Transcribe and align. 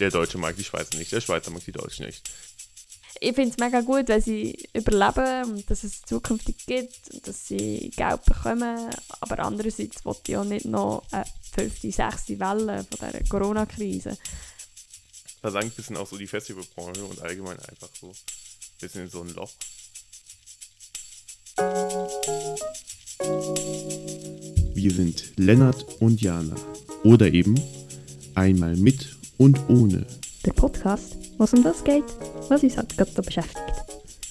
der 0.00 0.10
Deutsche 0.10 0.38
mag 0.38 0.56
die 0.56 0.64
Schweizer 0.64 0.96
nicht, 0.96 1.12
der 1.12 1.20
Schweizer 1.20 1.50
mag 1.50 1.64
die 1.64 1.72
Deutschen 1.72 2.06
nicht. 2.06 2.28
Ich 3.22 3.34
finde 3.34 3.50
es 3.50 3.58
mega 3.58 3.82
gut, 3.82 4.08
wenn 4.08 4.22
sie 4.22 4.56
überleben 4.72 5.52
und 5.52 5.70
dass 5.70 5.84
es 5.84 6.00
zukünftig 6.02 6.56
gibt 6.66 7.10
und 7.12 7.28
dass 7.28 7.48
sie 7.48 7.90
Geld 7.94 8.24
bekommen. 8.24 8.90
Aber 9.20 9.38
andererseits 9.40 10.04
wollte 10.06 10.32
ich 10.32 10.36
auch 10.38 10.44
nicht 10.44 10.64
noch 10.64 11.02
eine 11.10 11.24
fünfte, 11.52 11.92
sechste 11.92 12.40
Welle 12.40 12.84
von 12.84 13.10
dieser 13.10 13.24
Corona-Krise. 13.28 14.16
versank 15.42 15.66
ein 15.66 15.70
bisschen 15.70 15.98
auch 15.98 16.06
so 16.06 16.16
die 16.16 16.26
Festivalbranche 16.26 17.04
und 17.04 17.20
allgemein 17.20 17.58
einfach 17.60 17.90
so 18.00 18.08
ein 18.08 18.14
bisschen 18.80 19.02
in 19.02 19.10
so 19.10 19.20
ein 19.20 19.34
Loch. 19.34 19.50
Wir 24.74 24.90
sind 24.92 25.36
Lennart 25.36 25.84
und 26.00 26.22
Jana. 26.22 26.56
Oder 27.04 27.26
eben 27.32 27.60
einmal 28.34 28.76
mit 28.76 29.19
und 29.40 29.58
ohne. 29.70 30.06
Der 30.44 30.52
Podcast, 30.52 31.16
was 31.38 31.54
um 31.54 31.64
das 31.64 31.82
geht, 31.82 32.04
was 32.50 32.62
uns 32.62 32.76
halt 32.76 32.94
gerade 32.94 33.10
so 33.10 33.22
beschäftigt. 33.22 33.56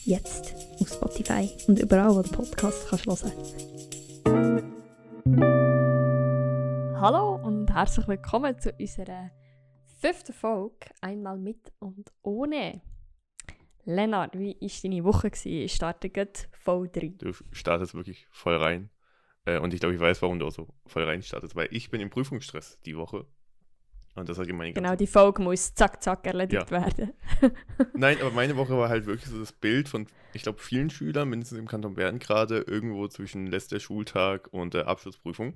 Jetzt 0.05 0.53
auf 0.79 0.87
Spotify 0.87 1.49
und 1.67 1.79
überall, 1.79 2.15
wo 2.15 2.21
du 2.21 2.29
Podcast 2.29 2.87
kannst 2.87 3.07
hören. 3.07 3.31
Hallo 7.01 7.35
und 7.43 7.73
herzlich 7.73 8.07
willkommen 8.07 8.59
zu 8.59 8.71
unserer 8.71 9.31
fünften 9.99 10.33
Folge 10.33 10.85
Einmal 11.01 11.39
mit 11.39 11.73
und 11.79 12.11
ohne. 12.21 12.83
Lennart, 13.85 14.37
wie 14.37 14.57
war 14.61 14.69
deine 14.83 15.03
Woche? 15.03 15.31
Gewesen? 15.31 15.63
Ich 15.63 15.73
starte 15.73 16.11
gerade 16.11 16.33
voll 16.51 16.87
drin. 16.87 17.17
Du 17.17 17.31
startest 17.51 17.95
wirklich 17.95 18.27
voll 18.29 18.57
rein. 18.57 18.91
Äh, 19.45 19.57
und 19.57 19.73
ich 19.73 19.79
glaube, 19.79 19.95
ich 19.95 20.01
weiß, 20.01 20.21
warum 20.21 20.37
du 20.37 20.45
auch 20.45 20.51
so 20.51 20.67
voll 20.85 21.05
rein 21.05 21.23
startest, 21.23 21.55
weil 21.55 21.69
ich 21.71 21.89
bin 21.89 21.99
im 21.99 22.11
Prüfungsstress 22.11 22.79
die 22.85 22.95
Woche. 22.95 23.25
Und 24.19 24.27
das 24.29 24.37
hat 24.37 24.47
meine 24.49 24.73
Genau, 24.73 24.95
die 24.95 25.07
Folge 25.07 25.41
muss 25.41 25.73
zack, 25.73 26.03
zack 26.03 26.25
erledigt 26.27 26.69
Ja. 26.69 26.71
werden. 26.71 27.13
Nein, 27.93 28.17
aber 28.21 28.31
meine 28.31 28.57
Woche 28.57 28.77
war 28.77 28.89
halt 28.89 29.05
wirklich 29.05 29.29
so 29.29 29.39
das 29.39 29.53
Bild 29.53 29.87
von, 29.87 30.07
ich 30.33 30.43
glaube, 30.43 30.59
vielen 30.59 30.89
Schülern, 30.89 31.29
mindestens 31.29 31.57
im 31.57 31.67
Kanton 31.67 31.93
Bern 31.95 32.19
gerade, 32.19 32.59
irgendwo 32.59 33.07
zwischen 33.07 33.47
letzter 33.47 33.79
Schultag 33.79 34.49
und 34.51 34.73
der 34.73 34.87
Abschlussprüfung. 34.87 35.53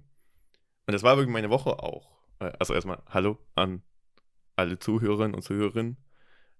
Und 0.86 0.94
das 0.94 1.04
war 1.04 1.18
wirklich 1.18 1.34
meine 1.34 1.50
Woche 1.50 1.80
auch. 1.80 2.12
Äh, 2.40 2.52
Also 2.60 2.74
erstmal 2.74 3.02
Hallo 3.10 3.38
an 3.56 3.84
alle 4.56 4.80
Zuhörerinnen 4.80 5.34
und 5.36 5.42
Zuhörerinnen. 5.42 5.98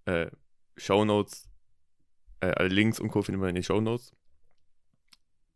Äh, 0.06 0.30
Shownotes, 0.76 1.48
äh, 2.42 2.48
alle 2.48 2.70
Links 2.70 3.00
und 3.00 3.10
Co. 3.12 3.22
findet 3.22 3.40
man 3.40 3.50
in 3.50 3.56
den 3.56 3.64
Shownotes. 3.64 4.14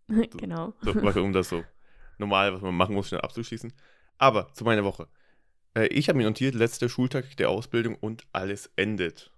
genau. 0.38 0.74
So, 0.82 0.96
weil- 1.04 1.18
um 1.20 1.34
das 1.34 1.50
so 1.50 1.64
normal, 2.18 2.54
was 2.54 2.62
man 2.62 2.76
machen 2.76 2.96
muss, 2.96 3.10
schnell 3.10 3.22
abzuschließen. 3.22 3.74
Aber 4.18 4.52
zu 4.54 4.64
meiner 4.64 4.84
Woche. 4.84 5.08
Äh, 5.78 5.88
ich 5.88 6.10
habe 6.10 6.18
mir 6.18 6.26
notiert, 6.26 6.56
letzter 6.56 6.90
Schultag 6.90 7.38
der 7.38 7.50
Ausbildung 7.50 7.96
und 7.96 8.26
alles 8.34 8.72
endet. 8.76 9.32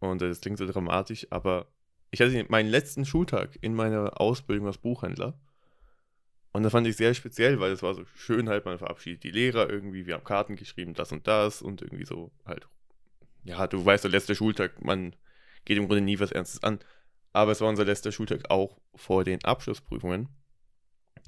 Und 0.00 0.20
das 0.20 0.40
klingt 0.40 0.58
so 0.58 0.66
dramatisch, 0.66 1.26
aber 1.30 1.68
ich 2.10 2.20
hatte 2.20 2.44
meinen 2.48 2.68
letzten 2.68 3.04
Schultag 3.04 3.58
in 3.60 3.74
meiner 3.74 4.20
Ausbildung 4.20 4.66
als 4.66 4.78
Buchhändler. 4.78 5.38
Und 6.52 6.62
das 6.62 6.72
fand 6.72 6.86
ich 6.86 6.96
sehr 6.96 7.14
speziell, 7.14 7.58
weil 7.58 7.72
es 7.72 7.82
war 7.82 7.94
so 7.94 8.04
schön 8.14 8.48
halt, 8.48 8.64
man 8.64 8.78
verabschiedet 8.78 9.24
die 9.24 9.30
Lehrer 9.30 9.68
irgendwie, 9.68 10.06
wir 10.06 10.14
haben 10.14 10.24
Karten 10.24 10.56
geschrieben, 10.56 10.94
das 10.94 11.10
und 11.10 11.26
das 11.26 11.62
und 11.62 11.82
irgendwie 11.82 12.04
so 12.04 12.30
halt. 12.44 12.68
Ja, 13.42 13.66
du 13.66 13.84
weißt, 13.84 14.04
der 14.04 14.10
letzte 14.10 14.34
Schultag, 14.34 14.84
man 14.84 15.16
geht 15.64 15.78
im 15.78 15.86
Grunde 15.86 16.02
nie 16.02 16.20
was 16.20 16.32
Ernstes 16.32 16.62
an. 16.62 16.78
Aber 17.32 17.52
es 17.52 17.60
war 17.60 17.68
unser 17.68 17.84
letzter 17.84 18.12
Schultag 18.12 18.50
auch 18.50 18.78
vor 18.94 19.24
den 19.24 19.42
Abschlussprüfungen. 19.44 20.28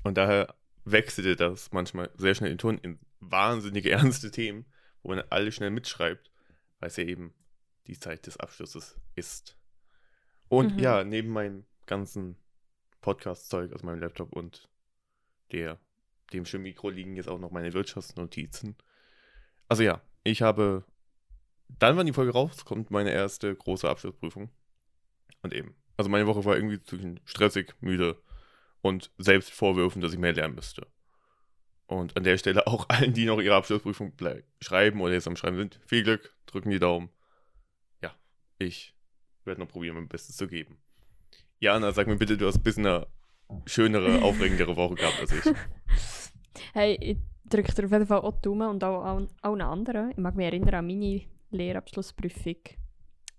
Und 0.04 0.16
daher 0.16 0.54
wechselte 0.84 1.34
das 1.34 1.72
manchmal 1.72 2.10
sehr 2.16 2.36
schnell 2.36 2.50
den 2.50 2.58
Ton 2.58 2.78
in 2.78 3.00
wahnsinnige 3.20 3.90
ernste 3.92 4.30
Themen, 4.30 4.66
wo 5.02 5.10
man 5.10 5.20
alles 5.30 5.54
schnell 5.54 5.70
mitschreibt, 5.70 6.30
weil 6.80 6.88
es 6.88 6.96
ja 6.96 7.04
eben 7.04 7.34
die 7.86 7.98
Zeit 7.98 8.26
des 8.26 8.36
Abschlusses 8.36 8.98
ist. 9.14 9.56
Und 10.48 10.74
Mhm. 10.74 10.78
ja, 10.78 11.04
neben 11.04 11.28
meinem 11.30 11.64
ganzen 11.86 12.36
Podcast-Zeug 13.00 13.72
aus 13.72 13.82
meinem 13.82 14.00
Laptop 14.00 14.32
und 14.32 14.68
der, 15.52 15.78
dem 16.32 16.44
schönen 16.44 16.64
Mikro 16.64 16.90
liegen 16.90 17.14
jetzt 17.16 17.28
auch 17.28 17.38
noch 17.38 17.50
meine 17.52 17.72
Wirtschaftsnotizen. 17.72 18.76
Also 19.68 19.82
ja, 19.84 20.00
ich 20.24 20.42
habe 20.42 20.84
dann, 21.68 21.96
wann 21.96 22.06
die 22.06 22.12
Folge 22.12 22.32
rauskommt, 22.32 22.90
meine 22.90 23.10
erste 23.12 23.54
große 23.54 23.88
Abschlussprüfung. 23.88 24.50
Und 25.42 25.54
eben. 25.54 25.76
Also 25.96 26.10
meine 26.10 26.26
Woche 26.26 26.44
war 26.44 26.56
irgendwie 26.56 26.82
zwischen 26.82 27.20
stressig, 27.24 27.74
müde 27.80 28.20
und 28.82 29.10
selbst 29.18 29.50
Vorwürfen, 29.52 30.02
dass 30.02 30.12
ich 30.12 30.18
mehr 30.18 30.32
lernen 30.34 30.54
müsste. 30.56 30.86
Und 31.86 32.16
an 32.16 32.24
der 32.24 32.36
Stelle 32.36 32.66
auch 32.66 32.88
allen, 32.88 33.12
die 33.12 33.26
noch 33.26 33.40
ihre 33.40 33.54
Abschlussprüfung 33.54 34.12
schreiben 34.60 35.00
oder 35.00 35.12
jetzt 35.14 35.28
am 35.28 35.36
Schreiben 35.36 35.56
sind, 35.56 35.80
viel 35.86 36.02
Glück, 36.02 36.34
drücken 36.46 36.70
die 36.70 36.80
Daumen. 36.80 37.10
Ja, 38.02 38.12
ich 38.58 38.94
werde 39.44 39.60
noch 39.60 39.68
probieren, 39.68 39.94
mein 39.94 40.08
Bestes 40.08 40.36
zu 40.36 40.48
geben. 40.48 40.78
Jana, 41.60 41.92
sag 41.92 42.06
mir 42.06 42.16
bitte, 42.16 42.36
du 42.36 42.46
hast 42.46 42.56
ein 42.56 42.62
bisschen 42.62 42.86
eine 42.86 43.06
schönere, 43.66 44.22
aufregendere 44.22 44.76
Woche 44.76 44.96
gehabt 44.96 45.20
als 45.20 45.32
ich. 45.32 45.54
Hey, 46.72 46.98
ich 47.00 47.18
drücke 47.48 47.72
dir 47.72 47.84
auf 47.84 47.92
jeden 47.92 48.06
Fall 48.06 48.20
auch 48.20 48.40
Daumen 48.40 48.68
und 48.68 48.82
auch 48.82 49.02
an 49.02 49.28
allen 49.42 49.62
anderen. 49.62 50.10
Ich 50.10 50.16
mag 50.16 50.34
mich 50.34 50.46
erinnern 50.46 50.74
an 50.74 50.86
meine 50.86 51.22
Lehrabschlussprüfung. 51.50 52.56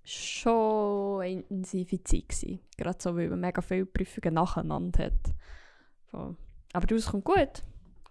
Schon 0.03 1.21
eine 1.21 1.41
intensive 1.41 2.01
Zeit 2.03 2.29
gewesen. 2.29 2.59
Gerade 2.77 2.97
so, 3.01 3.15
weil 3.15 3.29
man 3.29 3.41
mega 3.41 3.61
viele 3.61 3.85
Prüfungen 3.85 4.35
nacheinander 4.35 5.05
hat. 5.05 5.33
So. 6.11 6.35
Aber 6.71 6.87
du, 6.87 6.95
es 6.95 7.07
kommt 7.07 7.25
gut. 7.25 7.63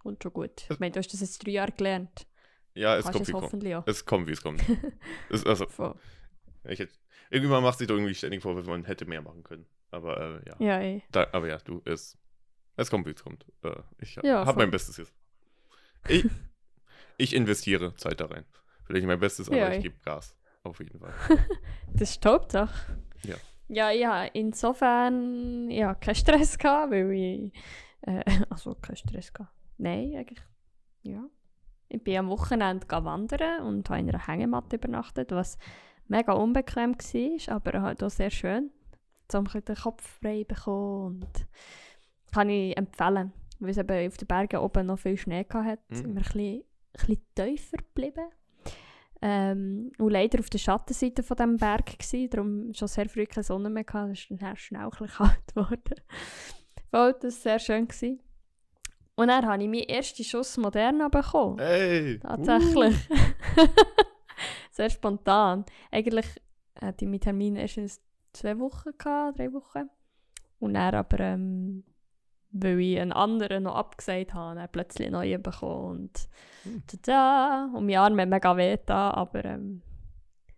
Kommt 0.07 0.23
schon 0.23 0.33
gut. 0.33 0.67
Ich 0.71 0.79
meine, 0.79 0.93
du 0.93 0.99
hast 1.01 1.13
das 1.13 1.21
jetzt 1.21 1.45
drei 1.45 1.51
Jahre 1.51 1.73
gelernt. 1.73 2.27
Ja, 2.75 2.97
es 2.97 3.05
Kannst 3.05 3.19
kommt, 3.19 3.23
es 3.23 3.29
wie 3.29 3.31
es 3.31 3.33
kommt. 3.33 3.45
hoffentlich 3.45 3.75
auch. 3.75 3.87
Es 3.87 4.05
kommt, 4.05 4.27
wie 4.29 4.33
es 4.33 4.43
kommt. 4.43 4.63
es, 5.31 5.45
also, 5.45 5.67
Voll. 5.67 5.95
ich 6.65 6.79
hätte, 6.79 6.93
irgendwann 7.31 7.63
macht 7.63 7.79
sich 7.79 7.89
doch 7.89 7.95
irgendwie 7.97 8.15
ständig 8.15 8.43
vor, 8.43 8.55
man 8.55 8.85
hätte 8.85 9.05
mehr 9.07 9.21
machen 9.23 9.43
können. 9.43 9.67
Aber 9.91 10.41
äh, 10.45 10.49
ja. 10.49 10.57
Ja, 10.59 10.79
ey. 10.79 11.03
Da, 11.11 11.27
aber 11.33 11.49
ja, 11.49 11.59
du, 11.59 11.83
es, 11.85 12.17
es 12.77 12.89
kommt, 12.89 13.07
wie 13.07 13.11
es 13.11 13.23
kommt. 13.25 13.45
Äh, 13.65 13.73
ich 13.99 14.17
Ja, 14.23 14.47
habe 14.47 14.59
mein 14.59 14.71
Bestes 14.71 14.97
jetzt. 14.99 15.13
Ich, 16.09 16.25
ich 17.17 17.35
investiere 17.35 17.95
Zeit 17.97 18.21
da 18.21 18.27
rein. 18.27 18.45
Vielleicht 18.85 19.07
mein 19.07 19.19
Bestes, 19.19 19.49
aber 19.49 19.57
Ja, 19.57 19.73
ich 19.73 19.83
gebe 19.83 19.97
Gas. 20.05 20.37
Auf 20.63 20.79
jeden 20.79 20.99
Fall. 21.01 21.15
Das 21.95 22.11
ist 22.11 22.23
die 22.23 22.29
Hauptsache. 22.29 22.99
Ja. 23.25 23.37
Ja, 23.69 23.91
ja, 23.91 24.25
insofern 24.27 25.71
ja, 25.71 25.95
keinen 25.95 26.15
Stress 26.15 26.57
gehabt, 26.59 26.93
weil 26.93 27.11
ich. 27.13 27.53
Äh, 28.03 28.23
also 28.51 28.75
keinen 28.75 28.97
Stress 28.97 29.33
gehabt. 29.33 29.56
Nein, 29.79 30.15
eigentlich. 30.17 30.43
Ja. 31.03 31.25
Ich 31.89 32.03
bin 32.03 32.17
am 32.19 32.29
Wochenende 32.29 32.87
wandern 32.89 33.63
und 33.65 33.89
habe 33.91 34.01
in 34.01 34.09
einer 34.09 34.27
Hängematte 34.27 34.77
übernachtet, 34.77 35.31
was 35.31 35.57
mega 36.09 36.33
unbequem 36.33 36.95
war, 36.97 37.57
aber 37.57 37.83
halt 37.83 38.03
auch 38.03 38.11
sehr 38.11 38.31
schön. 38.31 38.71
Bisschen 39.29 39.65
den 39.65 39.77
Kopf 39.77 40.19
frei 40.21 40.45
bekommen 40.45 41.23
und 41.23 41.47
kann 42.33 42.49
ich 42.49 42.77
empfehlen. 42.77 43.33
Weil 43.59 43.71
es 43.71 43.79
eben 43.79 44.07
auf 44.07 44.17
den 44.17 44.27
Bergen 44.29 44.59
oben 44.61 44.87
noch 44.87 44.99
viel 44.99 45.17
Schnee 45.17 45.45
hatte, 45.49 45.83
Mhm. 45.89 45.95
sind 45.95 46.15
wir 46.15 46.23
ein 46.23 46.23
bisschen, 46.23 46.65
ein 47.09 47.19
tiefer 47.35 47.77
geblieben. 47.79 48.27
Ähm, 49.23 49.93
und 49.99 50.11
leider 50.11 50.39
auf 50.41 50.51
der 50.51 50.59
Schattenseite 50.59 51.23
von 51.23 51.37
diesem 51.37 51.57
Berg 51.57 51.99
gsi, 51.99 52.29
darum 52.29 52.75
schon 52.75 52.89
sehr 52.89 53.09
früh 53.09 53.25
keine 53.27 53.45
Sonne 53.45 53.71
mehr 53.71 53.85
gehabt, 53.85 54.13
ist 54.13 54.27
dann 54.31 54.57
schnell 54.57 54.83
ein 54.83 54.91
bisschen 54.91 55.09
kalt 55.17 55.47
geworden. 55.55 55.95
Voll, 56.91 57.13
das 57.15 57.23
war 57.23 57.31
sehr 57.31 57.59
schön. 57.59 57.89
Gewesen. 57.89 58.21
Und 59.17 59.29
dann 59.29 59.47
habe 59.47 59.63
ich 59.63 59.69
meinen 59.69 59.89
ersten 59.89 60.25
Schuss 60.25 60.57
Moderna 60.59 61.09
bekommen. 61.09 61.59
Hey! 61.59 62.19
Tatsächlich. 62.19 62.97
sehr 64.71 64.91
spontan. 64.91 65.65
Eigentlich 65.91 66.27
hatte 66.79 67.07
ich 67.07 67.11
meinen 67.11 67.21
Termin 67.21 67.57
erst 67.57 67.79
in 67.79 67.91
zwei 68.35 68.59
Wochen, 68.59 68.91
gehabt, 68.97 69.39
drei 69.39 69.53
Wochen. 69.55 69.89
Und 70.59 70.75
dann 70.75 70.95
aber, 70.95 71.21
ähm, 71.21 71.85
weil 72.51 72.79
ich 72.81 73.01
einen 73.01 73.13
anderen 73.13 73.65
noch 73.65 73.75
abgesagt 73.77 74.35
habe, 74.35 74.57
dann 74.57 74.69
plötzlich 74.71 75.07
einen 75.07 75.15
neuen 75.15 75.43
bekommen. 75.43 76.01
Und 76.03 76.29
Hm. 76.65 76.83
tada! 76.87 77.71
Und 77.75 77.87
mein 77.87 77.97
Arm 77.97 78.21
hat 78.21 78.29
mega 78.29 78.57
weh 78.57 78.77
aber 78.87 79.45
ähm, 79.47 79.83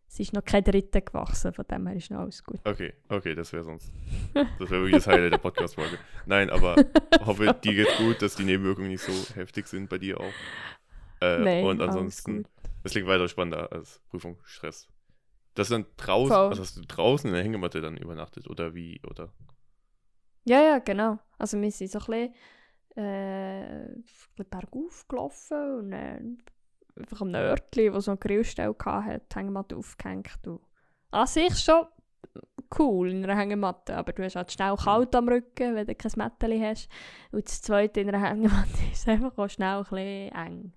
es 0.09 0.21
ist 0.21 0.33
noch 0.33 0.45
kein 0.45 0.65
dritter 0.65 1.03
gewachsen, 1.03 1.53
von 1.53 1.67
dem 1.67 1.87
her 1.87 1.97
ist 1.97 2.11
noch 2.11 2.21
alles 2.21 2.43
gut. 2.43 2.61
Okay, 2.65 2.95
okay, 3.09 3.35
das 3.35 3.53
wäre 3.53 3.65
sonst. 3.65 3.93
Das 4.33 4.71
wäre 4.71 4.83
wirklich 4.83 5.05
das 5.05 5.07
Highlight 5.07 5.33
der 5.33 5.39
Podcast-Folge. 5.39 5.99
Nein, 6.27 6.49
aber 6.51 6.77
hoffe, 7.27 7.55
dir 7.63 7.75
geht's 7.75 7.97
gut, 7.99 8.23
dass 8.23 8.35
die 8.35 8.45
Nebenwirkungen 8.45 8.89
nicht 8.89 9.03
so 9.03 9.13
heftig 9.35 9.67
sind 9.67 9.89
bei 9.91 9.99
dir 9.99 10.19
auch. 10.19 10.33
Äh, 11.21 11.39
Nein, 11.39 11.65
und 11.65 11.83
ansonsten, 11.83 12.47
es 12.85 12.93
klingt 12.93 13.07
weiter 13.07 13.29
spannender 13.29 13.71
als 13.71 14.01
Prüfungsstress. 14.09 14.89
Das 15.55 15.67
ist 15.67 15.73
dann 15.73 15.87
draußen, 15.97 16.35
Voll. 16.35 16.49
also 16.49 16.63
hast 16.63 16.77
du 16.77 16.83
draußen 16.83 17.29
in 17.29 17.35
der 17.35 17.43
Hängematte 17.43 17.81
dann 17.81 17.97
übernachtet 17.97 18.49
oder 18.49 18.75
wie? 18.75 19.01
Oder? 19.09 19.33
Ja, 20.45 20.63
ja, 20.63 20.79
genau. 20.79 21.19
Also 21.37 21.61
wir 21.61 21.71
sind 21.71 21.91
so 21.91 21.99
ein 21.99 22.07
bisschen, 22.07 22.35
äh, 22.97 24.45
bergauf 24.51 25.07
gelaufen 25.09 25.79
und 25.79 25.91
dann 25.91 26.39
einfach 26.99 27.21
am 27.21 27.35
Örtli, 27.35 27.93
wo 27.93 28.01
so 28.01 28.13
eine 28.13 28.19
Grillstelle 28.19 28.75
hatte, 28.85 29.23
die 29.31 29.35
Hängematte 29.37 29.77
aufgehängt. 29.77 30.47
Und 30.47 30.61
an 31.11 31.27
sich 31.27 31.59
schon 31.59 31.87
cool 32.79 33.11
in 33.11 33.25
einer 33.25 33.37
Hängematte, 33.37 33.97
aber 33.97 34.13
du 34.13 34.23
hast 34.23 34.37
halt 34.37 34.53
schnell 34.53 34.77
kalt 34.77 35.15
am 35.15 35.29
Rücken, 35.29 35.75
wenn 35.75 35.87
du 35.87 35.95
kein 35.95 36.13
Mätteli 36.17 36.61
hast. 36.61 36.89
Und 37.33 37.47
das 37.47 37.63
Zweite 37.63 38.01
in 38.01 38.09
einer 38.09 38.23
Hängematte 38.23 38.69
ist 38.93 39.09
einfach 39.09 39.37
auch 39.37 39.49
schnell 39.49 39.85
ein 39.91 40.33
eng. 40.33 40.73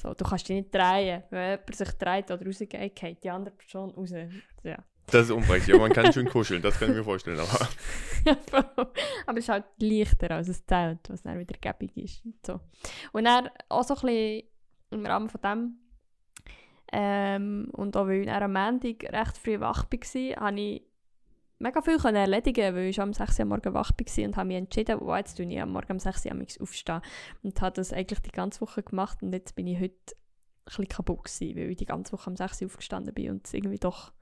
So, 0.00 0.14
du 0.14 0.24
kannst 0.24 0.48
dich 0.48 0.56
nicht 0.56 0.74
drehen. 0.74 1.24
Wenn 1.30 1.50
jemand 1.50 1.74
sich 1.74 1.90
dreht 1.92 2.30
oder 2.30 2.46
rausgeht, 2.46 2.94
geht 2.94 3.24
die 3.24 3.30
andere 3.30 3.54
Person 3.54 3.90
raus. 3.90 4.12
Ja. 4.62 4.76
Das 5.08 5.26
ist 5.26 5.30
unpraktisch. 5.30 5.68
Ja, 5.68 5.78
man 5.78 5.92
kann 5.92 6.12
schön 6.12 6.28
kuscheln, 6.28 6.62
das 6.62 6.78
kann 6.78 6.90
ich 6.90 6.96
mir 6.96 7.04
vorstellen. 7.04 7.38
Aber, 7.38 7.68
aber 9.26 9.38
es 9.38 9.44
ist 9.44 9.48
halt 9.48 9.64
leichter 9.78 10.32
als 10.32 10.48
ein 10.48 10.56
Zelt, 10.66 11.08
was 11.08 11.22
dann 11.22 11.38
wieder 11.38 11.56
gäbig 11.60 11.96
ist. 11.96 12.24
Und, 12.24 12.44
so. 12.44 12.60
und 13.12 13.24
dann 13.24 13.48
auch 13.68 13.84
so 13.84 13.94
ein 13.94 14.00
bisschen 14.00 14.42
im 14.90 15.06
Rahmen 15.06 15.28
von 15.28 15.40
dem 15.40 15.78
ähm, 16.92 17.68
und 17.72 17.96
auch 17.96 18.06
weil 18.06 18.22
ich 18.22 18.30
am 18.30 18.52
Montag 18.52 19.02
recht 19.12 19.38
früh 19.38 19.60
wach 19.60 19.86
war, 19.90 20.46
habe 20.46 20.60
ich 20.60 20.82
mega 21.58 21.82
viel 21.82 21.98
erledigen 22.04 22.74
weil 22.74 22.86
ich 22.86 23.00
am 23.00 23.12
6 23.12 23.38
Uhr 23.40 23.44
morgen 23.46 23.74
wach 23.74 23.90
war 23.90 24.24
und 24.24 24.36
habe 24.36 24.48
mich 24.48 24.56
entschieden, 24.56 24.98
oh, 25.00 25.14
jetzt 25.14 25.36
tue 25.36 25.46
ich 25.46 25.60
am 25.60 25.72
Morgen 25.72 25.92
um 25.92 25.98
6 25.98 26.26
Uhr 26.26 26.32
aufstehen. 26.60 27.00
Und 27.42 27.60
habe 27.60 27.74
das 27.74 27.92
eigentlich 27.92 28.20
die 28.20 28.30
ganze 28.30 28.60
Woche 28.60 28.82
gemacht 28.82 29.22
und 29.22 29.32
jetzt 29.32 29.56
bin 29.56 29.66
ich 29.66 29.80
heute 29.80 29.94
ein 29.94 30.64
bisschen 30.64 30.88
kaputt 30.88 31.24
gewesen, 31.24 31.56
weil 31.56 31.70
ich 31.70 31.76
die 31.76 31.86
ganze 31.86 32.12
Woche 32.12 32.30
um 32.30 32.36
6 32.36 32.62
Uhr 32.62 32.66
aufgestanden 32.66 33.14
bin 33.14 33.30
und 33.30 33.46
es 33.46 33.54
irgendwie 33.54 33.78
doch 33.78 34.12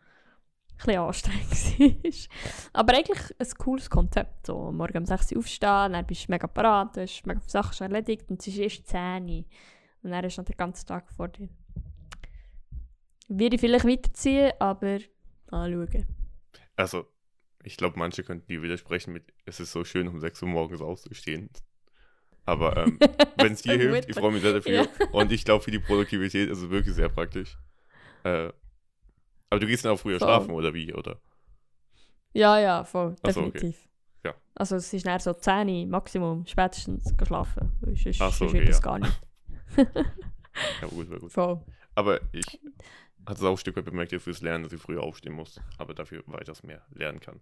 ein 0.87 0.99
anstrengend 0.99 1.79
war. 1.79 2.81
Aber 2.81 2.95
eigentlich 2.95 3.35
ein 3.39 3.59
cooles 3.59 3.89
Konzept. 3.91 4.47
So, 4.47 4.73
morgen 4.73 4.99
um 4.99 5.07
6 5.07 5.33
Uhr 5.33 5.39
aufstehen, 5.39 5.93
dann 5.93 6.07
bist 6.07 6.29
du 6.29 6.33
mega 6.33 6.47
parat, 6.47 6.97
du 6.97 7.03
hast 7.03 7.27
mega 7.27 7.41
viele 7.41 7.51
Sachen 7.51 7.75
schon 7.75 7.93
erledigt 7.93 8.31
und 8.31 8.41
es 8.41 8.49
ist 8.49 8.59
erst 8.59 8.89
10 8.89 9.29
Uhr. 9.29 9.45
Und 10.05 10.11
dann 10.11 10.25
ist 10.25 10.37
noch 10.37 10.45
der 10.45 10.55
ganze 10.55 10.85
Tag 10.85 11.11
vor 11.11 11.29
dir. 11.29 11.49
Würde 13.27 13.56
ich 13.56 13.61
vielleicht 13.61 13.87
weiterziehen, 13.87 14.53
aber 14.61 14.99
anschauen. 15.51 16.06
Also, 16.77 17.06
ich 17.62 17.79
glaube, 17.79 17.99
manche 17.99 18.23
könnten 18.23 18.47
dir 18.47 18.61
widersprechen 18.62 19.15
mit, 19.15 19.33
es 19.47 19.61
ist 19.61 19.73
so 19.73 19.83
schön, 19.83 20.06
um 20.06 20.21
6 20.21 20.43
Uhr 20.43 20.49
morgens 20.49 20.83
aufzustehen. 20.83 21.49
Aber 22.45 22.77
ähm, 22.77 22.99
wenn 23.39 23.55
es 23.55 23.62
dir 23.62 23.79
hilft, 23.79 24.11
ich 24.11 24.15
freue 24.15 24.33
mich 24.33 24.43
sehr 24.43 24.53
dafür. 24.53 24.73
Ja. 24.73 24.87
Und 25.12 25.33
ich 25.33 25.47
glaube, 25.47 25.65
für 25.65 25.71
die 25.71 25.79
Produktivität 25.79 26.51
ist 26.51 26.59
es 26.59 26.69
wirklich 26.69 26.95
sehr 26.95 27.09
praktisch. 27.09 27.56
Äh, 28.25 28.53
aber 29.49 29.61
du 29.61 29.67
gehst 29.67 29.87
dann 29.87 29.93
auch 29.93 30.01
früher 30.01 30.19
voll. 30.19 30.29
schlafen, 30.29 30.51
oder 30.51 30.75
wie? 30.75 30.93
Oder? 30.93 31.19
Ja, 32.35 32.59
ja, 32.59 32.85
voll, 32.85 33.17
definitiv. 33.27 33.61
So, 33.61 33.67
okay. 33.69 33.75
Ja. 34.25 34.35
Also 34.55 34.77
es 34.77 34.93
ist 34.93 35.06
näher 35.06 35.21
so 35.21 35.33
10 35.33 35.69
Uhr 35.69 35.87
Maximum, 35.87 36.45
spätestens 36.45 37.15
schlafen. 37.27 37.73
Sonst, 37.81 38.21
Ach 38.21 38.33
so, 38.33 38.45
okay, 38.45 38.69
ja. 38.69 38.79
gar 38.81 38.99
nicht. 38.99 39.21
ja, 39.77 40.89
gut, 40.89 41.11
war 41.11 41.19
gut. 41.19 41.33
Voll. 41.33 41.65
Aber 41.95 42.21
ich 42.33 42.61
hat 43.27 43.39
es 43.39 43.43
auch 43.43 43.53
ein 43.53 43.57
Stück 43.57 43.77
weit 43.77 43.85
bemerkt, 43.85 44.13
fürs 44.21 44.43
Lernen, 44.43 44.65
dass 44.65 44.73
ich 44.73 44.81
früher 44.81 45.03
aufstehen 45.03 45.35
muss, 45.35 45.61
aber 45.79 45.95
dafür 45.95 46.23
weitaus 46.27 46.63
mehr 46.63 46.83
lernen 46.93 47.21
kann. 47.21 47.41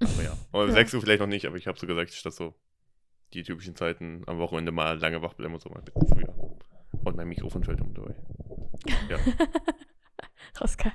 Aber 0.00 0.22
ja. 0.22 0.36
Aber 0.52 0.66
ja. 0.66 0.72
6 0.72 0.94
Uhr 0.94 1.00
vielleicht 1.00 1.20
noch 1.20 1.26
nicht, 1.26 1.46
aber 1.46 1.56
ich 1.56 1.66
habe 1.66 1.78
so 1.78 1.86
gesagt, 1.86 2.12
statt 2.12 2.32
so 2.32 2.54
die 3.34 3.42
typischen 3.42 3.76
Zeiten 3.76 4.22
am 4.26 4.38
Wochenende 4.38 4.72
mal 4.72 4.98
lange 4.98 5.22
wach 5.22 5.34
bleiben 5.34 5.54
und 5.54 5.60
so 5.60 5.68
mal 5.70 5.78
ein 5.78 5.84
bisschen 5.84 6.08
früher. 6.08 6.34
Und 7.04 7.16
mein 7.16 7.28
Mikrofon 7.28 7.62
fällt 7.62 7.80
um 7.80 7.94
dabei. 7.94 8.14
Ja. 9.08 9.18
Geil. 10.76 10.92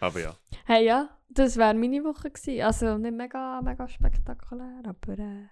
aber 0.00 0.20
ja. 0.20 0.36
Hey, 0.66 0.84
ja, 0.86 1.18
das 1.28 1.56
wäre 1.56 1.74
meine 1.74 2.04
Woche 2.04 2.30
gewesen. 2.30 2.62
Also 2.62 2.98
nicht 2.98 3.14
mega, 3.14 3.60
mega 3.62 3.88
spektakulär, 3.88 4.82
aber. 4.84 5.18
Äh... 5.18 5.46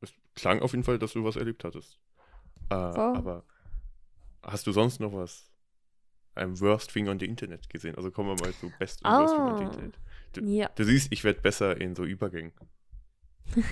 Es 0.00 0.12
klang 0.34 0.60
auf 0.60 0.72
jeden 0.72 0.84
Fall, 0.84 0.98
dass 0.98 1.14
du 1.14 1.24
was 1.24 1.36
erlebt 1.36 1.64
hattest. 1.64 1.98
Äh, 2.70 2.74
aber 2.74 3.44
hast 4.42 4.66
du 4.66 4.72
sonst 4.72 5.00
noch 5.00 5.12
was 5.12 5.50
einem 6.34 6.60
Worst 6.60 6.92
Thing 6.92 7.08
on 7.08 7.18
the 7.18 7.26
Internet 7.26 7.68
gesehen. 7.68 7.94
Also 7.96 8.10
kommen 8.10 8.36
wir 8.36 8.44
mal 8.44 8.52
zu 8.54 8.70
Best 8.78 9.04
und 9.04 9.10
oh. 9.10 9.20
Worst 9.20 9.34
Thing 9.34 9.44
on 9.44 9.56
the 9.58 9.64
ah, 9.64 9.66
Internet. 9.66 9.98
Du, 10.32 10.44
ja. 10.44 10.68
du 10.74 10.84
siehst, 10.84 11.12
ich 11.12 11.24
werde 11.24 11.40
besser 11.40 11.80
in 11.80 11.94
so 11.94 12.04
Übergängen. 12.04 12.52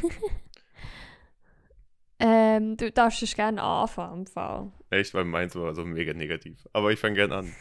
ähm, 2.19 2.76
du 2.76 2.91
darfst 2.91 3.23
es 3.23 3.35
gerne 3.35 3.62
anfangen. 3.62 4.26
Fall. 4.26 4.73
Echt, 4.91 5.14
weil 5.14 5.25
meins 5.25 5.55
war 5.55 5.75
so 5.75 5.85
mega 5.85 6.14
negativ. 6.14 6.67
Aber 6.73 6.91
ich 6.91 6.99
fange 6.99 7.17
gerne 7.17 7.35
an. 7.37 7.55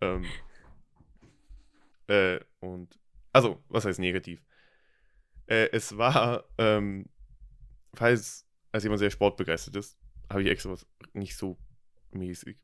ähm, 0.00 0.24
äh, 2.08 2.40
und, 2.60 2.98
also, 3.32 3.62
was 3.68 3.84
heißt 3.84 3.98
negativ? 3.98 4.44
Äh, 5.46 5.70
es 5.72 5.96
war, 5.96 6.44
ähm, 6.58 7.06
falls 7.94 8.46
als 8.72 8.82
jemand 8.82 8.98
sehr 8.98 9.10
sportbegeistert 9.10 9.76
ist, 9.76 9.98
habe 10.30 10.42
ich 10.42 10.48
extra 10.48 10.70
was 10.70 10.86
nicht 11.12 11.36
so 11.36 11.58
mäßig 12.12 12.58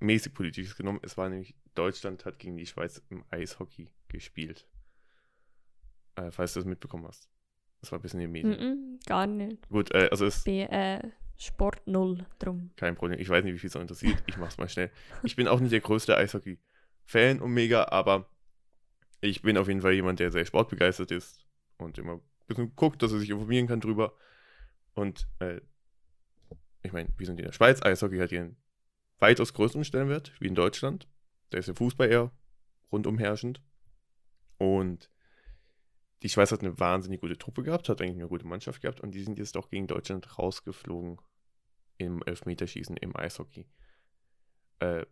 mäßig 0.00 0.34
politisches 0.34 0.76
genommen. 0.76 1.00
Es 1.02 1.16
war 1.16 1.28
nämlich, 1.28 1.54
Deutschland 1.74 2.24
hat 2.24 2.38
gegen 2.38 2.56
die 2.56 2.66
Schweiz 2.66 3.02
im 3.08 3.24
Eishockey 3.30 3.90
gespielt. 4.08 4.68
Äh, 6.16 6.30
falls 6.30 6.54
du 6.54 6.60
das 6.60 6.66
mitbekommen 6.66 7.06
hast. 7.06 7.30
Das 7.80 7.92
war 7.92 7.98
ein 7.98 8.02
bisschen 8.02 8.20
in 8.20 8.32
den 8.32 8.32
Medien. 8.32 8.50
Mm 8.52 8.96
-mm, 8.96 9.06
gar 9.06 9.26
nicht. 9.26 9.68
Gut, 9.68 9.92
äh, 9.92 10.08
also 10.10 10.26
es. 10.26 10.44
Bin, 10.44 10.66
äh, 10.68 11.10
Sport 11.38 11.86
null 11.86 12.26
drum. 12.38 12.70
Kein 12.76 12.94
Problem. 12.94 13.20
Ich 13.20 13.28
weiß 13.28 13.44
nicht, 13.44 13.54
wie 13.54 13.58
viel 13.58 13.68
es 13.68 13.74
interessiert. 13.74 14.22
Ich 14.26 14.38
mach's 14.38 14.56
mal 14.56 14.68
schnell. 14.68 14.90
Ich 15.22 15.36
bin 15.36 15.48
auch 15.48 15.60
nicht 15.60 15.72
der 15.72 15.80
größte 15.80 16.16
Eishockey-Fan 16.16 17.40
und 17.40 17.52
mega, 17.52 17.88
aber 17.88 18.30
ich 19.20 19.42
bin 19.42 19.58
auf 19.58 19.68
jeden 19.68 19.82
Fall 19.82 19.92
jemand, 19.92 20.18
der 20.18 20.30
sehr 20.30 20.46
sportbegeistert 20.46 21.10
ist 21.10 21.46
und 21.76 21.98
immer 21.98 22.14
ein 22.14 22.22
bisschen 22.46 22.74
guckt, 22.74 23.02
dass 23.02 23.12
er 23.12 23.18
sich 23.18 23.28
informieren 23.28 23.66
kann 23.66 23.80
drüber. 23.80 24.16
Und 24.94 25.28
äh, 25.40 25.60
ich 26.86 26.92
meine, 26.92 27.08
wir 27.16 27.26
sind 27.26 27.38
in 27.38 27.46
der 27.46 27.52
Schweiz, 27.52 27.82
Eishockey 27.82 28.18
hat 28.18 28.32
ihren 28.32 28.56
weitaus 29.18 29.52
größeren 29.52 29.84
Stellenwert 29.84 30.32
wie 30.40 30.46
in 30.46 30.54
Deutschland. 30.54 31.08
Da 31.50 31.58
ist 31.58 31.68
der 31.68 31.74
Fußball 31.74 32.10
eher 32.10 32.32
rundum 32.92 33.18
herrschend. 33.18 33.62
Und 34.58 35.10
die 36.22 36.28
Schweiz 36.28 36.50
hat 36.50 36.60
eine 36.60 36.78
wahnsinnig 36.78 37.20
gute 37.20 37.36
Truppe 37.36 37.62
gehabt, 37.62 37.88
hat 37.88 38.00
eigentlich 38.00 38.16
eine 38.16 38.28
gute 38.28 38.46
Mannschaft 38.46 38.80
gehabt 38.80 39.00
und 39.00 39.12
die 39.14 39.22
sind 39.22 39.38
jetzt 39.38 39.56
auch 39.56 39.68
gegen 39.68 39.86
Deutschland 39.86 40.38
rausgeflogen 40.38 41.20
im 41.98 42.22
Elfmeterschießen 42.22 42.96
im 42.96 43.16
Eishockey. 43.16 43.66
Äh, 44.80 45.06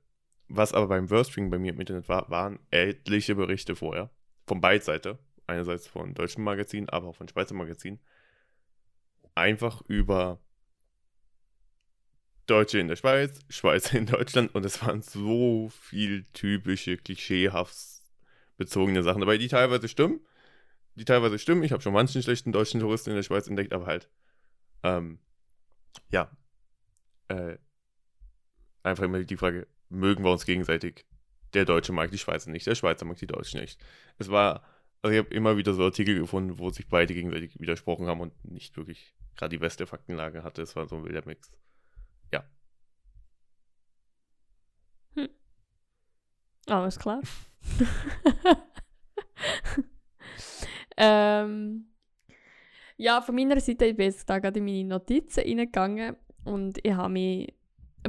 was 0.49 0.73
aber 0.73 0.89
beim 0.89 1.11
Worstring 1.11 1.51
bei 1.51 1.59
mir 1.59 1.73
im 1.73 1.81
Internet 1.81 2.09
war, 2.09 2.29
waren 2.31 2.59
etliche 2.71 3.35
Berichte 3.35 3.77
vorher. 3.77 4.11
Von 4.47 4.61
beiden 4.61 4.83
Seiten. 4.83 5.19
Einerseits 5.47 5.87
von 5.87 6.15
deutschen 6.15 6.43
Magazinen, 6.43 6.89
aber 6.89 7.09
auch 7.09 7.17
von 7.17 7.29
Schweizer 7.29 7.55
Magazinen. 7.55 8.01
Einfach 9.35 9.83
über 9.89 10.41
Deutsche 12.47 12.79
in 12.79 12.89
der 12.89 12.97
Schweiz, 12.97 13.41
Schweizer 13.49 13.97
in 13.99 14.07
Deutschland 14.07 14.55
und 14.55 14.65
es 14.65 14.83
waren 14.83 15.03
so 15.03 15.71
viel 15.71 16.25
typische, 16.33 16.97
klischeehaft 16.97 17.77
bezogene 18.57 19.03
Sachen 19.03 19.21
dabei, 19.21 19.39
die 19.39 19.49
teilweise 19.49 19.89
stimmen. 19.89 20.21
Die 20.97 21.05
teilweise 21.05 21.39
stimmen. 21.39 21.65
Ich 21.65 21.73
habe 21.73 21.83
schon 21.83 21.93
manchen 21.93 22.23
schlechten 22.23 22.53
deutschen 22.53 22.81
Touristen 22.81 23.11
in 23.11 23.17
der 23.17 23.25
Schweiz 23.25 23.49
entdeckt, 23.49 23.73
aber 23.73 23.87
halt, 23.87 24.09
ähm, 24.85 25.19
ja, 26.11 26.31
äh, 27.29 27.57
einfach 28.83 29.05
immer 29.05 29.23
die 29.25 29.37
Frage, 29.37 29.67
mögen 29.89 30.23
wir 30.25 30.31
uns 30.31 30.47
gegenseitig? 30.47 31.05
Der 31.55 31.65
Deutsche 31.65 31.93
mag 31.93 32.11
die 32.11 32.19
Schweizer 32.19 32.51
nicht, 32.51 32.67
der 32.67 32.75
Schweizer 32.75 33.07
mag 33.07 33.17
die 33.17 33.27
Deutschen 33.27 33.61
nicht. 33.61 33.81
Es 34.19 34.29
war, 34.29 34.65
also 35.03 35.13
ich 35.13 35.19
habe 35.19 35.35
immer 35.35 35.57
wieder 35.57 35.73
so 35.75 35.85
Artikel 35.85 36.19
gefunden, 36.19 36.59
wo 36.59 36.71
sich 36.71 36.89
beide 36.89 37.15
gegenseitig 37.15 37.59
widersprochen 37.59 38.07
haben 38.07 38.21
und 38.21 38.45
nicht 38.45 38.77
wirklich 38.77 39.15
gerade 39.37 39.51
die 39.51 39.59
beste 39.59 39.87
Faktenlage 39.87 40.43
hatte. 40.43 40.63
Es 40.63 40.77
war 40.77 40.87
so 40.87 40.97
ein 40.97 41.05
wilder 41.05 41.23
Mix. 41.27 41.51
Ja. 42.33 42.45
Hm. 45.15 45.29
Alles 46.67 46.99
klar. 46.99 47.21
ähm, 50.97 51.87
ja, 52.97 53.21
von 53.21 53.35
meiner 53.35 53.61
Seite, 53.61 53.87
ich 53.87 53.97
bin 53.97 54.07
jetzt 54.07 54.29
da 54.29 54.39
gerade 54.39 54.59
in 54.59 54.65
meine 54.65 54.85
Notizen 54.85 55.41
reingegangen 55.41 56.17
und 56.45 56.79
ich 56.83 56.93
habe 56.93 57.13
mich 57.13 57.55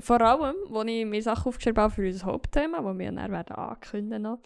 vor 0.02 0.22
allem, 0.22 0.56
als 0.74 0.90
ich 0.90 1.06
mir 1.06 1.22
Sachen 1.22 1.50
aufgeschrieben 1.50 1.82
habe 1.82 1.94
für 1.94 2.06
unser 2.06 2.26
Hauptthema, 2.26 2.82
das 2.82 2.98
wir 2.98 3.12
dann 3.12 3.32
werden 3.32 3.56
ankündigen 3.56 4.24
noch, 4.24 4.40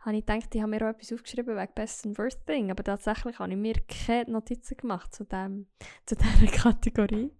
habe 0.00 0.16
ich 0.16 0.24
gedacht, 0.24 0.54
ich 0.54 0.62
habe 0.62 0.70
mir 0.70 0.82
auch 0.82 0.90
etwas 0.90 1.12
aufgeschrieben 1.12 1.56
wegen 1.56 1.74
Best 1.74 2.06
and 2.06 2.18
Worst 2.18 2.46
Thing, 2.46 2.70
aber 2.70 2.84
tatsächlich 2.84 3.38
habe 3.38 3.52
ich 3.52 3.58
mir 3.58 3.74
keine 3.88 4.30
Notizen 4.30 4.76
gemacht 4.76 5.14
zu, 5.14 5.24
dem, 5.24 5.66
zu 6.06 6.14
dieser 6.14 6.46
Kategorie. 6.52 7.32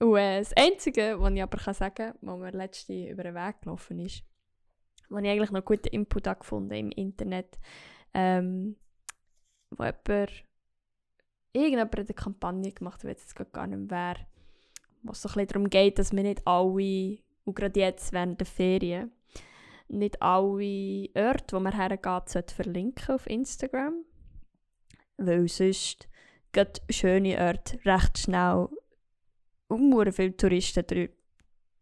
Und 0.00 0.16
äh, 0.16 0.38
das 0.38 0.52
Einzige, 0.54 1.20
was 1.20 1.32
ich 1.32 1.42
aber 1.42 1.58
kann 1.58 1.74
sagen 1.74 1.94
kann, 1.94 2.14
was 2.22 2.38
mir 2.38 2.50
letztens 2.52 3.10
über 3.10 3.22
den 3.22 3.34
Weg 3.34 3.60
gelaufen 3.60 3.98
ist, 3.98 4.24
wo 5.10 5.18
ich 5.18 5.28
eigentlich 5.28 5.50
noch 5.50 5.64
guten 5.64 5.88
Input 5.88 6.24
gefunden 6.24 6.74
im 6.74 6.90
Internet, 6.90 7.58
ähm, 8.14 8.76
wo 9.70 9.84
jemand, 9.84 10.44
irgendjemand 11.52 11.98
eine 11.98 12.14
Kampagne 12.14 12.72
gemacht 12.72 13.04
hat, 13.04 13.10
jetzt 13.10 13.34
gar 13.52 13.66
nicht 13.66 13.90
wer, 13.90 14.16
wo 15.02 15.12
es 15.12 15.22
so 15.22 15.28
ein 15.28 15.46
darum 15.46 15.68
geht, 15.68 15.98
dass 15.98 16.12
wir 16.12 16.22
nicht 16.22 16.46
alle, 16.46 17.18
und 17.44 17.54
gerade 17.54 17.80
jetzt 17.80 18.12
während 18.12 18.40
der 18.40 18.46
Ferien, 18.46 19.12
nicht 19.88 20.22
alle 20.22 21.08
Orte, 21.14 21.56
wo 21.56 21.60
man 21.60 21.76
hergeht, 21.76 22.50
verlinken 22.50 23.14
auf 23.14 23.26
Instagram. 23.26 24.04
Weil 25.16 25.48
sonst 25.48 26.08
geht 26.52 26.80
schöne 26.88 27.38
Orte 27.38 27.84
recht 27.84 28.18
schnell 28.18 28.68
um 29.70 30.12
viele 30.12 30.36
Touristen 30.36 31.08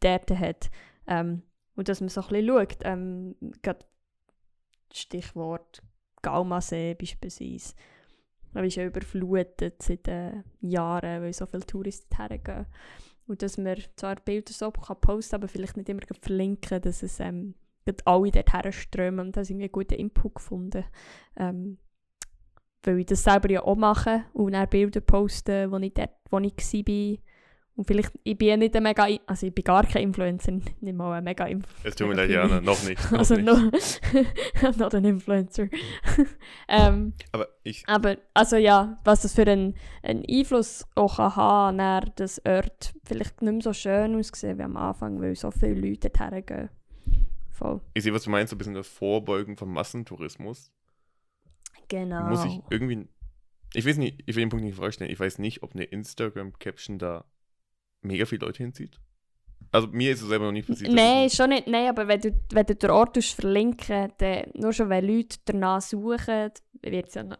dort 0.00 0.30
hat. 0.30 0.70
Ähm, 1.06 1.42
und 1.74 1.88
dass 1.88 2.00
man 2.00 2.08
so 2.08 2.20
ein 2.22 2.28
bisschen 2.28 2.46
schaut, 2.48 2.78
ähm, 2.82 3.34
Stichwort 4.92 5.82
Galmasee 6.22 6.94
beispielsweise. 6.94 7.74
Er 8.54 8.64
ist 8.64 8.76
ja 8.76 8.86
überflutet 8.86 9.82
seit 9.82 10.08
äh, 10.08 10.42
Jahren, 10.60 11.22
weil 11.22 11.32
so 11.32 11.46
viele 11.46 11.66
Touristen 11.66 12.16
hergehen. 12.16 12.66
Und 13.26 13.42
dass 13.42 13.58
man 13.58 13.76
zwar 13.96 14.16
Bilder 14.16 14.52
so 14.52 14.70
kann 14.70 15.00
posten 15.00 15.36
aber 15.36 15.48
vielleicht 15.48 15.76
nicht 15.76 15.88
immer 15.88 16.00
verlinken, 16.20 16.80
dass 16.80 17.02
es 17.02 17.20
ähm, 17.20 17.54
alle 18.04 18.30
dort 18.30 18.52
herströmen. 18.52 19.26
Und 19.26 19.36
da 19.36 19.40
habe 19.42 19.52
ich 19.52 19.54
einen 19.54 19.72
guten 19.72 19.94
Input 19.94 20.36
gefunden. 20.36 20.84
Ähm, 21.36 21.78
weil 22.82 23.00
ich 23.00 23.06
das 23.06 23.24
selber 23.24 23.50
ja 23.50 23.62
auch 23.62 23.76
mache 23.76 24.24
und 24.32 24.52
dann 24.52 24.68
Bilder 24.68 25.00
posten, 25.00 25.70
wo 25.70 25.76
ich 25.78 25.94
dort, 25.94 26.10
wo 26.30 26.38
ich 26.38 26.56
war. 26.56 27.18
Und 27.78 27.86
vielleicht, 27.86 28.10
ich 28.24 28.36
bin 28.36 28.48
ja 28.48 28.56
nicht 28.56 28.74
ein 28.74 28.82
mega, 28.82 29.06
also 29.26 29.46
ich 29.46 29.54
bin 29.54 29.62
gar 29.62 29.86
kein 29.86 30.02
Influencer, 30.02 30.50
nicht 30.50 30.96
mal 30.96 31.12
ein 31.12 31.22
mega 31.22 31.44
Influencer. 31.44 31.88
Es 31.88 31.94
tut 31.94 32.08
mir 32.08 32.14
leid, 32.14 32.28
Jana, 32.28 32.60
noch 32.60 32.82
nicht. 32.82 33.12
Noch 33.12 33.20
also 33.20 33.36
nicht. 33.36 33.46
noch, 33.46 34.76
not 34.78 34.94
an 34.96 35.04
Influencer. 35.04 35.68
ähm, 36.68 37.12
Aber 37.30 37.46
ich, 37.62 37.84
aber, 37.86 38.16
also 38.34 38.56
ja, 38.56 38.96
was 39.04 39.22
das 39.22 39.32
für 39.32 39.42
einen, 39.42 39.76
einen 40.02 40.24
Einfluss 40.28 40.86
auch 40.96 41.18
kann 41.18 41.36
haben 41.36 41.78
kann, 41.78 42.12
dass 42.16 42.44
Ort 42.44 42.94
vielleicht 43.04 43.42
nicht 43.42 43.52
mehr 43.52 43.62
so 43.62 43.72
schön 43.72 44.16
aussehen 44.16 44.58
wie 44.58 44.62
am 44.64 44.76
Anfang, 44.76 45.20
weil 45.20 45.36
so 45.36 45.52
viele 45.52 45.74
Leute 45.74 46.10
dorthin 46.10 46.46
gehen. 46.46 46.70
Voll. 47.52 47.80
ich 47.94 48.02
sehe, 48.02 48.12
was 48.12 48.24
du 48.24 48.30
meinst, 48.30 48.50
so 48.50 48.56
ein 48.56 48.58
bisschen 48.58 48.74
das 48.74 48.88
Vorbeugen 48.88 49.56
von 49.56 49.68
Massentourismus. 49.68 50.72
Genau. 51.86 52.24
Muss 52.24 52.44
ich 52.44 52.60
irgendwie. 52.70 53.06
Ich 53.72 53.86
weiß 53.86 53.98
nicht, 53.98 54.24
ich 54.26 54.34
will 54.34 54.42
den 54.42 54.48
Punkt 54.48 54.64
nicht 54.64 54.74
vorstellen. 54.74 55.12
Ich 55.12 55.20
weiß 55.20 55.38
nicht, 55.38 55.62
ob 55.62 55.74
eine 55.74 55.84
Instagram-Caption 55.84 56.98
da 56.98 57.24
mega 58.02 58.24
viele 58.26 58.46
Leute 58.46 58.62
hinzieht. 58.62 59.00
Also 59.70 59.88
mir 59.88 60.12
ist 60.12 60.22
es 60.22 60.28
selber 60.28 60.46
noch 60.46 60.52
nicht 60.52 60.66
passiert. 60.68 60.92
Nein, 60.92 61.28
schon 61.28 61.50
nicht. 61.50 61.66
Nein, 61.66 61.88
aber 61.88 62.08
wenn 62.08 62.20
du, 62.20 62.32
wenn 62.52 62.64
du 62.66 62.74
den 62.74 62.90
Ort 62.90 63.22
verlinken 63.22 64.12
dann 64.18 64.44
nur 64.54 64.72
schon 64.72 64.88
wenn 64.88 65.06
Leute 65.06 65.36
danach 65.44 65.82
suchen, 65.82 66.50
wird 66.82 67.08
es 67.08 67.14
ja 67.14 67.22
noch, 67.24 67.38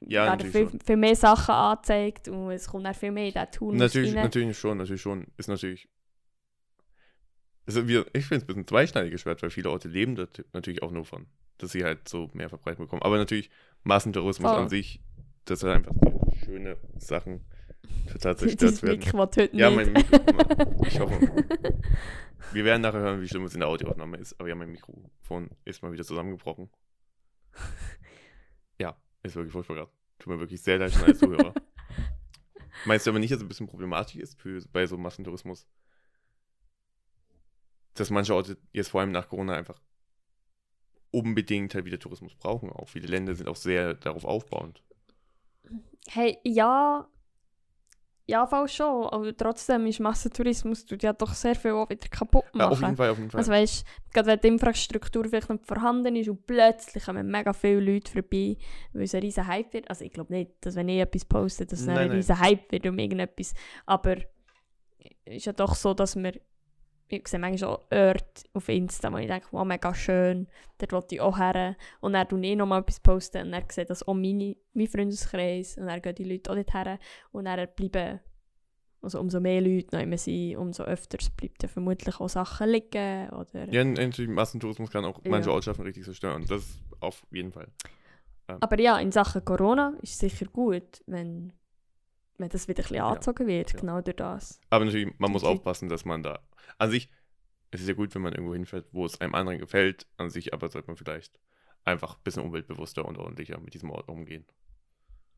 Ja, 0.00 0.26
werden 0.26 0.50
viel, 0.50 0.68
schon. 0.68 0.80
viel 0.80 0.96
mehr 0.96 1.16
Sachen 1.16 1.54
angezeigt 1.54 2.28
und 2.28 2.50
es 2.50 2.66
kommt 2.68 2.84
dann 2.84 2.94
viel 2.94 3.10
mehr 3.10 3.26
in 3.26 3.32
diesen 3.32 3.50
Tool 3.52 3.76
Natürlich, 3.76 4.14
rein. 4.14 4.24
natürlich 4.24 4.58
schon, 4.58 4.78
natürlich 4.78 5.00
schon. 5.02 5.26
Ist 5.38 5.48
natürlich. 5.48 5.88
Also 7.64 7.86
wir, 7.86 8.04
ich 8.12 8.26
finde 8.26 8.36
es 8.38 8.42
ein 8.42 8.46
bisschen 8.48 8.66
zweischneidiges 8.66 9.20
Schwert, 9.20 9.40
weil 9.42 9.50
viele 9.50 9.70
Orte 9.70 9.88
leben 9.88 10.16
da 10.16 10.26
natürlich 10.52 10.82
auch 10.82 10.90
nur 10.90 11.04
von, 11.04 11.26
dass 11.58 11.70
sie 11.72 11.84
halt 11.84 12.08
so 12.08 12.28
mehr 12.34 12.48
verbreitet 12.48 12.80
bekommen. 12.80 13.02
Aber 13.02 13.16
natürlich, 13.16 13.50
Massentourismus 13.84 14.50
Voll. 14.50 14.60
an 14.60 14.68
sich, 14.68 15.00
das 15.44 15.60
sind 15.60 15.70
einfach 15.70 15.94
schöne 16.44 16.76
Sachen, 16.98 17.44
tatsächlich 18.20 18.58
zerstört 18.58 18.82
werden. 18.82 18.98
Mikro 19.00 19.18
heute 19.18 19.50
Ja, 19.52 19.70
mein 19.70 19.92
Mikro. 19.92 20.18
Ich 20.86 21.00
hoffe. 21.00 21.20
Wir 22.52 22.64
werden 22.64 22.82
nachher 22.82 23.00
hören, 23.00 23.20
wie 23.22 23.28
schlimm 23.28 23.44
es 23.44 23.54
in 23.54 23.60
der 23.60 23.68
Audioaufnahme 23.68 24.18
ist. 24.18 24.38
Aber 24.38 24.48
ja, 24.48 24.54
mein 24.54 24.70
Mikrofon 24.70 25.50
ist 25.64 25.82
mal 25.82 25.92
wieder 25.92 26.04
zusammengebrochen. 26.04 26.70
Ja, 28.78 28.96
ist 29.22 29.36
wirklich 29.36 29.52
furchtbar 29.52 29.76
gerade. 29.76 29.90
Tut 30.18 30.32
mir 30.32 30.40
wirklich 30.40 30.62
sehr 30.62 30.78
leid 30.78 30.94
als 31.02 31.18
Zuhörer. 31.18 31.54
Meinst 32.84 33.06
du 33.06 33.10
aber 33.10 33.18
nicht, 33.18 33.30
dass 33.30 33.38
es 33.38 33.44
ein 33.44 33.48
bisschen 33.48 33.68
problematisch 33.68 34.16
ist 34.16 34.40
für, 34.40 34.60
bei 34.72 34.86
so 34.86 34.98
Massentourismus? 34.98 35.66
Dass 37.94 38.10
manche 38.10 38.34
Orte 38.34 38.58
jetzt 38.72 38.90
vor 38.90 39.00
allem 39.00 39.12
nach 39.12 39.28
Corona 39.28 39.54
einfach 39.54 39.80
unbedingt 41.10 41.74
halt 41.74 41.84
wieder 41.84 41.98
Tourismus 41.98 42.34
brauchen 42.34 42.70
auch. 42.70 42.88
Viele 42.88 43.06
Länder 43.06 43.34
sind 43.34 43.48
auch 43.48 43.56
sehr 43.56 43.94
darauf 43.94 44.24
aufbauend. 44.24 44.82
Hey, 46.08 46.38
ja, 46.42 47.08
ja, 48.26 48.46
voll 48.46 48.68
schon. 48.68 49.06
Aber 49.08 49.36
trotzdem 49.36 49.86
ist 49.86 50.00
Massentourismus 50.00 50.84
tut 50.86 51.02
ja 51.02 51.12
doch 51.12 51.34
sehr 51.34 51.54
viel 51.54 51.72
auch 51.72 51.90
wieder 51.90 52.08
kaputt 52.08 52.44
Ja, 52.54 52.68
machen. 52.68 52.72
auf 52.72 52.80
jeden 52.80 52.96
Fall, 52.96 53.10
auf 53.10 53.18
jeden 53.18 53.30
Fall. 53.30 53.38
Also 53.38 53.52
weißt, 53.52 53.84
gerade 54.12 54.26
wenn 54.28 54.40
die 54.40 54.48
Infrastruktur 54.48 55.24
vielleicht 55.24 55.50
nicht 55.50 55.66
vorhanden 55.66 56.16
ist 56.16 56.28
und 56.28 56.46
plötzlich 56.46 57.04
kommen 57.04 57.30
mega 57.30 57.52
viele 57.52 57.80
Leute 57.80 58.10
vorbei, 58.12 58.56
weil 58.92 59.02
es 59.02 59.14
ein 59.14 59.22
riesen 59.22 59.46
Hype 59.46 59.72
wird. 59.74 59.90
Also 59.90 60.04
ich 60.04 60.12
glaube 60.12 60.32
nicht, 60.32 60.52
dass 60.60 60.76
wenn 60.76 60.88
ich 60.88 61.00
etwas 61.00 61.24
poste, 61.24 61.66
dass 61.66 61.80
es 61.80 61.88
ein 61.88 62.10
riesen 62.10 62.38
Hype 62.38 62.70
wird 62.70 62.86
um 62.86 62.98
irgendetwas. 62.98 63.54
Aber 63.86 64.16
es 65.24 65.36
ist 65.38 65.46
ja 65.46 65.52
doch 65.52 65.74
so, 65.74 65.92
dass 65.94 66.16
wir 66.16 66.32
ich 67.12 67.28
sehe 67.28 67.38
manchmal 67.40 67.70
auch 67.70 67.82
Orte 67.90 68.44
auf 68.54 68.68
Insta, 68.68 69.12
wo 69.12 69.18
ich 69.18 69.26
denke, 69.26 69.46
wow, 69.50 69.64
mega 69.64 69.94
schön, 69.94 70.48
dort 70.78 70.92
will 70.92 71.16
ich 71.16 71.20
auch 71.20 71.38
her. 71.38 71.76
Und 72.00 72.14
dann 72.14 72.28
tue 72.28 72.44
ich 72.44 72.56
nochmal 72.56 72.80
etwas 72.80 73.00
posten 73.00 73.46
und 73.46 73.52
dann 73.52 73.64
sieht 73.70 73.90
das 73.90 74.06
auch 74.06 74.14
meine, 74.14 74.56
mein 74.74 74.86
Freundeskreis 74.86 75.76
und 75.78 75.86
dann 75.86 76.00
gehen 76.02 76.14
die 76.14 76.24
Leute 76.24 76.50
auch 76.50 76.54
dort 76.54 76.74
her 76.74 76.98
und 77.32 77.44
dann 77.44 77.68
bleiben, 77.76 78.20
also 79.00 79.20
umso 79.20 79.40
mehr 79.40 79.60
Leute 79.60 79.96
noch 79.96 80.02
immer 80.02 80.18
sind, 80.18 80.56
umso 80.56 80.84
öfters 80.84 81.30
bleibt 81.30 81.62
dann 81.62 81.70
vermutlich 81.70 82.20
auch 82.20 82.28
Sachen 82.28 82.68
liegen 82.68 83.28
oder... 83.30 83.72
Ja, 83.72 83.84
natürlich, 83.84 84.30
Massentourismus 84.30 84.90
kann 84.90 85.04
auch 85.04 85.20
manche 85.24 85.48
Ja. 85.48 85.54
Ortschaften 85.54 85.82
richtig 85.82 86.04
zerstören. 86.04 86.44
Das 86.48 86.78
auf 87.00 87.24
jeden 87.32 87.52
Fall. 87.52 87.68
Aber 88.46 88.78
ja, 88.78 88.98
in 88.98 89.12
Sachen 89.12 89.44
Corona 89.44 89.94
ist 90.02 90.12
es 90.12 90.18
sicher 90.18 90.46
gut, 90.46 91.02
wenn, 91.06 91.52
wenn 92.38 92.48
das 92.48 92.68
wieder 92.68 92.80
ein 92.80 92.82
bisschen 92.84 92.96
Ja. 92.96 93.08
angezogen 93.08 93.46
wird, 93.46 93.72
Ja. 93.72 93.80
genau 93.80 94.00
durch 94.00 94.16
das. 94.16 94.60
Aber 94.70 94.84
natürlich, 94.84 95.12
man 95.18 95.30
muss 95.32 95.44
aufpassen, 95.44 95.88
dass 95.88 96.04
man 96.04 96.22
da. 96.22 96.40
An 96.78 96.90
sich, 96.90 97.08
es 97.70 97.80
ist 97.80 97.88
ja 97.88 97.94
gut, 97.94 98.14
wenn 98.14 98.22
man 98.22 98.32
irgendwo 98.32 98.54
hinfährt, 98.54 98.86
wo 98.92 99.04
es 99.06 99.20
einem 99.20 99.34
anderen 99.34 99.58
gefällt. 99.58 100.06
An 100.16 100.30
sich 100.30 100.52
aber 100.52 100.68
sollte 100.68 100.88
man 100.88 100.96
vielleicht 100.96 101.38
einfach 101.84 102.16
ein 102.16 102.22
bisschen 102.24 102.42
umweltbewusster 102.44 103.04
und 103.04 103.18
ordentlicher 103.18 103.58
mit 103.60 103.74
diesem 103.74 103.90
Ort 103.90 104.08
umgehen. 104.08 104.44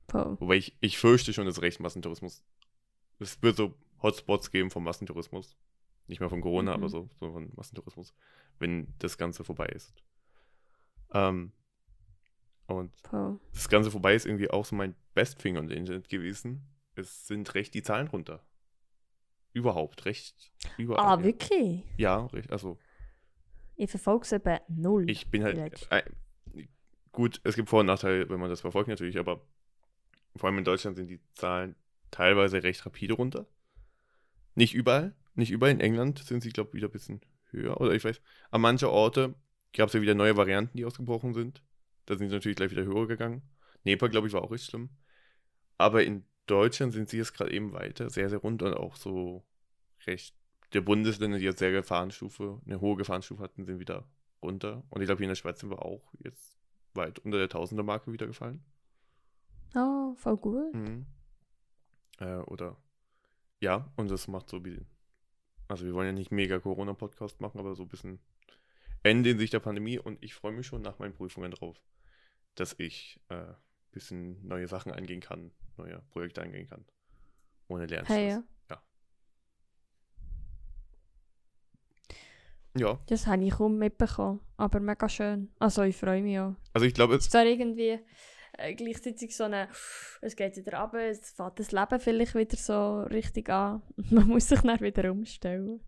Voll. 0.08 0.36
Wobei 0.40 0.56
ich, 0.56 0.76
ich 0.80 0.98
fürchte 0.98 1.32
schon, 1.32 1.46
dass 1.46 1.62
recht 1.62 1.80
Massentourismus. 1.80 2.42
Es 3.18 3.40
wird 3.42 3.56
so 3.56 3.74
Hotspots 4.02 4.50
geben 4.50 4.70
vom 4.70 4.84
Massentourismus. 4.84 5.56
Nicht 6.06 6.20
mehr 6.20 6.28
von 6.28 6.42
Corona, 6.42 6.72
Mhm. 6.76 6.82
aber 6.82 6.88
so, 6.90 7.08
so 7.18 7.32
von 7.32 7.50
Massentourismus, 7.56 8.12
wenn 8.58 8.92
das 8.98 9.16
Ganze 9.16 9.42
vorbei 9.44 9.66
ist. 9.66 9.94
Ähm, 11.12 11.52
und 12.66 12.92
Voll. 13.08 13.38
das 13.52 13.68
Ganze 13.68 13.90
vorbei 13.90 14.14
ist 14.14 14.26
irgendwie 14.26 14.50
auch 14.50 14.64
so 14.64 14.74
mein 14.76 14.94
Best 15.14 15.38
Thing 15.38 15.56
on 15.56 15.68
the 15.68 15.74
Internet 15.74 16.08
gewesen. 16.08 16.66
Es 16.96 17.26
sind 17.26 17.54
recht 17.54 17.74
die 17.74 17.82
Zahlen 17.82 18.08
runter. 18.08 18.44
Überhaupt, 19.52 20.04
recht 20.04 20.52
überall. 20.78 21.04
Ah, 21.18 21.22
wirklich? 21.22 21.84
Ja, 21.96 22.26
recht, 22.26 22.50
also 22.50 22.78
Ich 23.76 23.90
verfolge 23.90 24.24
es 24.24 24.32
eben 24.32 24.58
null. 24.68 25.08
ich 25.08 25.30
bin 25.30 25.44
halt. 25.44 25.86
Äh, 25.90 26.02
gut, 27.12 27.40
es 27.44 27.54
gibt 27.54 27.68
Vor- 27.68 27.80
und 27.80 27.86
Nachteile, 27.86 28.28
wenn 28.28 28.40
man 28.40 28.50
das 28.50 28.62
verfolgt 28.62 28.88
natürlich, 28.88 29.18
aber 29.18 29.46
vor 30.36 30.48
allem 30.48 30.58
in 30.58 30.64
Deutschland 30.64 30.96
sind 30.96 31.06
die 31.08 31.20
Zahlen 31.34 31.76
teilweise 32.10 32.62
recht 32.62 32.84
rapide 32.84 33.14
runter. 33.14 33.46
Nicht 34.56 34.74
überall, 34.74 35.14
nicht 35.34 35.50
überall. 35.50 35.72
In 35.72 35.80
England 35.80 36.18
sind 36.18 36.42
sie, 36.42 36.50
glaube 36.50 36.70
ich, 36.70 36.74
wieder 36.74 36.88
ein 36.88 36.92
bisschen 36.92 37.20
höher. 37.50 37.80
Oder 37.80 37.92
ich 37.92 38.04
weiß, 38.04 38.20
an 38.50 38.60
manchen 38.60 38.88
Orte 38.88 39.34
gab 39.72 39.88
es 39.88 39.94
ja 39.94 40.00
wieder 40.00 40.14
neue 40.14 40.36
Varianten, 40.36 40.76
die 40.76 40.84
ausgebrochen 40.84 41.34
sind. 41.34 41.62
Da 42.06 42.16
sind 42.16 42.28
sie 42.28 42.34
natürlich 42.34 42.56
gleich 42.56 42.70
wieder 42.70 42.84
höher 42.84 43.06
gegangen. 43.06 43.42
Nepal, 43.84 44.08
glaube 44.10 44.26
ich, 44.26 44.32
war 44.32 44.42
auch 44.42 44.50
recht 44.50 44.64
schlimm. 44.64 44.90
Aber 45.78 46.04
in 46.04 46.24
Deutschland 46.46 46.92
sind 46.92 47.08
sie 47.08 47.18
jetzt 47.18 47.34
gerade 47.34 47.52
eben 47.52 47.72
weiter, 47.72 48.10
sehr, 48.10 48.28
sehr 48.28 48.38
rund 48.38 48.62
und 48.62 48.74
auch 48.74 48.96
so 48.96 49.44
recht. 50.06 50.34
Der 50.72 50.80
Bundesländer, 50.80 51.38
die 51.38 51.44
jetzt 51.44 51.60
sehr 51.60 51.70
Gefahrenstufe, 51.70 52.60
eine 52.66 52.80
hohe 52.80 52.96
Gefahrenstufe 52.96 53.42
hatten, 53.42 53.64
sind 53.64 53.78
wieder 53.78 54.06
runter. 54.42 54.82
Und 54.90 55.00
ich 55.00 55.06
glaube, 55.06 55.18
hier 55.18 55.26
in 55.26 55.30
der 55.30 55.36
Schweiz 55.36 55.60
sind 55.60 55.70
wir 55.70 55.82
auch 55.82 56.12
jetzt 56.18 56.58
weit 56.94 57.18
unter 57.20 57.38
der 57.38 57.48
Tausender-Marke 57.48 58.12
wieder 58.12 58.26
gefallen. 58.26 58.64
Ah, 59.74 60.12
voll 60.16 60.36
gut. 60.36 60.74
Mhm. 60.74 61.06
Äh, 62.18 62.36
oder 62.38 62.76
ja, 63.60 63.90
und 63.96 64.10
das 64.10 64.28
macht 64.28 64.48
so 64.48 64.58
ein 64.58 64.62
bisschen. 64.62 64.86
Also 65.68 65.86
wir 65.86 65.94
wollen 65.94 66.08
ja 66.08 66.12
nicht 66.12 66.30
mega 66.30 66.58
Corona-Podcast 66.58 67.40
machen, 67.40 67.58
aber 67.58 67.74
so 67.74 67.84
ein 67.84 67.88
bisschen 67.88 68.20
Ende 69.02 69.30
in 69.30 69.38
Sicht 69.38 69.52
der 69.52 69.60
Pandemie 69.60 69.98
und 69.98 70.22
ich 70.22 70.34
freue 70.34 70.52
mich 70.52 70.66
schon 70.66 70.82
nach 70.82 70.98
meinen 70.98 71.14
Prüfungen 71.14 71.50
drauf, 71.50 71.80
dass 72.54 72.74
ich 72.78 73.20
äh, 73.28 73.54
bisschen 73.94 74.46
neue 74.46 74.66
Sachen 74.68 74.92
angehen 74.92 75.20
kann, 75.20 75.50
neue 75.78 76.02
Projekte 76.10 76.42
angehen 76.42 76.68
kann. 76.68 76.84
Ohne 77.68 77.86
Lernstress. 77.86 78.16
Hey, 78.18 78.28
ja. 78.30 78.42
Ja, 82.76 82.98
Das 83.06 83.26
habe 83.28 83.44
ich 83.44 83.52
kaum 83.52 83.78
mitbekommen. 83.78 84.40
Aber 84.56 84.80
mega 84.80 85.08
schön. 85.08 85.48
Also 85.60 85.82
ich 85.82 85.96
freue 85.96 86.22
mich 86.22 86.38
auch. 86.40 86.54
also 86.72 86.84
ich 86.86 86.92
glaube, 86.94 87.14
Es 87.14 87.26
ist 87.26 87.34
irgendwie 87.34 88.00
äh, 88.58 88.74
gleichzeitig 88.74 89.36
so 89.36 89.44
eine, 89.44 89.68
es 90.20 90.34
geht 90.34 90.56
wieder 90.56 90.80
runter, 90.80 90.98
es 91.08 91.30
fängt 91.30 91.58
das 91.60 91.70
Leben 91.70 92.00
vielleicht 92.00 92.34
wieder 92.34 92.56
so 92.56 93.02
richtig 93.02 93.48
an. 93.48 93.82
Man 94.10 94.26
muss 94.26 94.48
sich 94.48 94.60
dann 94.60 94.80
wieder 94.80 95.10
umstellen. 95.12 95.80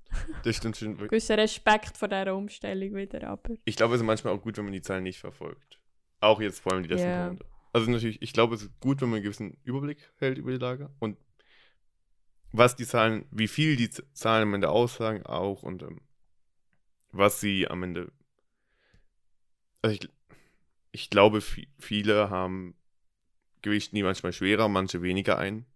das 0.45 0.57
stimmt 0.57 0.77
schon. 0.77 0.97
Gewisser 1.09 1.37
Respekt 1.39 1.97
vor 1.97 2.07
dieser 2.07 2.37
Umstellung 2.37 2.95
wieder, 2.95 3.27
aber... 3.29 3.55
Ich 3.65 3.75
glaube, 3.75 3.95
es 3.97 4.01
ist 4.01 4.07
manchmal 4.07 4.35
auch 4.35 4.41
gut, 4.43 4.57
wenn 4.57 4.65
man 4.65 4.73
die 4.73 4.83
Zahlen 4.83 5.03
nicht 5.03 5.19
verfolgt. 5.19 5.81
Auch 6.21 6.41
jetzt 6.41 6.61
vor 6.61 6.73
allem 6.73 6.85
die 6.85 6.89
letzten 6.89 7.09
Ja. 7.09 7.25
Monate. 7.27 7.45
Also 7.77 7.91
natürlich, 7.91 8.23
ich 8.23 8.33
glaube, 8.33 8.55
es 8.55 8.63
ist 8.63 8.81
gut, 8.81 9.03
wenn 9.03 9.11
man 9.11 9.17
einen 9.17 9.25
gewissen 9.25 9.59
Überblick 9.63 10.11
hält 10.17 10.39
über 10.39 10.51
die 10.51 10.57
Lage 10.57 10.89
und 10.99 11.19
was 12.51 12.75
die 12.75 12.87
Zahlen, 12.87 13.27
wie 13.31 13.49
viel 13.49 13.77
die 13.77 13.91
Zahlen 13.91 14.45
am 14.45 14.55
Ende 14.55 14.71
aussagen 14.71 15.27
auch 15.27 15.63
und 15.63 15.83
ähm, 15.83 16.01
was 17.13 17.39
sie 17.39 17.69
am 17.69 17.83
Ende. 17.83 18.11
Also 19.83 19.95
ich, 19.97 20.09
ich 20.91 21.11
glaube, 21.11 21.41
vi- 21.41 21.69
viele 21.79 22.31
haben 22.31 22.77
gewichten 23.61 23.95
die 23.95 24.03
manchmal 24.03 24.33
schwerer, 24.33 24.69
manche 24.71 25.03
weniger 25.03 25.37
ein. 25.37 25.67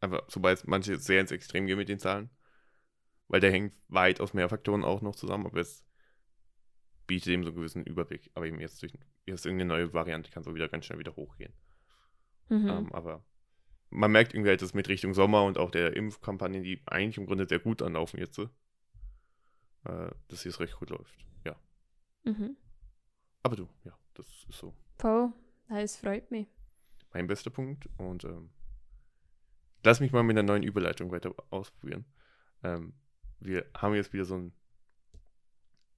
Aber 0.00 0.24
sobald 0.26 0.66
manche 0.66 0.98
sehr 0.98 1.20
ins 1.20 1.30
Extrem 1.30 1.66
gehen 1.68 1.78
mit 1.78 1.88
den 1.88 2.00
Zahlen. 2.00 2.30
Weil 3.28 3.38
der 3.38 3.52
hängt 3.52 3.74
weit 3.86 4.20
aus 4.20 4.34
mehr 4.34 4.48
Faktoren 4.48 4.82
auch 4.82 5.02
noch 5.02 5.14
zusammen. 5.14 5.46
Aber 5.46 5.60
es 5.60 5.84
bietet 7.06 7.28
eben 7.28 7.44
so 7.44 7.50
einen 7.50 7.58
gewissen 7.58 7.84
Überblick. 7.84 8.28
Aber 8.34 8.48
eben 8.48 8.58
jetzt 8.58 8.82
durch 8.82 8.92
jetzt 9.28 9.46
irgendeine 9.46 9.68
neue 9.74 9.92
Variante 9.94 10.30
kann 10.30 10.44
auch 10.46 10.54
wieder 10.54 10.68
ganz 10.68 10.84
schnell 10.86 10.98
wieder 10.98 11.14
hochgehen. 11.16 11.52
Mhm. 12.48 12.68
Ähm, 12.68 12.92
aber 12.92 13.24
man 13.90 14.10
merkt 14.10 14.34
irgendwie 14.34 14.50
halt, 14.50 14.62
dass 14.62 14.74
mit 14.74 14.88
Richtung 14.88 15.14
Sommer 15.14 15.44
und 15.44 15.58
auch 15.58 15.70
der 15.70 15.96
Impfkampagnen, 15.96 16.62
die 16.62 16.82
eigentlich 16.86 17.18
im 17.18 17.26
Grunde 17.26 17.46
sehr 17.48 17.58
gut 17.58 17.80
anlaufen 17.82 18.18
jetzt, 18.18 18.38
äh, 18.38 18.46
dass 19.84 20.42
hier 20.42 20.50
es 20.50 20.60
recht 20.60 20.76
gut 20.76 20.90
läuft. 20.90 21.24
Ja. 21.44 21.56
Mhm. 22.24 22.56
Aber 23.42 23.56
du, 23.56 23.68
ja, 23.84 23.96
das 24.14 24.26
ist 24.48 24.58
so. 24.58 24.74
Hey, 25.68 25.82
Es 25.84 25.96
freut 25.96 26.30
mich. 26.30 26.48
mein 27.12 27.26
bester 27.26 27.50
Punkt. 27.50 27.88
Und 27.98 28.24
ähm, 28.24 28.50
lass 29.84 30.00
mich 30.00 30.12
mal 30.12 30.22
mit 30.22 30.36
einer 30.36 30.46
neuen 30.46 30.62
Überleitung 30.62 31.10
weiter 31.10 31.34
ausprobieren. 31.50 32.04
Ähm, 32.62 32.94
wir 33.40 33.66
haben 33.76 33.94
jetzt 33.94 34.12
wieder 34.12 34.24
so 34.24 34.36
ein. 34.36 34.52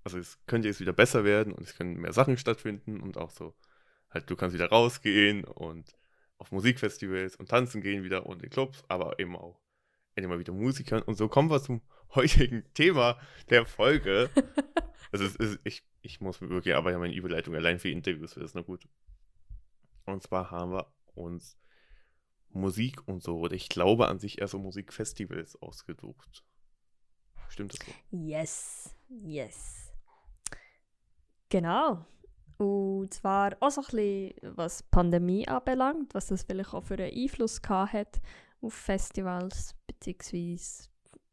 Also 0.05 0.19
es 0.19 0.39
könnte 0.47 0.69
jetzt 0.69 0.81
wieder 0.81 0.93
besser 0.93 1.25
werden 1.25 1.53
und 1.53 1.63
es 1.63 1.77
können 1.77 2.01
mehr 2.01 2.13
Sachen 2.13 2.37
stattfinden 2.39 3.01
und 3.01 3.17
auch 3.17 3.31
so, 3.31 3.55
halt, 4.11 4.31
du 4.31 4.37
kannst 4.37 4.55
wieder 4.55 4.69
rausgehen 4.69 5.45
und 5.45 5.97
auf 6.39 6.53
Musikfestivals 6.53 7.37
und 7.37 7.51
tanzen 7.51 7.83
gehen 7.83 8.03
wieder 8.03 8.27
und 8.27 8.43
in 8.43 8.51
Clubs, 8.51 8.83
aber 8.89 9.19
eben 9.19 9.37
auch 9.37 9.61
endlich 10.15 10.31
mal 10.31 10.39
wieder 10.39 10.53
Musik 10.53 10.91
hören. 10.91 11.03
Und 11.03 11.17
so 11.17 11.29
kommen 11.29 11.51
wir 11.51 11.63
zum 11.63 11.83
heutigen 12.15 12.65
Thema 12.75 13.21
der 13.49 13.67
Folge. 13.67 14.31
Also 15.13 15.25
es 15.25 15.35
ist, 15.35 15.59
ich, 15.65 15.83
ich 16.03 16.21
muss 16.21 16.41
wirklich, 16.41 16.77
aber 16.77 16.93
ja 16.93 16.99
meine 16.99 17.15
Überleitung 17.15 17.57
allein 17.57 17.81
für 17.81 17.89
Interviews 17.89 18.37
wäre 18.37 18.45
das 18.45 18.55
noch 18.55 18.65
gut. 18.65 18.87
Und 20.05 20.23
zwar 20.23 20.53
haben 20.53 20.71
wir 20.71 20.93
uns 21.15 21.59
Musik 22.51 23.09
und 23.09 23.21
so, 23.21 23.39
oder 23.39 23.55
ich 23.55 23.69
glaube 23.69 24.07
an 24.07 24.21
sich 24.21 24.41
eher 24.41 24.47
so 24.47 24.61
Musikfestivals 24.61 25.61
ausgesucht. 25.61 26.45
Stimmt 27.49 27.73
das 27.73 27.81
so? 27.85 27.93
Yes, 28.17 28.95
yes. 29.09 29.80
Genau. 31.51 32.07
Und 32.59 33.13
zwar 33.15 33.57
auch 33.61 33.71
so 33.71 33.81
ein 33.81 33.87
bisschen, 33.87 34.35
was 34.57 34.79
die 34.79 34.85
Pandemie 34.91 35.49
anbelangt, 35.49 36.15
was 36.15 36.27
das 36.27 36.43
vielleicht 36.43 36.75
auch 36.75 36.85
für 36.85 36.95
einen 36.95 37.13
Einfluss 37.15 37.61
gehabt 37.61 37.93
hat 37.93 38.21
auf 38.61 38.75
Festivals, 38.75 39.75
beziehungsweise 39.87 40.89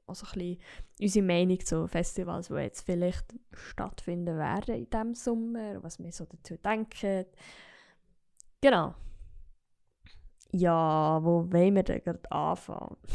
auch 0.08 0.16
so 0.16 0.26
ein 0.26 0.32
bisschen 0.34 0.62
unsere 1.02 1.26
Meinung 1.26 1.60
zu 1.66 1.88
Festivals, 1.88 2.48
die 2.48 2.54
jetzt 2.56 2.86
vielleicht 2.86 3.26
stattfinden 3.52 4.38
werden 4.38 4.76
in 4.76 4.90
diesem 4.90 5.16
Sommer, 5.16 5.84
was 5.84 6.00
wir 6.00 6.12
so 6.12 6.26
dazu 6.26 6.58
denken. 6.58 7.26
Genau. 8.62 8.96
Ja, 10.52 11.20
wo 11.22 11.52
wollen 11.52 11.76
wir 11.76 11.84
denn 11.84 12.04
gerade 12.04 12.32
anfangen? 12.32 12.98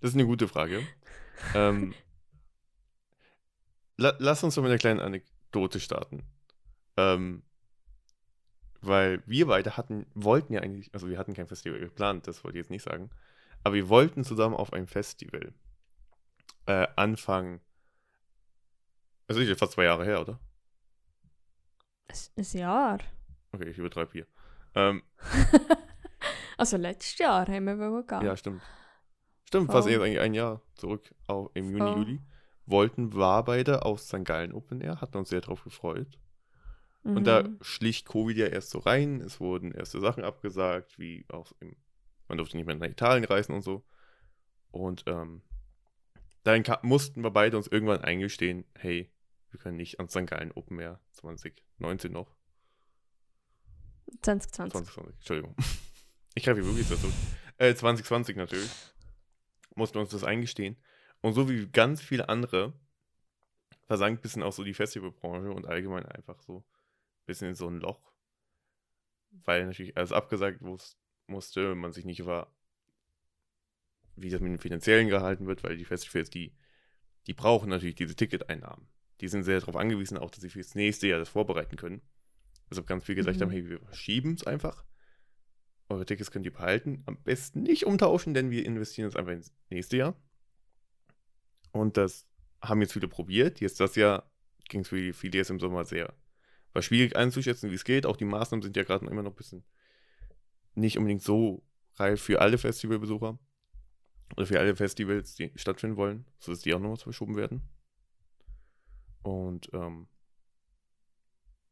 Das 0.00 0.10
ist 0.10 0.16
eine 0.16 0.26
gute 0.26 0.48
Frage. 0.48 0.84
ähm, 1.54 1.94
la 3.96 4.16
lass 4.18 4.42
uns 4.42 4.56
doch 4.56 4.62
mit 4.62 4.70
einer 4.72 4.78
kleinen 4.78 4.98
Anekdote 5.52 5.80
starten. 5.80 6.22
Ähm, 6.96 7.42
weil 8.80 9.22
wir 9.26 9.46
beide 9.46 9.76
hatten, 9.76 10.06
wollten 10.14 10.52
ja 10.54 10.60
eigentlich, 10.60 10.92
also 10.92 11.08
wir 11.08 11.18
hatten 11.18 11.34
kein 11.34 11.46
Festival 11.46 11.78
geplant, 11.78 12.26
das 12.26 12.42
wollte 12.42 12.58
ich 12.58 12.64
jetzt 12.64 12.70
nicht 12.70 12.82
sagen, 12.82 13.10
aber 13.62 13.74
wir 13.74 13.88
wollten 13.88 14.24
zusammen 14.24 14.56
auf 14.56 14.72
ein 14.72 14.86
Festival 14.86 15.54
äh, 16.66 16.88
anfangen. 16.96 17.60
Also 19.28 19.40
ist 19.40 19.48
jetzt 19.48 19.60
fast 19.60 19.72
zwei 19.72 19.84
Jahre 19.84 20.04
her, 20.04 20.20
oder? 20.20 20.40
Ein, 22.08 22.16
ein 22.36 22.58
Jahr. 22.58 22.98
Okay, 23.52 23.68
ich 23.68 23.78
übertreibe 23.78 24.12
hier. 24.12 24.26
Ähm, 24.74 25.02
also 26.56 26.76
letztes 26.76 27.18
Jahr 27.18 27.46
haben 27.46 27.64
wir 27.64 27.78
wollen 27.78 28.06
gehen. 28.06 28.22
ja, 28.22 28.36
stimmt. 28.36 28.62
Stimmt, 29.46 29.70
fast 29.70 29.86
Voll. 29.86 29.92
eher 29.92 30.02
eigentlich 30.02 30.20
ein 30.20 30.34
Jahr 30.34 30.60
zurück, 30.74 31.14
auch 31.28 31.50
im 31.54 31.70
Juni, 31.70 31.78
Voll. 31.78 31.98
Juli. 31.98 32.20
Wollten 32.66 33.14
war 33.14 33.44
beide 33.44 33.84
auf 33.84 34.00
St. 34.00 34.24
Gallen 34.24 34.52
Open 34.52 34.80
Air, 34.80 35.00
hatten 35.00 35.18
uns 35.18 35.28
sehr 35.30 35.40
drauf 35.40 35.64
gefreut. 35.64 36.18
Und 37.04 37.24
da 37.24 37.42
Mhm. 37.42 37.58
schlich 37.62 38.04
Covid 38.04 38.36
ja 38.36 38.46
erst 38.46 38.70
so 38.70 38.78
rein. 38.78 39.20
Es 39.20 39.40
wurden 39.40 39.72
erste 39.72 40.00
Sachen 40.00 40.22
abgesagt, 40.22 40.98
wie 41.00 41.24
auch 41.28 41.52
im, 41.58 41.74
man 42.28 42.38
durfte 42.38 42.56
nicht 42.56 42.66
mehr 42.66 42.76
nach 42.76 42.86
Italien 42.86 43.24
reisen 43.24 43.54
und 43.54 43.62
so. 43.62 43.84
Und 44.70 45.02
ähm, 45.06 45.42
dann 46.44 46.62
mussten 46.82 47.22
wir 47.22 47.30
beide 47.32 47.56
uns 47.56 47.66
irgendwann 47.66 48.02
eingestehen, 48.02 48.64
hey, 48.74 49.10
wir 49.50 49.58
können 49.58 49.76
nicht 49.76 49.98
an 49.98 50.08
St. 50.08 50.26
Gallen 50.26 50.52
Open 50.52 50.78
Air 50.78 51.00
2019 51.10 52.12
noch. 52.12 52.36
2020. 54.22 54.72
2020, 54.72 55.14
Entschuldigung. 55.16 55.56
Ich 56.34 56.44
greife 56.44 56.60
hier 56.62 56.66
wirklich 56.70 56.88
dazu. 56.88 57.12
Äh, 57.58 57.74
2020 57.74 58.36
natürlich. 58.36 58.70
Mussten 59.74 59.96
wir 59.96 60.00
uns 60.00 60.12
das 60.12 60.24
eingestehen. 60.24 60.78
Und 61.22 61.34
so 61.34 61.48
wie 61.48 61.66
ganz 61.68 62.02
viele 62.02 62.28
andere 62.28 62.74
versank 63.86 64.18
ein 64.18 64.22
bisschen 64.22 64.42
auch 64.42 64.52
so 64.52 64.64
die 64.64 64.74
Festivalbranche 64.74 65.50
und 65.50 65.66
allgemein 65.66 66.04
einfach 66.06 66.40
so 66.42 66.58
ein 66.58 67.26
bisschen 67.26 67.48
in 67.48 67.54
so 67.54 67.68
ein 67.68 67.78
Loch. 67.80 68.12
Weil 69.30 69.66
natürlich 69.66 69.96
alles 69.96 70.12
abgesagt 70.12 70.60
musste 71.26 71.74
man 71.74 71.92
sich 71.92 72.04
nicht 72.04 72.26
war, 72.26 72.54
wie 74.16 74.30
das 74.30 74.40
mit 74.40 74.52
dem 74.52 74.58
Finanziellen 74.58 75.08
gehalten 75.08 75.46
wird, 75.46 75.62
weil 75.62 75.76
die 75.76 75.84
Festivals, 75.84 76.28
die, 76.28 76.54
die 77.26 77.34
brauchen 77.34 77.70
natürlich 77.70 77.94
diese 77.94 78.16
Ticketeinnahmen. 78.16 78.88
Die 79.20 79.28
sind 79.28 79.44
sehr 79.44 79.60
darauf 79.60 79.76
angewiesen, 79.76 80.18
auch 80.18 80.30
dass 80.30 80.42
sie 80.42 80.50
fürs 80.50 80.74
nächste 80.74 81.06
Jahr 81.06 81.18
das 81.18 81.28
vorbereiten 81.28 81.76
können. 81.76 82.02
Also 82.68 82.82
ganz 82.82 83.04
viel 83.04 83.14
gesagt 83.14 83.38
Mhm. 83.38 83.42
haben, 83.42 83.50
hey, 83.50 83.68
wir 83.68 83.78
verschieben 83.80 84.34
es 84.34 84.46
einfach. 84.46 84.84
Eure 85.88 86.04
Tickets 86.04 86.30
könnt 86.30 86.46
ihr 86.46 86.52
behalten. 86.52 87.02
Am 87.06 87.22
besten 87.22 87.62
nicht 87.62 87.86
umtauschen, 87.86 88.34
denn 88.34 88.50
wir 88.50 88.66
investieren 88.66 89.08
es 89.08 89.16
einfach 89.16 89.32
ins 89.32 89.52
nächste 89.70 89.96
Jahr. 89.96 90.16
Und 91.72 91.96
das 91.96 92.26
haben 92.62 92.80
jetzt 92.80 92.92
viele 92.92 93.08
probiert. 93.08 93.60
Jetzt 93.60 93.80
das 93.80 93.96
Jahr 93.96 94.30
ging 94.68 94.82
es 94.82 94.88
für 94.88 95.12
viele 95.12 95.38
jetzt 95.38 95.50
im 95.50 95.60
Sommer 95.60 95.84
sehr. 95.84 96.14
War 96.72 96.82
schwierig 96.82 97.16
einzuschätzen, 97.16 97.70
wie 97.70 97.74
es 97.74 97.84
geht. 97.84 98.06
Auch 98.06 98.16
die 98.16 98.24
Maßnahmen 98.24 98.62
sind 98.62 98.76
ja 98.76 98.84
gerade 98.84 99.06
immer 99.06 99.22
noch 99.22 99.32
ein 99.32 99.36
bisschen 99.36 99.64
nicht 100.74 100.96
unbedingt 100.96 101.22
so 101.22 101.62
reif 101.96 102.22
für 102.22 102.40
alle 102.40 102.58
Festivalbesucher. 102.58 103.38
Oder 104.36 104.46
für 104.46 104.58
alle 104.58 104.74
Festivals, 104.74 105.34
die 105.34 105.52
stattfinden 105.56 105.96
wollen, 105.96 106.24
sodass 106.38 106.60
die 106.60 106.72
auch 106.72 106.78
nochmal 106.78 106.96
verschoben 106.96 107.36
werden. 107.36 107.62
Und 109.22 109.68
ähm, 109.74 110.08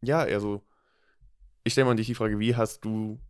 ja, 0.03 0.21
also 0.21 0.67
ich 1.65 1.73
stelle 1.73 1.87
mal 1.87 1.93
an 1.93 1.97
dich 1.97 2.07
die 2.07 2.15
Frage, 2.15 2.39
wie 2.39 2.55
hast 2.55 2.85
du, 2.85 3.21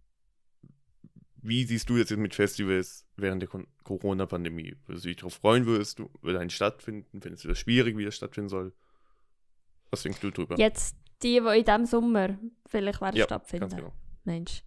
wie 1.43 1.65
siehst 1.65 1.89
du 1.89 1.97
jetzt 1.97 2.11
mit 2.17 2.35
Festivals 2.35 3.07
während 3.17 3.43
der 3.43 3.49
Corona-Pandemie? 3.85 4.77
Würdest 4.87 5.05
du 5.05 5.09
dich 5.09 5.17
darauf 5.17 5.35
freuen, 5.35 5.67
würdest 5.67 5.99
du, 5.99 6.11
würde 6.23 6.41
ein 6.41 6.51
stattfinden? 6.51 7.21
Findest 7.21 7.45
du 7.45 7.49
das 7.49 7.59
schwierig, 7.59 7.97
wie 7.97 8.05
das 8.05 8.17
stattfinden 8.17 8.49
soll? 8.49 8.73
Was 9.91 10.03
denkst 10.03 10.21
du 10.21 10.31
drüber? 10.31 10.57
Jetzt 10.59 10.97
die, 11.23 11.41
die 11.41 11.59
in 11.59 11.65
diesem 11.65 11.87
Sommer 11.87 12.39
vielleicht 12.67 13.01
werden 13.01 13.17
Ja, 13.17 13.25
stattfinden. 13.25 13.69
Genau. 13.69 13.93
Mensch. 14.25 14.63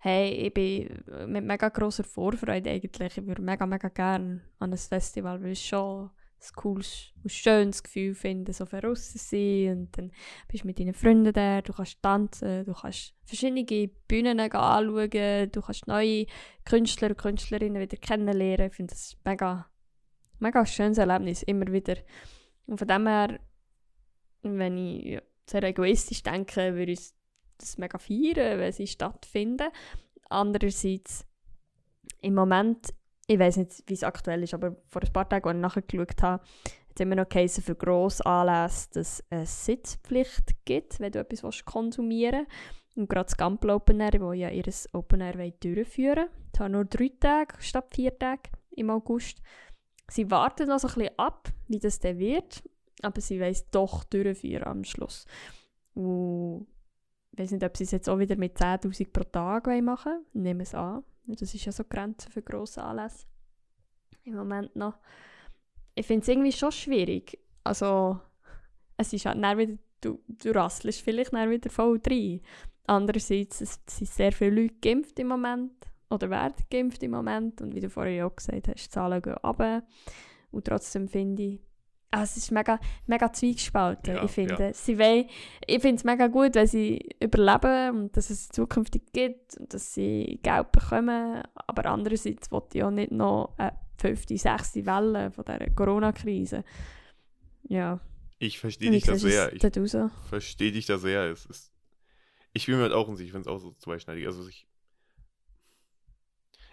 Hey, 0.00 0.30
ich 0.46 0.54
bin 0.54 1.04
mit 1.26 1.44
mega 1.44 1.68
grosser 1.68 2.04
Vorfreude 2.04 2.70
eigentlich. 2.70 3.18
Ich 3.18 3.26
würde 3.26 3.42
mega, 3.42 3.66
mega 3.66 3.88
gerne 3.88 4.40
an 4.58 4.72
ein 4.72 4.78
Festival, 4.78 5.42
weil 5.42 5.52
ich 5.52 5.66
schon 5.66 6.10
ein 6.40 6.54
cooles 6.56 7.12
und 7.22 7.30
schönes 7.30 7.82
Gefühl 7.82 8.14
finde, 8.14 8.52
so 8.52 8.64
draussen 8.64 9.18
sein 9.18 9.78
und 9.78 9.98
dann 9.98 10.12
bist 10.48 10.64
du 10.64 10.66
mit 10.66 10.78
deinen 10.78 10.94
Freunden 10.94 11.32
da, 11.32 11.60
du 11.60 11.72
kannst 11.72 12.02
tanzen, 12.02 12.64
du 12.64 12.72
kannst 12.72 13.14
verschiedene 13.24 13.90
Bühnen 14.08 14.40
anschauen, 14.40 15.52
du 15.52 15.60
kannst 15.60 15.86
neue 15.86 16.26
Künstler 16.64 17.10
und 17.10 17.18
Künstlerinnen 17.18 17.80
wieder 17.80 17.96
kennenlernen. 17.98 18.68
Ich 18.68 18.74
finde 18.74 18.94
das 18.94 19.16
mega, 19.24 19.70
mega 20.38 20.64
schönes 20.64 20.98
Erlebnis, 20.98 21.42
immer 21.42 21.66
wieder. 21.66 21.96
Und 22.66 22.78
von 22.78 22.88
dem 22.88 23.06
her, 23.06 23.38
wenn 24.42 24.78
ich 24.78 25.04
ja, 25.04 25.22
sehr 25.46 25.62
egoistisch 25.64 26.22
denke, 26.22 26.74
würde 26.74 26.92
ich 26.92 27.10
das 27.58 27.76
mega 27.76 27.98
feiern, 27.98 28.58
wenn 28.58 28.72
sie 28.72 28.86
stattfinden. 28.86 29.68
Andererseits, 30.30 31.26
im 32.22 32.34
Moment, 32.34 32.94
ich 33.30 33.38
weiß 33.38 33.58
nicht, 33.58 33.84
wie 33.86 33.94
es 33.94 34.02
aktuell 34.02 34.42
ist, 34.42 34.54
aber 34.54 34.74
vor 34.88 35.02
ein 35.04 35.12
paar 35.12 35.28
Tagen, 35.28 35.46
als 35.46 35.56
ich 35.56 35.60
nachgeschaut 35.60 36.22
habe, 36.22 36.42
hat 36.42 36.96
es 36.96 37.00
immer 37.00 37.14
noch 37.14 37.28
geheißen, 37.28 37.62
für 37.62 37.76
Grossanlässe, 37.76 38.88
dass 38.92 39.20
es 39.20 39.24
eine 39.30 39.46
Sitzpflicht 39.46 40.64
gibt, 40.64 40.98
wenn 40.98 41.12
du 41.12 41.20
etwas 41.20 41.64
konsumieren 41.64 42.46
willst. 42.48 42.96
Und 42.96 43.08
gerade 43.08 43.26
das 43.26 43.36
Gampel 43.36 43.70
Open 43.70 44.00
Air, 44.00 44.10
das 44.10 44.36
ja 44.36 44.48
ihr 44.50 44.64
Open 44.94 45.20
Air 45.20 45.38
wollen 45.38 45.52
durchführen 45.60 46.26
wollen, 46.26 46.58
haben 46.58 46.72
nur 46.72 46.84
drei 46.86 47.12
Tage 47.20 47.54
statt 47.60 47.94
vier 47.94 48.18
Tage 48.18 48.50
im 48.72 48.90
August. 48.90 49.40
Sie 50.08 50.28
warten 50.28 50.66
noch 50.66 50.80
so 50.80 50.88
ein 50.88 50.94
bisschen 50.94 51.18
ab, 51.18 51.50
wie 51.68 51.78
das 51.78 52.00
dann 52.00 52.18
wird, 52.18 52.64
aber 53.00 53.20
sie 53.20 53.38
wollen 53.38 53.52
es 53.52 53.70
doch 53.70 54.02
durchführen 54.02 54.64
am 54.64 54.82
Schluss. 54.82 55.24
Und 55.94 56.66
ich 57.30 57.38
weiß 57.38 57.52
nicht, 57.52 57.62
ob 57.62 57.76
sie 57.76 57.84
es 57.84 57.92
jetzt 57.92 58.08
auch 58.08 58.18
wieder 58.18 58.34
mit 58.34 58.58
10'000 58.58 59.12
pro 59.12 59.22
Tag 59.22 59.68
machen 59.84 60.14
wollen. 60.14 60.24
Nehmen 60.32 60.62
es 60.62 60.74
an. 60.74 61.04
Das 61.36 61.54
ist 61.54 61.64
ja 61.64 61.72
so 61.72 61.84
Grenze 61.84 62.30
für 62.30 62.42
grosse 62.42 62.82
Anlässe. 62.82 63.26
Im 64.24 64.34
Moment 64.34 64.74
noch. 64.76 64.98
Ich 65.94 66.06
finde 66.06 66.22
es 66.22 66.28
irgendwie 66.28 66.52
schon 66.52 66.72
schwierig. 66.72 67.38
Also, 67.64 68.20
es 68.96 69.12
ist 69.12 69.26
halt 69.26 69.42
dann 69.42 69.58
wieder, 69.58 69.76
du, 70.00 70.20
du 70.28 70.50
rasselst 70.50 71.02
vielleicht 71.02 71.32
dann 71.32 71.50
wieder 71.50 71.70
voll 71.70 72.00
rein. 72.06 72.40
Andererseits 72.86 73.60
es 73.60 73.80
sind 73.88 74.08
sehr 74.08 74.32
viele 74.32 74.62
Leute 74.62 74.74
geimpft 74.80 75.18
im 75.18 75.28
Moment. 75.28 75.72
Oder 76.10 76.28
werden 76.28 76.64
geimpft 76.70 77.02
im 77.02 77.12
Moment. 77.12 77.60
Und 77.60 77.74
wie 77.74 77.80
du 77.80 77.88
vorher 77.88 78.26
auch 78.26 78.34
gesagt 78.34 78.68
hast, 78.68 78.86
die 78.86 78.90
Zahlen 78.90 79.22
gehen 79.22 79.34
runter. 79.34 79.84
Und 80.50 80.66
trotzdem 80.66 81.08
finde 81.08 81.42
ich, 81.42 81.60
ah, 82.10 82.22
es 82.22 82.36
ist 82.36 82.50
mega, 82.50 82.78
mega 83.06 83.32
zweigespalten. 83.32 84.16
Ja, 84.16 84.24
ich 84.24 84.30
finde, 84.30 84.62
ja. 84.62 84.72
sie 84.72 84.98
wollen, 84.98 85.26
ich 85.66 85.80
finde 85.80 85.96
es 85.96 86.04
mega 86.04 86.26
gut, 86.26 86.54
wenn 86.54 86.66
sie 86.66 87.08
überleben 87.20 88.02
und 88.02 88.16
dass 88.16 88.30
es 88.30 88.48
zukünftig 88.48 89.12
gibt 89.12 89.56
und 89.56 89.72
dass 89.72 89.94
sie 89.94 90.40
Geld 90.42 90.72
bekommen. 90.72 91.42
Aber 91.54 91.86
andererseits 91.86 92.50
wollte 92.50 92.78
ich 92.78 92.84
auch 92.84 92.90
nicht 92.90 93.12
noch 93.12 93.54
eine 93.58 93.72
fünfte, 93.98 94.36
sechste 94.36 94.84
Welle 94.86 95.30
von 95.30 95.44
dieser 95.44 95.70
Corona-Krise. 95.70 96.64
Ja, 97.68 98.00
Ich 98.42 98.58
verstehe 98.58 98.90
dich 98.90 99.04
da 99.04 99.16
sehr. 99.16 99.52
Ich 99.52 99.60
verstehe 100.28 100.72
dich 100.72 100.86
da 100.86 100.98
sehr. 100.98 101.30
Es 101.30 101.44
ist, 101.44 101.72
ich 102.54 102.66
bin 102.66 102.76
mir 102.76 102.82
halt 102.82 102.92
auch 102.92 103.06
unsicher. 103.06 103.26
Ich 103.26 103.32
finde 103.32 103.48
es 103.48 103.54
auch 103.54 103.58
so 103.58 103.72
zweischneidig. 103.78 104.26
Also 104.26 104.48
ich, 104.48 104.66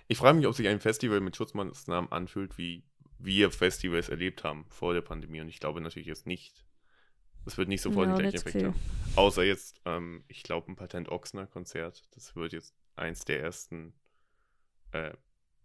ich 0.07 0.17
frage 0.17 0.37
mich, 0.37 0.47
ob 0.47 0.55
sich 0.55 0.67
ein 0.67 0.79
Festival 0.79 1.19
mit 1.19 1.35
Schutzmaßnahmen 1.35 2.11
anfühlt, 2.11 2.57
wie 2.57 2.85
wir 3.19 3.51
Festivals 3.51 4.09
erlebt 4.09 4.43
haben 4.43 4.65
vor 4.69 4.93
der 4.93 5.01
Pandemie. 5.01 5.41
Und 5.41 5.49
ich 5.49 5.59
glaube 5.59 5.81
natürlich 5.81 6.07
jetzt 6.07 6.27
nicht. 6.27 6.65
Es 7.45 7.57
wird 7.57 7.69
nicht 7.69 7.81
sofort 7.81 8.07
die 8.07 8.11
nicht 8.11 8.19
gleichen 8.19 8.35
das 8.35 8.45
Effekte 8.45 8.67
haben. 8.67 8.79
Außer 9.15 9.43
jetzt, 9.43 9.81
ähm, 9.85 10.23
ich 10.27 10.43
glaube, 10.43 10.71
ein 10.71 10.75
Patent 10.75 11.09
Ochsner-Konzert. 11.09 12.07
Das 12.15 12.35
wird 12.35 12.53
jetzt 12.53 12.75
eins 12.95 13.23
der 13.23 13.39
ersten, 13.39 13.93
äh, 14.91 15.13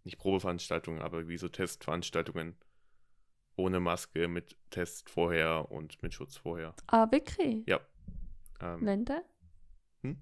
nicht 0.05 0.17
Probeveranstaltungen, 0.17 1.01
aber 1.01 1.27
wie 1.27 1.37
so 1.37 1.49
Testveranstaltungen 1.49 2.55
ohne 3.55 3.79
Maske, 3.79 4.27
mit 4.27 4.57
Test 4.69 5.09
vorher 5.09 5.71
und 5.71 6.01
mit 6.01 6.13
Schutz 6.13 6.37
vorher. 6.37 6.73
Ah, 6.87 7.11
wirklich? 7.11 7.67
Ja. 7.67 7.79
Ähm, 8.59 8.79
Wenn 8.81 9.05
denn? 9.05 9.21
Hm? 10.01 10.17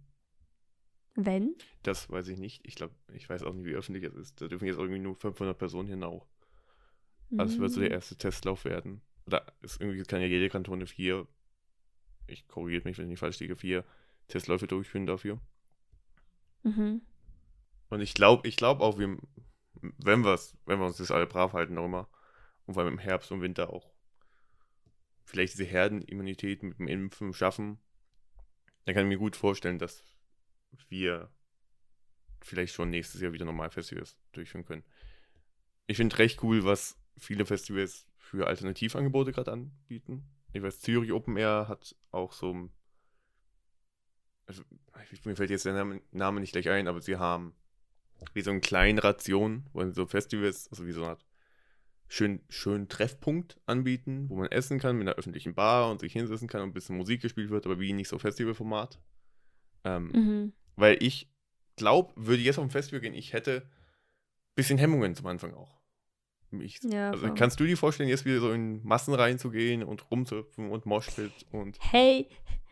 Wenn? 1.15 1.55
Das 1.83 2.09
weiß 2.09 2.27
ich 2.29 2.37
nicht. 2.37 2.65
Ich 2.65 2.75
glaube, 2.75 2.95
ich 3.13 3.29
weiß 3.29 3.43
auch 3.43 3.53
nicht, 3.53 3.65
wie 3.65 3.73
öffentlich 3.73 4.03
es 4.03 4.15
ist. 4.15 4.41
Da 4.41 4.47
dürfen 4.47 4.65
jetzt 4.65 4.77
irgendwie 4.77 4.99
nur 4.99 5.15
500 5.15 5.57
Personen 5.57 5.87
hinaus. 5.87 6.23
Also 7.37 7.55
es 7.55 7.59
wird 7.59 7.71
so 7.71 7.79
der 7.79 7.89
Mm. 7.89 7.93
erste 7.93 8.15
Testlauf 8.15 8.65
werden. 8.65 9.01
Oder 9.25 9.45
es 9.61 9.77
irgendwie 9.77 10.03
kann 10.03 10.21
ja 10.21 10.27
jede 10.27 10.49
Kantone 10.49 10.85
vier, 10.87 11.27
ich 12.27 12.47
korrigiere 12.47 12.83
mich, 12.85 12.97
wenn 12.97 13.05
ich 13.05 13.11
nicht 13.11 13.19
falsch 13.19 13.39
liege, 13.39 13.55
vier 13.55 13.85
Testläufe 14.27 14.67
durchführen 14.67 15.05
dafür. 15.05 15.39
Mhm. 16.63 17.01
Und 17.89 18.01
ich 18.01 18.13
glaube, 18.13 18.47
ich 18.47 18.55
glaube 18.55 18.83
auch, 18.83 18.97
wir, 18.97 19.17
wenn, 19.81 20.23
wir's, 20.23 20.57
wenn 20.65 20.79
wir 20.79 20.85
uns 20.85 20.97
das 20.97 21.11
alle 21.11 21.27
brav 21.27 21.53
halten, 21.53 21.77
auch 21.77 21.85
immer, 21.85 22.09
und 22.65 22.73
vor 22.73 22.83
allem 22.83 22.93
im 22.93 22.99
Herbst 22.99 23.31
und 23.31 23.41
Winter 23.41 23.71
auch 23.71 23.91
vielleicht 25.25 25.53
diese 25.53 25.65
Herdenimmunität 25.65 26.63
mit 26.63 26.79
dem 26.79 26.87
Impfen 26.87 27.33
schaffen, 27.33 27.79
dann 28.85 28.95
kann 28.95 29.05
ich 29.05 29.09
mir 29.09 29.17
gut 29.17 29.35
vorstellen, 29.35 29.79
dass 29.79 30.03
wir 30.89 31.29
vielleicht 32.41 32.73
schon 32.73 32.89
nächstes 32.89 33.21
Jahr 33.21 33.33
wieder 33.33 33.45
normal 33.45 33.69
Festivals 33.69 34.17
durchführen 34.31 34.65
können. 34.65 34.83
Ich 35.87 35.97
finde 35.97 36.17
recht 36.17 36.41
cool, 36.43 36.63
was 36.63 37.00
viele 37.17 37.45
Festivals 37.45 38.07
für 38.17 38.47
Alternativangebote 38.47 39.31
gerade 39.31 39.51
anbieten. 39.51 40.23
Ich 40.53 40.61
weiß, 40.61 40.81
Zürich 40.81 41.11
Open 41.11 41.37
Air 41.37 41.67
hat 41.67 41.95
auch 42.11 42.33
so 42.33 42.53
ein 42.53 42.71
also, 44.47 44.63
mir 45.23 45.35
fällt 45.35 45.49
jetzt 45.49 45.65
der 45.65 45.73
Name, 45.73 46.01
Name 46.11 46.41
nicht 46.41 46.51
gleich 46.51 46.69
ein, 46.69 46.87
aber 46.87 47.01
sie 47.01 47.15
haben 47.15 47.55
wie 48.33 48.41
so 48.41 48.51
eine 48.51 48.59
kleine 48.59 49.03
Ration, 49.03 49.65
wo 49.71 49.83
sie 49.85 49.93
so 49.93 50.05
Festivals, 50.05 50.69
also 50.69 50.85
wie 50.85 50.91
so 50.91 51.01
eine 51.01 51.11
Art 51.11 51.25
schön, 52.07 52.41
schönen 52.49 52.89
Treffpunkt 52.89 53.59
anbieten, 53.65 54.29
wo 54.29 54.35
man 54.35 54.51
essen 54.51 54.79
kann 54.79 54.97
mit 54.97 55.07
einer 55.07 55.17
öffentlichen 55.17 55.55
Bar 55.55 55.89
und 55.89 56.01
sich 56.01 56.13
hinsetzen 56.13 56.47
kann 56.47 56.61
und 56.61 56.69
ein 56.69 56.73
bisschen 56.73 56.97
Musik 56.97 57.21
gespielt 57.21 57.49
wird, 57.49 57.65
aber 57.65 57.79
wie 57.79 57.93
nicht 57.93 58.09
so 58.09 58.19
Festivalformat. 58.19 58.99
Ähm, 59.83 60.11
Mhm. 60.11 60.53
Weil 60.75 61.01
ich 61.01 61.31
glaube, 61.77 62.13
würde 62.15 62.39
ich 62.39 62.45
jetzt 62.45 62.57
auf 62.57 62.65
ein 62.65 62.69
Festival 62.69 63.01
gehen, 63.01 63.13
ich 63.13 63.33
hätte 63.33 63.63
ein 63.63 64.55
bisschen 64.55 64.77
Hemmungen 64.77 65.15
zum 65.15 65.27
Anfang 65.27 65.53
auch. 65.53 65.80
Ich, 66.59 66.79
Ja, 66.83 67.11
also 67.11 67.33
kannst 67.33 67.59
du 67.59 67.65
dir 67.65 67.77
vorstellen, 67.77 68.09
jetzt 68.09 68.25
wieder 68.25 68.39
so 68.39 68.51
in 68.51 68.83
Massen 68.83 69.13
reinzugehen 69.13 69.83
und 69.83 70.09
rumzuhüpfen 70.11 70.69
und 70.69 70.85
Moshpit 70.85 71.31
und 71.51 71.77
Hey, 71.79 72.27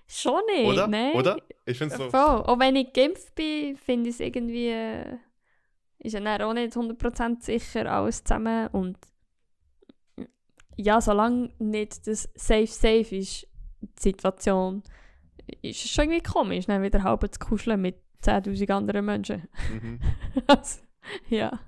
schon 0.07 0.41
nicht, 0.55 0.65
oder? 0.67 0.87
nein. 0.87 1.13
Oder? 1.15 1.37
Ich 1.65 1.77
finde 1.77 1.93
es 1.95 1.99
so. 2.01 2.09
Voll. 2.09 2.19
Auch 2.19 2.59
wenn 2.59 2.75
ich 2.75 2.91
geimpft 2.93 3.33
bin, 3.35 3.77
finde 3.77 4.09
ich 4.09 4.15
es 4.15 4.19
irgendwie. 4.19 4.67
äh, 4.69 5.17
Ist 5.99 6.13
ja 6.13 6.19
dann 6.19 6.41
auch 6.41 6.53
nicht 6.53 6.75
100% 6.75 7.41
sicher 7.43 7.91
alles 7.91 8.23
zusammen. 8.23 8.67
Und 8.73 8.97
ja, 10.75 10.99
solange 11.01 11.49
nicht 11.59 12.07
das 12.07 12.29
Safe 12.35 12.67
Safe 12.67 13.15
ist, 13.15 13.47
die 13.81 13.99
Situation, 14.01 14.83
ist 15.61 15.85
es 15.85 15.91
schon 15.91 16.05
irgendwie 16.05 16.23
komisch, 16.23 16.65
dann 16.67 16.81
wieder 16.83 17.03
halb 17.03 17.21
zu 17.33 17.39
kuscheln 17.39 17.81
mit 17.81 17.95
10.000 18.23 18.71
anderen 18.71 19.05
Menschen. 19.05 19.47
Mhm. 19.71 19.99
Also, 20.47 20.79
ja. 21.29 21.59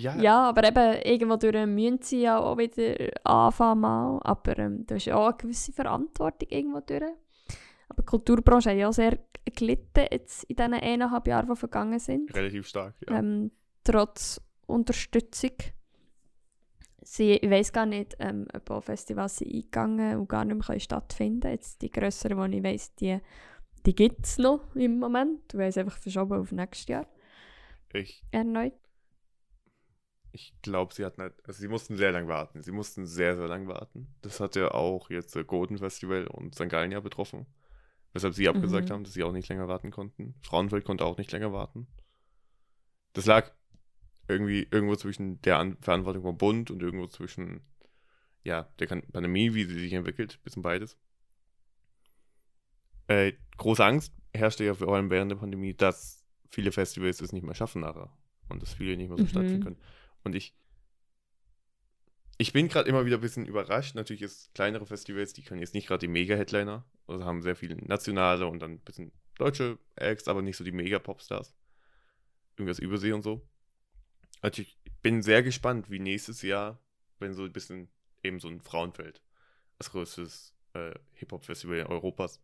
Ja, 0.00 0.16
ja, 0.16 0.48
aber 0.48 0.64
eben 0.66 1.02
irgendwo 1.02 1.36
durch 1.36 1.66
müssen 1.66 2.02
sie 2.02 2.22
ja 2.22 2.38
auch 2.38 2.56
wieder 2.56 3.10
anfangen 3.24 3.80
mal. 3.80 4.20
Aber 4.22 4.58
ähm, 4.58 4.84
da 4.86 4.96
ist 4.96 5.06
ja 5.06 5.16
auch 5.16 5.28
eine 5.28 5.36
gewisse 5.36 5.72
Verantwortung 5.72 6.48
irgendwo 6.48 6.80
durch. 6.80 7.02
Aber 7.88 8.02
die 8.02 8.06
Kulturbranche 8.06 8.70
hat 8.70 8.76
ja 8.76 8.88
auch 8.88 8.92
sehr 8.92 9.18
gelitten 9.44 10.06
jetzt 10.10 10.44
in 10.44 10.56
diesen 10.56 10.74
eineinhalb 10.74 11.26
Jahren, 11.26 11.48
die 11.48 11.56
vergangen 11.56 11.98
sind. 11.98 12.34
relativ 12.34 12.66
stark. 12.66 12.94
Ja. 13.08 13.18
Ähm, 13.18 13.50
trotz 13.84 14.40
Unterstützung. 14.66 15.52
Sie, 17.02 17.32
ich 17.32 17.50
weiß 17.50 17.72
gar 17.72 17.86
nicht, 17.86 18.16
ähm, 18.18 18.46
ob 18.54 18.70
auch 18.70 18.84
Festivals 18.84 19.38
sind 19.38 19.52
eingegangen 19.52 20.18
und 20.18 20.28
gar 20.28 20.44
nicht 20.44 20.68
mehr 20.68 20.80
stattfinden 20.80 21.50
Jetzt 21.50 21.80
die 21.80 21.90
grösseren, 21.90 22.50
die 22.50 22.58
ich 22.58 22.64
weiss, 22.64 22.94
die, 22.96 23.18
die 23.86 23.94
gibt 23.94 24.26
es 24.26 24.36
noch 24.36 24.76
im 24.76 24.98
Moment. 24.98 25.40
Du 25.48 25.58
weißt 25.58 25.78
einfach 25.78 25.96
verschoben 25.96 26.38
auf 26.38 26.52
nächstes 26.52 26.88
Jahr 26.88 27.06
Ich, 27.94 28.22
erneut. 28.30 28.74
Ich 30.32 30.54
glaube, 30.62 30.94
sie 30.94 31.04
hatten 31.04 31.22
halt, 31.22 31.34
also 31.46 31.60
sie 31.60 31.68
mussten 31.68 31.96
sehr 31.96 32.12
lang 32.12 32.28
warten. 32.28 32.62
Sie 32.62 32.72
mussten 32.72 33.06
sehr, 33.06 33.36
sehr 33.36 33.48
lang 33.48 33.66
warten. 33.68 34.08
Das 34.22 34.40
hat 34.40 34.56
ja 34.56 34.72
auch 34.72 35.10
jetzt 35.10 35.34
äh, 35.36 35.44
Golden 35.44 35.78
Festival 35.78 36.26
und 36.26 36.54
St. 36.54 36.68
Gallen 36.68 36.92
ja 36.92 37.00
betroffen. 37.00 37.46
Weshalb 38.12 38.34
sie 38.34 38.48
abgesagt 38.48 38.88
Mhm. 38.88 38.92
haben, 38.92 39.04
dass 39.04 39.12
sie 39.14 39.22
auch 39.24 39.32
nicht 39.32 39.48
länger 39.48 39.68
warten 39.68 39.90
konnten. 39.90 40.34
Frauenfeld 40.42 40.84
konnte 40.84 41.04
auch 41.04 41.18
nicht 41.18 41.32
länger 41.32 41.52
warten. 41.52 41.86
Das 43.12 43.26
lag 43.26 43.50
irgendwie 44.28 44.68
irgendwo 44.70 44.96
zwischen 44.96 45.40
der 45.42 45.58
An 45.58 45.76
Verantwortung 45.80 46.22
vom 46.22 46.38
Bund 46.38 46.70
und 46.70 46.82
irgendwo 46.82 47.06
zwischen 47.06 47.60
ja, 48.44 48.64
der 48.78 48.86
Pandemie, 48.86 49.54
wie 49.54 49.64
sie 49.64 49.78
sich 49.78 49.92
entwickelt, 49.92 50.42
bisschen 50.44 50.62
beides. 50.62 50.96
Äh, 53.06 53.32
große 53.56 53.84
Angst 53.84 54.14
herrschte 54.34 54.64
ja 54.64 54.74
vor 54.74 54.94
allem 54.94 55.10
während 55.10 55.30
der 55.32 55.36
Pandemie, 55.36 55.74
dass 55.74 56.24
viele 56.50 56.72
Festivals 56.72 57.20
es 57.20 57.32
nicht 57.32 57.44
mehr 57.44 57.54
schaffen 57.54 57.80
nachher 57.82 58.10
und 58.48 58.62
dass 58.62 58.74
viele 58.74 58.96
nicht 58.96 59.08
mehr 59.08 59.18
so 59.18 59.24
Mhm. 59.24 59.28
stattfinden 59.28 59.64
können. 59.64 59.78
Und 60.28 60.34
ich 60.34 60.54
ich 62.40 62.52
bin 62.52 62.68
gerade 62.68 62.88
immer 62.88 63.04
wieder 63.04 63.16
ein 63.18 63.20
bisschen 63.20 63.46
überrascht. 63.46 63.96
Natürlich 63.96 64.22
ist 64.22 64.54
kleinere 64.54 64.86
Festivals, 64.86 65.32
die 65.32 65.42
können 65.42 65.60
jetzt 65.60 65.74
nicht 65.74 65.88
gerade 65.88 65.98
die 65.98 66.08
Mega-Headliner, 66.08 66.84
also 67.08 67.24
haben 67.24 67.42
sehr 67.42 67.56
viele 67.56 67.76
nationale 67.84 68.46
und 68.46 68.60
dann 68.60 68.74
ein 68.74 68.80
bisschen 68.80 69.10
deutsche 69.36 69.78
Acts, 69.96 70.28
aber 70.28 70.40
nicht 70.40 70.56
so 70.56 70.62
die 70.62 70.72
Mega-Popstars. 70.72 71.52
Irgendwas 72.56 72.78
Übersee 72.78 73.12
und 73.12 73.22
so. 73.22 73.44
Also 74.40 74.62
ich 74.62 74.78
bin 75.02 75.22
sehr 75.22 75.42
gespannt, 75.42 75.90
wie 75.90 75.98
nächstes 75.98 76.42
Jahr, 76.42 76.80
wenn 77.18 77.34
so 77.34 77.42
ein 77.42 77.52
bisschen 77.52 77.88
eben 78.22 78.38
so 78.38 78.48
ein 78.48 78.60
Frauenfeld, 78.60 79.20
als 79.80 79.90
größtes 79.90 80.54
äh, 80.74 80.94
Hip-Hop-Festival 81.14 81.86
Europas, 81.86 82.40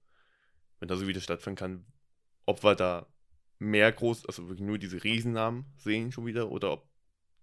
wenn 0.80 0.88
das 0.88 0.98
so 0.98 1.06
wieder 1.06 1.20
stattfinden 1.20 1.56
kann, 1.56 1.86
ob 2.46 2.64
wir 2.64 2.74
da 2.74 3.06
mehr 3.60 3.92
groß, 3.92 4.26
also 4.26 4.48
wirklich 4.48 4.66
nur 4.66 4.78
diese 4.78 5.04
Riesennamen 5.04 5.66
sehen 5.76 6.10
schon 6.10 6.26
wieder 6.26 6.50
oder 6.50 6.72
ob 6.72 6.93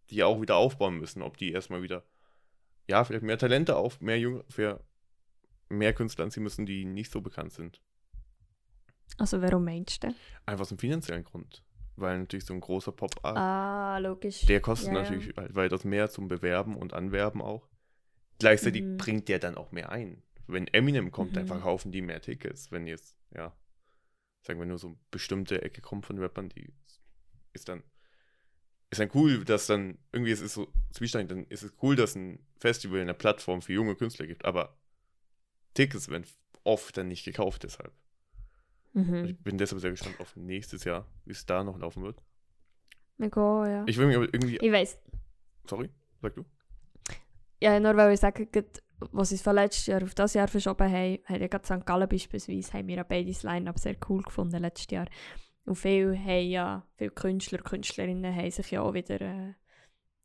die 0.10 0.24
auch 0.24 0.42
wieder 0.42 0.56
aufbauen 0.58 0.98
müssen, 0.98 1.22
ob 1.22 1.38
die 1.38 1.52
erstmal 1.52 1.82
wieder, 1.84 2.04
ja, 2.88 3.04
vielleicht 3.04 3.24
mehr 3.24 3.38
Talente 3.38 3.76
auf, 3.76 4.02
mehr 4.02 4.20
Junge, 4.20 4.44
für 4.50 4.84
mehr 5.70 5.94
Künstler 5.94 6.26
anziehen 6.26 6.44
müssen, 6.44 6.66
die 6.66 6.84
nicht 6.86 7.12
so 7.12 7.22
bekannt 7.22 7.54
sind. 7.54 7.82
Also 9.18 9.42
warum 9.42 9.66
meinst 9.66 10.04
du? 10.04 10.14
Einfach 10.46 10.62
aus 10.62 10.70
dem 10.70 10.78
finanziellen 10.80 11.24
Grund. 11.24 11.64
Weil 11.96 12.20
natürlich 12.20 12.46
so 12.46 12.54
ein 12.54 12.62
großer 12.62 12.92
Pop-Art, 12.94 13.38
Ah, 13.38 13.98
logisch. 14.00 14.46
der 14.46 14.62
kostet 14.62 14.88
Ja, 14.88 14.96
ja. 14.96 15.02
natürlich 15.02 15.36
halt 15.38 15.56
weitaus 15.56 15.84
mehr 15.84 16.10
zum 16.10 16.28
Bewerben 16.28 16.76
und 16.76 16.94
Anwerben 16.94 17.42
auch. 17.42 17.68
Gleichzeitig 18.40 18.84
Mhm. 18.84 18.98
bringt 18.98 19.28
der 19.28 19.40
dann 19.40 19.56
auch 19.56 19.72
mehr 19.72 19.92
ein. 19.92 20.24
Wenn 20.48 20.68
Eminem 20.68 21.12
kommt, 21.12 21.36
dann 21.36 21.44
Mhm. 21.44 21.48
verkaufen 21.48 21.92
die 21.92 22.02
mehr 22.02 22.22
Tickets. 22.22 22.72
Wenn 22.72 22.88
jetzt, 22.88 23.16
ja, 23.36 23.56
sagen 24.42 24.60
wir 24.60 24.66
nur 24.66 24.80
so 24.80 24.98
bestimmte 25.12 25.62
Ecke 25.62 25.82
kommt 25.82 26.06
von 26.06 26.18
Rappern, 26.18 26.50
die 26.50 26.74
ist 27.54 27.70
dann, 27.70 27.84
ist 28.92 29.00
dann 29.00 29.10
cool, 29.14 29.44
dass 29.46 29.68
dann, 29.68 29.98
irgendwie 30.12 30.32
es 30.32 30.42
ist 30.42 30.54
so 30.54 30.72
Zwiespalt, 30.92 31.32
dann 31.32 31.46
ist 31.46 31.64
es 31.64 31.74
cool, 31.82 31.96
dass 31.96 32.16
ein 32.16 32.46
Festival 32.60 33.00
eine 33.00 33.14
Plattform 33.14 33.62
für 33.62 33.74
junge 33.74 33.96
Künstler 33.96 34.28
gibt, 34.28 34.46
aber 34.46 34.78
Tickets 35.74 36.10
werden 36.10 36.26
oft 36.64 36.96
dann 36.98 37.08
nicht 37.08 37.24
gekauft 37.24 37.64
deshalb. 37.64 37.94
Mhm. 38.94 39.26
Ich 39.26 39.38
bin 39.40 39.58
deshalb 39.58 39.82
sehr 39.82 39.92
gespannt 39.92 40.20
auf 40.20 40.36
nächstes 40.36 40.84
Jahr, 40.84 41.08
wie 41.26 41.32
es 41.32 41.46
da 41.46 41.64
noch 41.64 41.80
laufen 41.80 42.04
wird. 42.04 42.22
Wir 43.18 43.30
gehen, 43.30 43.66
ja. 43.66 43.84
Ich 43.88 43.98
will 43.98 44.08
mich 44.08 44.18
aber 44.18 44.26
irgendwie, 44.26 44.58
Ich 44.58 44.72
weiss. 44.72 45.00
sorry, 45.66 45.90
sag 46.22 46.36
du? 46.36 46.46
Ja, 47.62 47.80
nur 47.80 47.96
weil 47.96 48.14
ich 48.14 48.20
sagen, 48.20 48.52
gerade, 48.52 48.68
was 49.12 49.30
sie 49.30 49.38
von 49.38 49.56
letztes 49.56 49.86
Jahr 49.86 50.04
auf 50.04 50.16
das 50.16 50.34
Jahr 50.34 50.48
verschoben 50.50 50.92
haben, 50.92 51.20
haben 51.26 51.42
ja 51.42 51.48
gerade 51.48 51.66
St. 51.66 51.86
Gallen 51.86 52.10
beispielsweise, 52.10 52.74
haben 52.74 52.88
wir 52.88 52.96
ja 52.98 53.04
beides 53.04 53.44
Line-Up 53.44 53.80
sehr 53.80 53.96
cool 54.10 54.22
gefunden 54.22 54.62
letztes 54.62 54.92
Jahr. 54.92 55.06
Und 55.65 55.76
viele 55.76 56.17
haben 56.17 56.50
ja, 56.50 56.88
viele 56.95 57.12
Künstler, 57.12 57.60
Künstlerinnen 57.60 58.36
haben 58.36 58.52
sich 58.52 58.71
ja 58.71 58.82
auch 58.82 58.93
wieder 58.93 59.21
äh, 59.21 59.54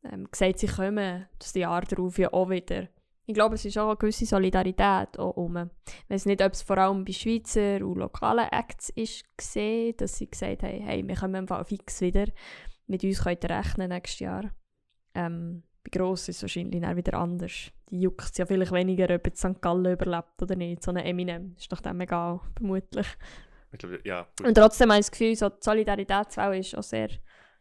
ähm, 0.04 0.30
gesagt, 0.30 0.58
sie 0.58 0.66
kommen 0.66 1.26
das 1.38 1.54
Jahr 1.54 1.82
darauf 1.82 2.18
ja 2.18 2.32
auch 2.32 2.48
wieder 2.48 2.88
ich 3.28 3.34
glaube, 3.34 3.56
es 3.56 3.64
ist 3.64 3.76
auch 3.76 3.88
eine 3.88 3.96
gewisse 3.96 4.24
Solidarität 4.24 5.18
auch 5.18 5.36
um. 5.36 5.56
Ich 5.56 6.10
weiß 6.10 6.26
nicht, 6.26 6.40
ob 6.42 6.52
es 6.52 6.62
vor 6.62 6.78
allem 6.78 7.04
bei 7.04 7.12
Schweizer 7.12 7.84
und 7.84 7.98
lokalen 7.98 8.48
Acts 8.52 8.90
ist 8.90 9.24
gesehen, 9.36 9.94
dass 9.96 10.16
sie 10.16 10.30
gesagt 10.30 10.62
haben, 10.62 10.80
hey, 10.80 11.06
wir 11.06 11.16
kommen 11.16 11.34
einfach 11.34 11.66
fix 11.66 12.00
wieder. 12.00 12.26
Mit 12.86 13.02
uns 13.02 13.24
könnt 13.24 13.42
ihr 13.42 13.50
rechnen 13.50 13.88
nächstes 13.88 14.20
Jahr. 14.20 14.52
Ähm, 15.14 15.64
bei 15.82 15.90
Gross 15.90 16.28
ist 16.28 16.36
es 16.36 16.42
wahrscheinlich 16.42 16.80
dann 16.80 16.96
wieder 16.96 17.18
anders. 17.18 17.72
Die 17.90 18.00
juckt 18.00 18.30
es 18.30 18.38
ja 18.38 18.46
vielleicht 18.46 18.72
weniger, 18.72 19.12
ob 19.12 19.26
jetzt 19.26 19.40
St. 19.40 19.60
Gallen 19.60 19.92
überlebt 19.92 20.40
oder 20.40 20.54
nicht. 20.54 20.84
So 20.84 20.92
eine 20.92 21.04
Eminem 21.04 21.56
ist 21.58 21.70
doch 21.72 21.80
dem 21.80 22.00
egal, 22.00 22.40
vermutlich. 22.56 23.08
Ich 23.76 23.80
glaube, 23.80 24.00
ja. 24.04 24.26
Gut. 24.38 24.46
Und 24.46 24.54
trotzdem 24.54 24.90
habe 24.90 25.00
ich 25.00 25.06
das 25.06 25.10
Gefühl, 25.10 25.36
so 25.36 25.48
die 25.48 25.56
Solidaritätswelle 25.60 26.58
ist 26.58 26.76
auch 26.76 26.82
sehr, 26.82 27.08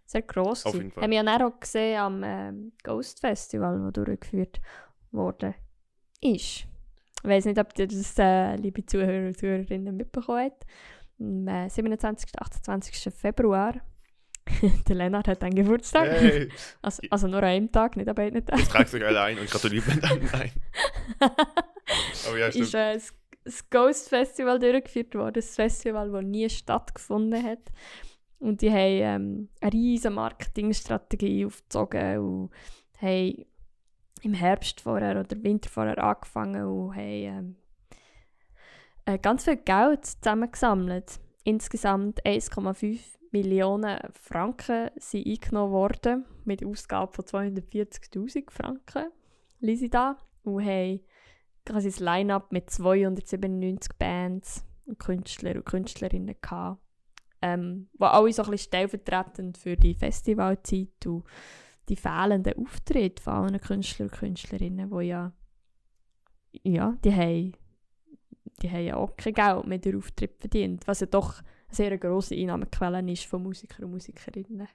sehr 0.05 0.21
gross. 0.21 0.65
Auf 0.65 0.73
jeden 0.73 0.91
Fall. 0.91 1.03
Haben 1.03 1.11
wir 1.11 1.23
ja 1.23 1.47
auch 1.47 1.59
gesehen 1.59 1.99
am 1.99 2.23
ähm, 2.23 2.71
Ghost 2.83 3.19
Festival, 3.19 3.91
das 3.91 4.05
durchgeführt 4.05 4.59
ist. 5.11 5.55
Ich 6.21 6.67
weiß 7.23 7.45
nicht, 7.45 7.59
ob 7.59 7.77
ihr 7.77 7.87
das, 7.87 8.17
äh, 8.17 8.55
liebe 8.55 8.85
Zuhörer 8.85 9.27
und 9.27 9.37
Zuhörerinnen, 9.37 9.95
mitbekommen 9.95 10.51
habt. 10.51 10.65
Am 11.19 11.47
äh, 11.47 11.69
27. 11.69 12.29
28. 12.39 13.13
Februar. 13.13 13.73
der 14.87 14.95
Lennart 14.95 15.27
hat 15.27 15.43
einen 15.43 15.55
Geburtstag. 15.55 16.07
Hey, 16.07 16.49
Also, 16.81 17.01
also 17.09 17.27
nur 17.27 17.39
an 17.39 17.45
einem 17.45 17.71
Tag, 17.71 17.97
nicht 17.97 18.07
an 18.07 18.15
beiden 18.15 18.45
Tagen. 18.45 18.59
jetzt 18.59 18.71
tragt 18.71 18.89
sich 18.89 19.03
alle 19.03 19.21
ein 19.21 19.39
und 19.39 19.49
gratuliert 19.49 19.87
mir 19.87 19.97
dann 19.97 20.29
ein. 20.33 20.51
Aber 21.19 22.37
ja, 22.37 22.51
stimmt. 22.51 22.65
ist 22.65 22.73
äh, 22.73 22.93
das, 22.93 23.13
das 23.45 23.69
Ghost 23.69 24.09
Festival 24.09 24.59
durchgeführt 24.59 25.15
worden. 25.15 25.35
Das 25.35 25.55
Festival, 25.55 26.11
das 26.11 26.23
nie 26.23 26.49
stattgefunden 26.49 27.41
hat. 27.41 27.71
Und 28.39 28.61
die 28.61 28.71
haben 28.71 28.77
ähm, 28.77 29.49
eine 29.61 29.73
riesige 29.73 30.13
Marketingstrategie 30.13 31.45
aufgezogen 31.45 32.19
und 32.19 32.49
haben 33.01 33.45
im 34.23 34.33
Herbst 34.33 34.81
vorher 34.81 35.19
oder 35.19 35.43
Winter 35.43 35.69
vorher 35.69 36.03
angefangen 36.03 36.65
und 36.65 36.95
haben 36.95 36.97
ähm, 36.97 37.55
äh, 39.05 39.19
ganz 39.19 39.45
viel 39.45 39.57
Geld 39.57 40.05
zusammengesammelt. 40.05 41.19
Insgesamt 41.43 42.25
1,5 42.25 42.99
Millionen 43.31 43.99
Franken 44.13 44.89
sind 44.97 45.27
eingenommen 45.27 45.73
worden, 45.73 46.25
mit 46.43 46.65
Ausgabe 46.65 47.13
von 47.13 47.25
240'000 47.25 48.49
Franken, 48.49 49.11
lese 49.59 49.85
ich 49.85 49.91
da, 49.91 50.17
und 50.43 50.65
haben 50.65 51.01
quasi 51.65 51.89
ein 51.89 52.05
Line-Up 52.05 52.51
mit 52.51 52.69
297 52.69 53.97
Bands 53.97 54.65
und 54.85 54.99
Künstler 54.99 55.55
und 55.55 55.65
Künstlerinnen 55.65 56.35
gehabt, 56.41 56.81
ähm, 57.41 57.89
die 57.93 58.03
alle 58.03 58.33
so 58.33 58.43
ein 58.43 58.51
bisschen 58.51 58.67
stellvertretend 58.67 59.57
für 59.57 59.75
die 59.75 59.95
Festivalzeit 59.95 61.05
und 61.05 61.23
die 61.89 61.95
fehlenden 61.95 62.63
Auftritte 62.63 63.21
von 63.21 63.33
allen 63.33 63.61
Künstler 63.61 64.05
und 64.05 64.11
Künstlerinnen, 64.11 64.89
die 64.89 65.05
ja, 65.05 65.31
ja, 66.63 66.97
die 67.03 67.13
haben, 67.13 67.53
die 68.61 68.69
haben 68.69 68.85
ja 68.85 68.95
auch 68.95 69.15
kein 69.17 69.33
Geld 69.33 69.67
mit 69.67 69.85
der 69.85 69.97
Auftritt 69.97 70.37
verdient, 70.39 70.87
was 70.87 71.01
ja 71.01 71.07
doch 71.07 71.39
eine 71.39 71.75
sehr 71.75 71.97
grosse 71.97 72.35
Einnahmequelle 72.35 73.11
ist 73.11 73.25
von 73.25 73.43
Musikern 73.43 73.85
und 73.85 73.91
Musikerinnen. 73.91 74.67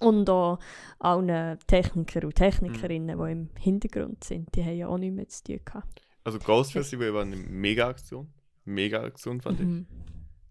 Und 0.00 0.30
auch 0.30 0.58
allen 0.98 1.58
Techniker 1.66 2.24
und 2.24 2.34
Technikerinnen, 2.34 3.18
die 3.18 3.32
im 3.32 3.50
Hintergrund 3.58 4.24
sind, 4.24 4.54
die 4.54 4.64
haben 4.64 4.76
ja 4.76 4.88
auch 4.88 4.98
nichts 4.98 5.16
mehr 5.16 5.28
zu 5.28 5.44
tun 5.44 5.60
gehabt. 5.64 6.02
Also 6.24 6.38
Ghost 6.38 6.72
Festival 6.72 7.14
war 7.14 7.22
eine 7.22 7.36
Mega-Aktion. 7.36 8.32
Mega-Aktion 8.64 9.40
fand 9.40 9.60
ich. 9.60 9.66
Mhm. 9.66 9.86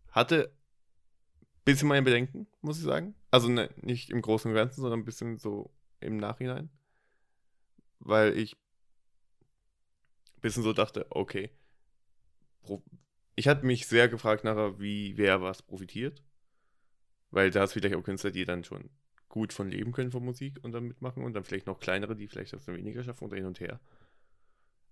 Hatte 0.10 0.52
ein 0.52 1.64
bisschen 1.66 1.88
meine 1.88 2.04
Bedenken, 2.04 2.48
muss 2.62 2.80
ich 2.80 2.84
sagen. 2.84 3.14
Also 3.32 3.48
ne, 3.48 3.70
nicht 3.82 4.10
im 4.10 4.22
Großen 4.22 4.50
und 4.50 4.56
Ganzen, 4.56 4.82
sondern 4.82 5.02
ein 5.02 5.06
bisschen 5.06 5.38
so 5.38 5.72
im 6.00 6.18
Nachhinein. 6.18 6.70
Weil 8.00 8.38
ich 8.38 8.56
ein 10.36 10.42
bisschen 10.42 10.64
so 10.64 10.74
dachte, 10.74 11.06
okay. 11.10 11.52
Ich 13.36 13.48
hatte 13.48 13.66
mich 13.66 13.86
sehr 13.86 14.10
gefragt 14.10 14.44
nachher, 14.44 14.80
wie 14.80 15.16
wer 15.18 15.42
was 15.42 15.62
profitiert. 15.62 16.24
Weil 17.30 17.52
da 17.52 17.66
du 17.66 17.68
vielleicht 17.68 17.96
auch 17.96 18.04
Künstler, 18.04 18.32
die 18.32 18.46
dann 18.46 18.64
schon 18.64 18.90
gut 19.38 19.54
von 19.54 19.70
leben 19.70 19.92
können 19.92 20.10
von 20.10 20.26
Musik 20.26 20.58
und 20.64 20.72
dann 20.72 20.88
mitmachen 20.88 21.24
und 21.24 21.36
dann 21.36 21.44
vielleicht 21.44 21.68
noch 21.68 21.80
kleinere, 21.80 22.16
die 22.16 22.28
vielleicht 22.28 22.54
das 22.54 22.66
dann 22.66 22.76
weniger 22.76 23.04
schaffen 23.04 23.26
oder 23.26 23.36
hin 23.36 23.46
und 23.46 23.60
her. 23.60 23.80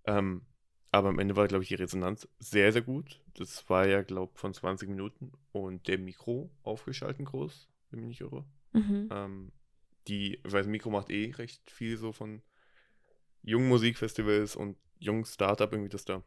Ähm, 0.05 0.43
aber 0.91 1.09
am 1.09 1.17
Ende 1.17 1.35
war, 1.35 1.47
glaube 1.47 1.63
ich, 1.63 1.69
die 1.69 1.75
Resonanz 1.75 2.27
sehr, 2.37 2.71
sehr 2.71 2.83
gut. 2.83 3.23
Das 3.33 3.67
war 3.71 3.87
ja, 3.87 4.03
glaube 4.03 4.33
ich, 4.35 4.39
von 4.39 4.53
20 4.53 4.87
Minuten 4.87 5.31
und 5.51 5.87
der 5.87 5.97
Mikro 5.97 6.51
aufgeschalten 6.61 7.25
groß, 7.25 7.67
wenn 7.89 8.01
mich 8.01 8.09
nicht 8.09 8.21
irre. 8.21 8.45
Mhm. 8.73 9.09
Ähm, 9.09 9.51
die, 10.07 10.35
ich 10.35 10.53
weiß, 10.53 10.67
Mikro 10.67 10.91
macht 10.91 11.09
eh 11.09 11.31
recht 11.31 11.71
viel 11.71 11.97
so 11.97 12.11
von 12.11 12.43
jungen 13.41 13.67
Musikfestivals 13.67 14.55
und 14.55 14.77
jungen 14.99 15.25
Startup, 15.25 15.71
irgendwie, 15.71 15.89
dass 15.89 16.05
da 16.05 16.21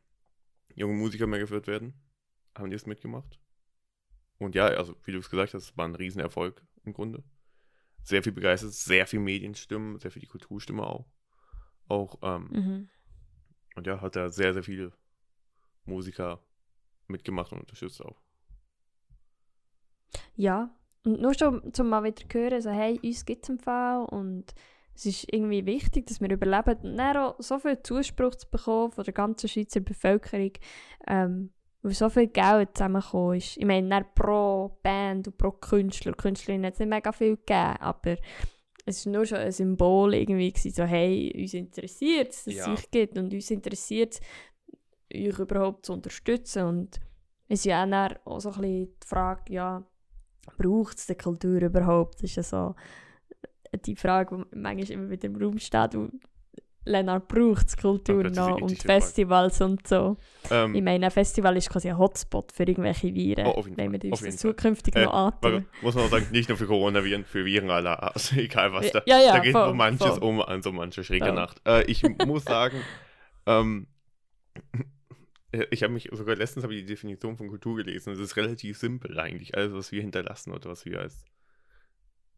junge 0.74 0.94
Musiker 0.94 1.28
mehr 1.28 1.38
geführt 1.38 1.68
werden. 1.68 1.94
Haben 2.56 2.70
die 2.70 2.76
es 2.76 2.84
mitgemacht? 2.84 3.38
Und 4.38 4.56
ja, 4.56 4.66
also 4.66 4.96
wie 5.04 5.12
du 5.12 5.18
es 5.18 5.30
gesagt 5.30 5.54
hast, 5.54 5.76
war 5.76 5.86
ein 5.86 5.94
Riesenerfolg 5.94 6.66
im 6.84 6.92
Grunde. 6.94 7.22
Sehr 8.08 8.22
viel 8.22 8.32
begeistert, 8.32 8.72
sehr 8.72 9.06
viel 9.06 9.20
Medienstimmen, 9.20 9.98
sehr 9.98 10.10
viel 10.10 10.20
die 10.20 10.26
Kulturstimme 10.26 10.82
auch. 10.82 11.04
Auch, 11.88 12.16
ähm, 12.22 12.48
Mhm. 12.50 12.88
und 13.76 13.86
ja, 13.86 14.00
hat 14.00 14.16
da 14.16 14.30
sehr, 14.30 14.54
sehr 14.54 14.62
viele 14.62 14.92
Musiker 15.84 16.42
mitgemacht 17.06 17.52
und 17.52 17.60
unterstützt 17.60 18.02
auch. 18.02 18.18
Ja, 20.36 20.74
und 21.04 21.20
nur 21.20 21.34
schon 21.34 21.74
zum 21.74 21.90
mal 21.90 22.02
wieder 22.02 22.16
zu 22.16 22.38
hören, 22.38 22.62
so, 22.62 22.70
hey, 22.70 22.98
uns 23.02 23.26
gibt 23.26 23.44
es 23.44 23.50
im 23.50 23.58
Fall 23.58 24.06
und 24.06 24.54
es 24.94 25.04
ist 25.04 25.30
irgendwie 25.30 25.66
wichtig, 25.66 26.06
dass 26.06 26.22
wir 26.22 26.30
überleben 26.30 26.78
und 26.82 26.96
dann 26.96 27.16
auch 27.18 27.36
so 27.40 27.58
viel 27.58 27.82
Zuspruch 27.82 28.36
zu 28.36 28.48
bekommen 28.48 28.90
von 28.90 29.04
der 29.04 29.12
ganzen 29.12 29.48
Schweizer 29.48 29.80
Bevölkerung, 29.80 30.52
ähm, 31.06 31.52
weil 31.82 31.92
so 31.92 32.08
viel 32.08 32.26
Geld 32.28 32.76
zusammengekommen 32.76 33.38
ist. 33.38 33.56
Ich 33.56 33.64
meine, 33.64 34.04
pro 34.14 34.78
Band 34.82 35.28
und 35.28 35.38
pro 35.38 35.52
Künstler 35.52 36.12
und 36.12 36.18
Künstlerin 36.18 36.64
hat 36.66 36.74
es 36.74 36.80
nicht 36.80 36.88
mega 36.88 37.12
viel 37.12 37.36
gegeben, 37.36 37.76
aber 37.80 38.16
es 38.84 39.04
war 39.06 39.12
nur 39.12 39.26
schon 39.26 39.38
ein 39.38 39.52
Symbol 39.52 40.14
irgendwie, 40.14 40.52
gewesen, 40.52 40.72
so, 40.72 40.84
hey, 40.84 41.32
uns 41.38 41.54
interessiert 41.54 42.32
es, 42.32 42.44
dass 42.44 42.54
Ja. 42.54 42.72
es 42.72 42.78
euch 42.80 42.90
gibt 42.90 43.18
und 43.18 43.32
uns 43.32 43.50
interessiert 43.50 44.14
es, 44.14 44.20
euch 45.14 45.38
überhaupt 45.38 45.86
zu 45.86 45.92
unterstützen 45.92 46.64
und 46.64 47.00
es 47.48 47.60
ist 47.60 47.64
ja 47.66 47.84
auch, 47.84 48.26
auch 48.26 48.40
so 48.40 48.50
ein 48.50 48.60
bisschen 48.60 48.94
die 49.02 49.06
Frage, 49.06 49.52
ja, 49.52 49.86
braucht 50.58 50.98
es 50.98 51.06
die 51.06 51.14
Kultur 51.14 51.62
überhaupt? 51.62 52.16
Das 52.16 52.24
ist 52.30 52.36
ja 52.36 52.42
so 52.42 52.74
die 53.86 53.96
Frage, 53.96 54.36
die 54.36 54.56
manchmal 54.58 54.90
immer 54.90 55.10
wieder 55.10 55.26
im 55.26 55.36
Raum 55.36 55.58
steht. 55.58 55.94
Und 55.94 56.20
Lennart 56.88 57.28
braucht 57.28 57.76
Kultur 57.80 58.24
noch 58.30 58.56
und 58.60 58.72
ethische 58.72 58.86
Frage. 58.88 59.00
Festivals 59.00 59.60
und 59.60 59.86
so. 59.86 60.16
Ähm, 60.50 60.74
Ich 60.74 60.82
meine, 60.82 61.06
ein 61.06 61.10
Festival 61.12 61.56
ist 61.56 61.70
quasi 61.70 61.88
ein 61.90 61.98
Hotspot 61.98 62.52
für 62.52 62.64
irgendwelche 62.64 63.14
Viren. 63.14 63.46
Oh, 63.46 63.64
wenn 63.76 63.92
wir 63.92 64.10
uns 64.10 64.22
das 64.22 64.36
zukünftig 64.38 64.96
Äh, 64.96 65.04
noch 65.04 65.14
antun. 65.14 65.66
muss 65.82 65.94
man 65.94 66.04
auch 66.04 66.08
sagen, 66.10 66.26
nicht 66.32 66.48
nur 66.48 66.58
für 66.58 66.66
Coronaviren, 66.66 67.24
für 67.24 67.44
Viren 67.44 67.70
aller 67.70 68.02
Art. 68.02 68.14
Also 68.16 68.36
egal 68.36 68.72
was 68.72 68.90
da. 68.90 69.02
Ja, 69.06 69.20
ja, 69.20 69.32
da 69.32 69.38
geht 69.40 69.52
voll, 69.52 69.68
so 69.68 69.74
manches 69.74 70.06
voll. 70.08 70.18
um 70.22 70.40
an 70.40 70.62
so 70.62 70.72
manche 70.72 71.04
schräge 71.04 71.26
Voll. 71.26 71.34
Nacht. 71.34 71.60
Äh, 71.66 71.84
ich 71.84 72.02
muss 72.26 72.44
sagen, 72.44 72.80
ähm, 73.46 73.86
ich 75.70 75.82
habe 75.82 75.92
mich 75.92 76.08
sogar 76.12 76.36
letztens 76.36 76.64
habe 76.64 76.74
ich 76.74 76.80
die 76.80 76.86
Definition 76.86 77.36
von 77.36 77.48
Kultur 77.48 77.76
gelesen. 77.76 78.12
Es 78.12 78.18
ist 78.18 78.36
relativ 78.36 78.76
simpel 78.78 79.18
eigentlich. 79.18 79.54
Alles, 79.56 79.72
was 79.72 79.92
wir 79.92 80.00
hinterlassen 80.02 80.52
oder 80.52 80.68
was 80.70 80.84
wir 80.84 81.00
als 81.00 81.24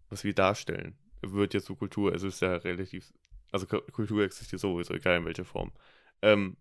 was 0.09 0.25
wir 0.25 0.35
darstellen, 0.35 0.97
wird 1.23 1.55
ja 1.55 1.61
zu 1.61 1.77
Kultur. 1.77 2.13
Es 2.15 2.23
ist 2.25 2.41
ja 2.43 2.57
relativ, 2.57 3.13
also 3.53 3.67
Ku- 3.67 3.81
Kultur 3.93 4.25
existiert 4.25 4.61
sowieso, 4.61 4.95
egal 4.95 5.19
in 5.19 5.25
welcher 5.27 5.45
Form. 5.45 5.73
Ähm, 6.23 6.57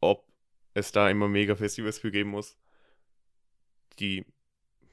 ob 0.00 0.26
es 0.74 0.92
da 0.92 1.10
immer 1.10 1.28
mega 1.28 1.56
Festivals 1.56 1.98
für 1.98 2.10
geben 2.12 2.30
muss, 2.30 2.58
die 3.98 4.24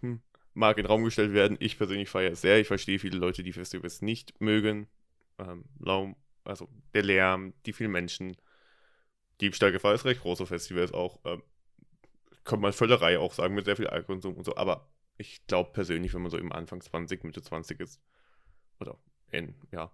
hm, 0.01 0.21
mag 0.53 0.77
in 0.77 0.84
den 0.84 0.88
Raum 0.91 1.03
gestellt 1.03 1.34
werden. 1.34 1.58
Ich 1.60 1.77
persönlich 1.77 2.10
feiere 2.10 2.34
es 2.34 2.41
sehr. 2.41 2.60
Ich 2.60 2.67
verstehe 2.67 2.99
viele 2.99 3.17
Leute, 3.17 3.43
die 3.43 3.53
Festivals 3.53 4.01
nicht 4.01 4.39
mögen. 4.41 4.88
Ähm, 5.39 5.65
also 6.43 6.67
der 6.93 7.03
Lärm, 7.03 7.53
die 7.65 7.73
vielen 7.73 7.91
Menschen. 7.91 8.38
Diebstahlgefahr 9.41 9.93
ist 9.95 10.06
recht 10.06 10.21
große 10.21 10.45
Festivals 10.45 10.93
auch. 10.93 11.19
Ähm, 11.25 11.41
kann 12.43 12.60
man 12.60 12.73
Völlerei 12.73 13.19
auch 13.19 13.34
sagen, 13.34 13.56
mit 13.56 13.65
sehr 13.65 13.75
viel 13.75 13.88
Alkoholkonsum 13.88 14.36
und 14.36 14.43
so. 14.43 14.56
Aber 14.56 14.88
ich 15.17 15.45
glaube 15.47 15.71
persönlich, 15.73 16.13
wenn 16.13 16.21
man 16.21 16.32
so 16.32 16.38
im 16.38 16.51
Anfang 16.51 16.82
20, 16.82 17.23
Mitte 17.23 17.41
20 17.41 17.80
ist, 17.80 18.01
oder 18.80 18.97
in, 19.32 19.56
ja, 19.71 19.91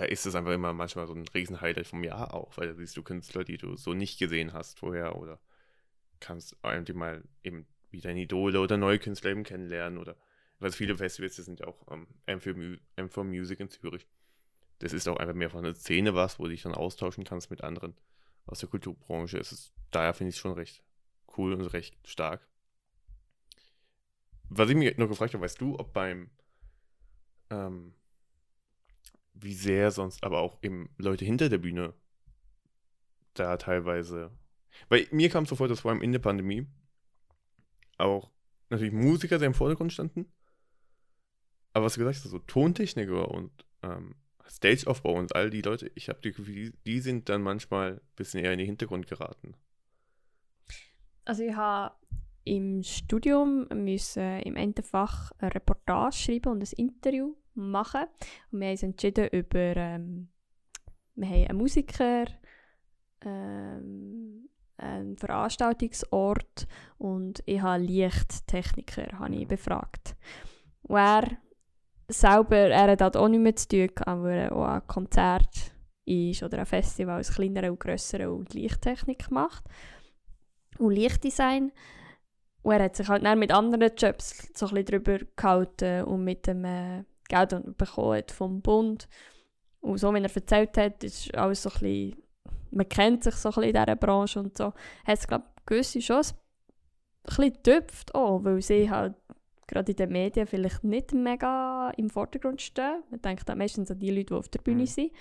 da 0.00 0.06
ist 0.06 0.24
es 0.24 0.34
einfach 0.34 0.52
immer 0.52 0.72
manchmal 0.72 1.06
so 1.06 1.12
ein 1.12 1.28
Riesen-Highlight 1.28 1.86
vom 1.86 2.02
Jahr 2.02 2.32
auch, 2.32 2.56
weil 2.56 2.68
da 2.68 2.74
siehst 2.74 2.96
du 2.96 3.02
Künstler, 3.02 3.44
die 3.44 3.58
du 3.58 3.76
so 3.76 3.92
nicht 3.92 4.18
gesehen 4.18 4.54
hast 4.54 4.78
vorher 4.78 5.16
oder 5.16 5.38
kannst 6.20 6.56
irgendwie 6.62 6.94
mal 6.94 7.22
eben 7.44 7.66
wie 7.90 8.00
deine 8.00 8.22
Idole 8.22 8.60
oder 8.60 8.78
neue 8.78 8.98
Künstler 8.98 9.32
eben 9.32 9.42
kennenlernen 9.42 9.98
oder 9.98 10.16
weil 10.58 10.72
viele 10.72 10.96
Festivals, 10.96 11.36
das 11.36 11.44
sind 11.44 11.60
ja 11.60 11.66
auch 11.66 11.86
ähm, 11.92 12.06
M 12.24 12.40
für, 12.40 12.54
Mu 12.54 12.76
M 12.96 13.10
for 13.10 13.24
Music 13.24 13.60
in 13.60 13.68
Zürich. 13.68 14.06
Das 14.78 14.94
ist 14.94 15.06
auch 15.06 15.18
einfach 15.18 15.34
mehr 15.34 15.50
von 15.50 15.66
einer 15.66 15.74
Szene 15.74 16.14
was, 16.14 16.38
wo 16.38 16.44
du 16.44 16.50
dich 16.50 16.62
dann 16.62 16.74
austauschen 16.74 17.24
kannst 17.24 17.50
mit 17.50 17.62
anderen 17.62 17.94
aus 18.46 18.60
der 18.60 18.70
Kulturbranche. 18.70 19.36
Es 19.36 19.52
ist, 19.52 19.74
daher 19.90 20.14
finde 20.14 20.30
ich 20.30 20.36
es 20.36 20.40
schon 20.40 20.52
recht 20.52 20.82
cool 21.36 21.52
und 21.52 21.66
recht 21.74 21.94
stark. 22.08 22.48
Was 24.48 24.70
ich 24.70 24.76
mir 24.76 24.94
noch 24.96 25.08
gefragt 25.08 25.34
habe, 25.34 25.44
weißt 25.44 25.60
du, 25.60 25.78
ob 25.78 25.92
beim 25.92 26.30
ähm, 27.50 27.92
wie 29.42 29.54
sehr 29.54 29.90
sonst 29.90 30.22
aber 30.24 30.40
auch 30.40 30.58
eben 30.62 30.90
Leute 30.98 31.24
hinter 31.24 31.48
der 31.48 31.58
Bühne 31.58 31.94
da 33.34 33.56
teilweise. 33.56 34.30
Weil 34.88 35.06
mir 35.10 35.28
kam 35.28 35.46
so 35.46 35.56
vor, 35.56 35.68
dass 35.68 35.80
vor 35.80 35.90
allem 35.90 36.02
in 36.02 36.12
der 36.12 36.18
Pandemie 36.18 36.66
auch 37.98 38.30
natürlich 38.70 38.92
Musiker 38.92 39.38
sehr 39.38 39.48
im 39.48 39.54
Vordergrund 39.54 39.92
standen. 39.92 40.32
Aber 41.72 41.86
was 41.86 41.94
du 41.94 42.00
gesagt 42.00 42.16
hast, 42.16 42.30
so 42.30 42.38
Tontechniker 42.38 43.30
und 43.30 43.50
ähm, 43.82 44.14
Stageaufbau 44.46 45.14
und 45.14 45.34
all 45.36 45.50
die 45.50 45.62
Leute, 45.62 45.90
ich 45.94 46.08
habe 46.08 46.20
die 46.20 46.32
Gefühl, 46.32 46.72
die, 46.86 47.00
sind 47.00 47.28
dann 47.28 47.42
manchmal 47.42 47.94
ein 47.94 48.00
bisschen 48.16 48.44
eher 48.44 48.52
in 48.52 48.58
den 48.58 48.66
Hintergrund 48.66 49.06
geraten. 49.06 49.54
Also 51.24 51.44
ich 51.44 51.54
habe 51.54 51.94
im 52.44 52.82
Studium 52.82 53.68
müssen 53.68 54.40
im 54.40 54.56
Endeffach 54.56 55.30
eine 55.38 55.54
Reportage 55.54 56.16
schreiben 56.16 56.52
und 56.52 56.62
ein 56.62 56.72
Interview 56.76 57.36
machen. 57.60 58.04
Und 58.50 58.60
wir 58.60 58.66
haben 58.66 58.72
uns 58.72 58.82
entschieden 58.82 59.28
über, 59.28 59.76
ähm, 59.76 60.28
wir 61.14 61.28
haben 61.28 61.46
einen 61.46 61.58
Musiker, 61.58 62.24
ähm, 63.22 64.48
einen 64.76 65.16
Veranstaltungsort 65.16 66.66
und 66.98 67.42
ich 67.46 67.60
habe 67.60 67.82
Lichttechniker 67.82 69.18
habe 69.18 69.34
ich 69.34 69.46
befragt. 69.46 70.16
Und 70.82 70.96
er 70.96 71.24
selber, 72.08 72.56
er 72.56 72.92
hat 72.92 73.02
halt 73.02 73.16
auch 73.16 73.28
nichts 73.28 73.42
mehr 73.42 73.56
zu 73.56 73.68
tun, 73.68 74.06
aber 74.06 74.30
er 74.30 74.52
auch 74.52 74.64
ein 74.64 74.86
Konzert 74.86 75.72
ist 76.06 76.42
oder 76.42 76.58
ein 76.58 76.66
Festival, 76.66 77.18
ein 77.18 77.22
kleineres 77.22 77.70
und 77.70 77.80
grösseres 77.80 78.28
und 78.28 78.54
Lichttechnik 78.54 79.30
macht 79.30 79.64
und 80.78 80.92
Lichtdesign. 80.92 81.72
Und 82.62 82.72
er 82.72 82.84
hat 82.84 82.96
sich 82.96 83.08
halt 83.08 83.24
dann 83.24 83.38
mit 83.38 83.52
anderen 83.52 83.92
Jobs 83.96 84.50
so 84.54 84.66
ein 84.66 84.74
bisschen 84.74 85.02
drüber 85.02 85.18
gehalten 85.36 86.04
und 86.04 86.24
mit 86.24 86.46
dem 86.46 86.64
äh, 86.64 87.04
Geld 87.30 87.76
bekommen 87.78 88.18
hat 88.18 88.30
vom 88.30 88.60
Bund. 88.60 89.08
Und 89.80 89.98
so, 89.98 90.12
wie 90.12 90.18
er 90.18 90.34
erzählt 90.34 90.76
hat, 90.76 91.02
ist 91.02 91.34
alles 91.34 91.62
so 91.62 91.70
ein 91.70 91.80
bisschen, 91.80 92.22
man 92.70 92.88
kennt 92.88 93.24
sich 93.24 93.34
so 93.34 93.48
ein 93.48 93.54
bisschen 93.54 93.70
in 93.70 93.82
dieser 93.82 93.96
Branche 93.96 94.40
und 94.40 94.56
so, 94.56 94.66
hat 94.66 94.74
es, 95.18 95.26
glaube 95.26 95.44
ich, 95.56 95.66
gewisse 95.66 96.02
schon 96.02 96.16
ein 96.18 96.22
bisschen 97.24 97.52
getüpft 97.54 98.14
auch, 98.14 98.44
weil 98.44 98.60
sie 98.60 98.90
halt 98.90 99.14
gerade 99.66 99.92
in 99.92 99.96
den 99.96 100.10
Medien 100.10 100.46
vielleicht 100.46 100.84
nicht 100.84 101.12
mega 101.12 101.90
im 101.96 102.10
Vordergrund 102.10 102.60
stehen. 102.60 103.02
Man 103.10 103.22
denkt 103.22 103.48
dann 103.48 103.58
meistens 103.58 103.90
an 103.90 103.98
die 103.98 104.10
Leute, 104.10 104.26
die 104.26 104.34
auf 104.34 104.48
der 104.48 104.60
Bühne 104.60 104.82
Mhm. 104.82 104.86
sind. 104.86 105.12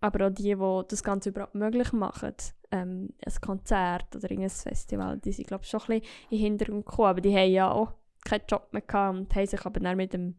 Aber 0.00 0.26
auch 0.26 0.30
die, 0.30 0.54
die 0.54 0.82
das 0.88 1.02
Ganze 1.04 1.28
überhaupt 1.30 1.54
möglich 1.54 1.92
machen. 1.92 2.34
Ähm, 2.70 3.10
ein 3.24 3.34
Konzert 3.40 4.14
oder 4.16 4.30
irgendein 4.30 4.50
Festival, 4.50 5.18
die 5.18 5.32
sind, 5.32 5.46
glaube 5.48 5.64
ich, 5.64 5.70
schon 5.70 5.80
ein 5.82 6.00
bisschen 6.00 6.04
in 6.30 6.30
den 6.30 6.38
Hintergrund 6.38 6.86
gekommen. 6.86 7.08
Aber 7.08 7.20
die 7.20 7.34
haben 7.36 7.50
ja 7.52 7.70
auch 7.70 7.92
keinen 8.24 8.44
Job 8.48 8.68
mehr 8.72 8.82
gehabt 8.82 9.16
und 9.18 9.34
haben 9.34 9.46
sich 9.46 9.64
aber 9.66 9.80
dann 9.80 9.96
mit 9.96 10.12
dem, 10.12 10.36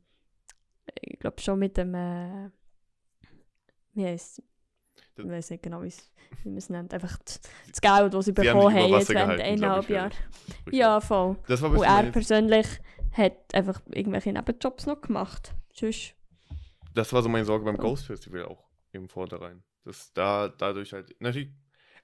ich 1.01 1.19
glaube 1.19 1.41
schon 1.41 1.59
mit 1.59 1.77
dem, 1.77 1.93
äh, 1.95 2.49
wie 3.93 4.05
heisst 4.05 4.41
ich 5.15 5.27
weiß 5.27 5.51
nicht 5.51 5.63
genau, 5.63 5.83
wie 5.83 5.91
man 6.49 6.57
es 6.57 6.69
nennt, 6.69 6.93
einfach 6.93 7.17
das, 7.19 7.81
Geld, 7.81 8.13
das 8.13 8.25
sie 8.25 8.31
bekommen 8.31 8.73
haben, 8.73 8.91
jetzt 8.93 9.09
während 9.09 9.39
eineinhalb 9.41 9.89
Jahren. 9.89 10.11
Ja, 10.71 10.99
voll. 11.01 11.37
Und 11.47 11.83
er 11.83 12.11
persönlich 12.11 12.67
hat 13.11 13.53
einfach 13.53 13.81
irgendwelche 13.91 14.33
Nebenjobs 14.33 14.85
noch 14.87 15.01
gemacht. 15.01 15.53
Sonst, 15.73 16.15
Das 16.93 17.13
war 17.13 17.21
so 17.21 17.29
meine 17.29 17.45
Sorge 17.45 17.65
beim 17.65 17.75
Oh. 17.75 17.81
Ghost 17.81 18.05
Festival 18.07 18.45
auch 18.45 18.63
im 18.91 19.07
Vorderein. 19.07 19.63
Dass 19.83 20.13
da 20.13 20.49
dadurch 20.49 20.93
halt, 20.93 21.15
natürlich, 21.19 21.51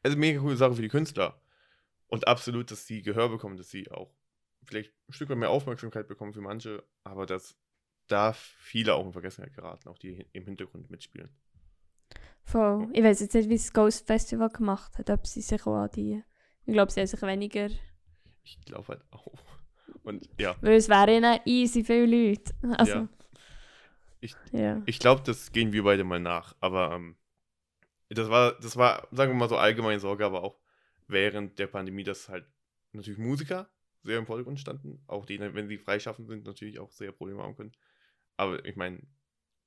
eine 0.03 0.15
mega 0.15 0.39
coole 0.39 0.57
Sache 0.57 0.75
für 0.75 0.81
die 0.81 0.87
Künstler. 0.89 1.41
Und 2.07 2.27
absolut, 2.27 2.71
dass 2.71 2.85
sie 2.85 3.01
Gehör 3.01 3.29
bekommen, 3.29 3.57
dass 3.57 3.69
sie 3.69 3.89
auch 3.91 4.13
vielleicht 4.63 4.93
ein 5.07 5.13
Stück 5.13 5.29
weit 5.29 5.37
mehr 5.37 5.49
Aufmerksamkeit 5.49 6.07
bekommen 6.07 6.33
für 6.33 6.41
manche, 6.41 6.83
aber 7.03 7.25
dass 7.25 7.57
da 8.11 8.33
viele 8.33 8.95
auch 8.95 9.05
in 9.05 9.13
Vergessenheit 9.13 9.53
geraten, 9.53 9.87
auch 9.89 9.97
die 9.97 10.25
im 10.33 10.45
Hintergrund 10.45 10.89
mitspielen. 10.89 11.29
voll. 12.43 12.87
Ich 12.93 13.03
weiß 13.03 13.19
jetzt 13.21 13.33
nicht, 13.35 13.49
wie 13.49 13.55
das 13.55 13.71
Ghost 13.73 14.07
Festival 14.07 14.49
gemacht 14.49 14.97
hat, 14.97 15.09
ob 15.09 15.25
sie 15.27 15.41
sich 15.41 15.65
auch 15.65 15.75
an 15.83 15.89
die, 15.95 16.23
ich 16.65 16.73
glaube, 16.73 16.91
sie 16.91 16.99
haben 16.99 17.07
sich 17.07 17.21
weniger, 17.21 17.69
Ich 18.43 18.59
glaube 18.65 18.87
halt 18.87 19.01
auch. 19.11 19.33
Und 20.03 20.27
ja, 20.39 20.55
weil 20.61 20.73
es 20.73 20.89
wären 20.89 21.23
ja 21.23 21.39
easy 21.45 21.83
viele 21.83 22.05
Leute. 22.05 22.53
Also, 22.77 22.91
Ja. 22.93 23.09
Ich- 24.21 24.35
ja. 24.51 24.81
ich 24.85 24.99
glaube, 24.99 25.21
das 25.23 25.51
gehen 25.51 25.71
wir 25.71 25.83
beide 25.83 26.03
mal 26.03 26.19
nach. 26.19 26.55
Aber 26.59 26.93
ähm, 26.93 27.15
das 28.09 28.29
war, 28.29 28.59
das 28.59 28.75
war, 28.75 29.07
sagen 29.11 29.31
wir 29.31 29.37
mal 29.37 29.49
so 29.49 29.57
allgemeine 29.57 29.99
Sorge, 29.99 30.25
aber 30.25 30.43
auch 30.43 30.59
während 31.07 31.57
der 31.59 31.67
Pandemie, 31.67 32.03
dass 32.03 32.27
halt 32.29 32.45
natürlich 32.91 33.19
Musiker 33.19 33.69
sehr 34.03 34.17
im 34.17 34.25
Vordergrund 34.25 34.59
standen. 34.59 35.03
Auch 35.07 35.25
die, 35.25 35.39
wenn 35.39 35.67
sie 35.67 35.77
freischaffend 35.77 36.27
sind, 36.27 36.45
natürlich 36.45 36.79
auch 36.79 36.91
sehr 36.91 37.11
Probleme 37.11 37.43
haben 37.43 37.55
können. 37.55 37.71
Aber 38.39 38.63
ich 38.65 38.75
meine, 38.75 39.01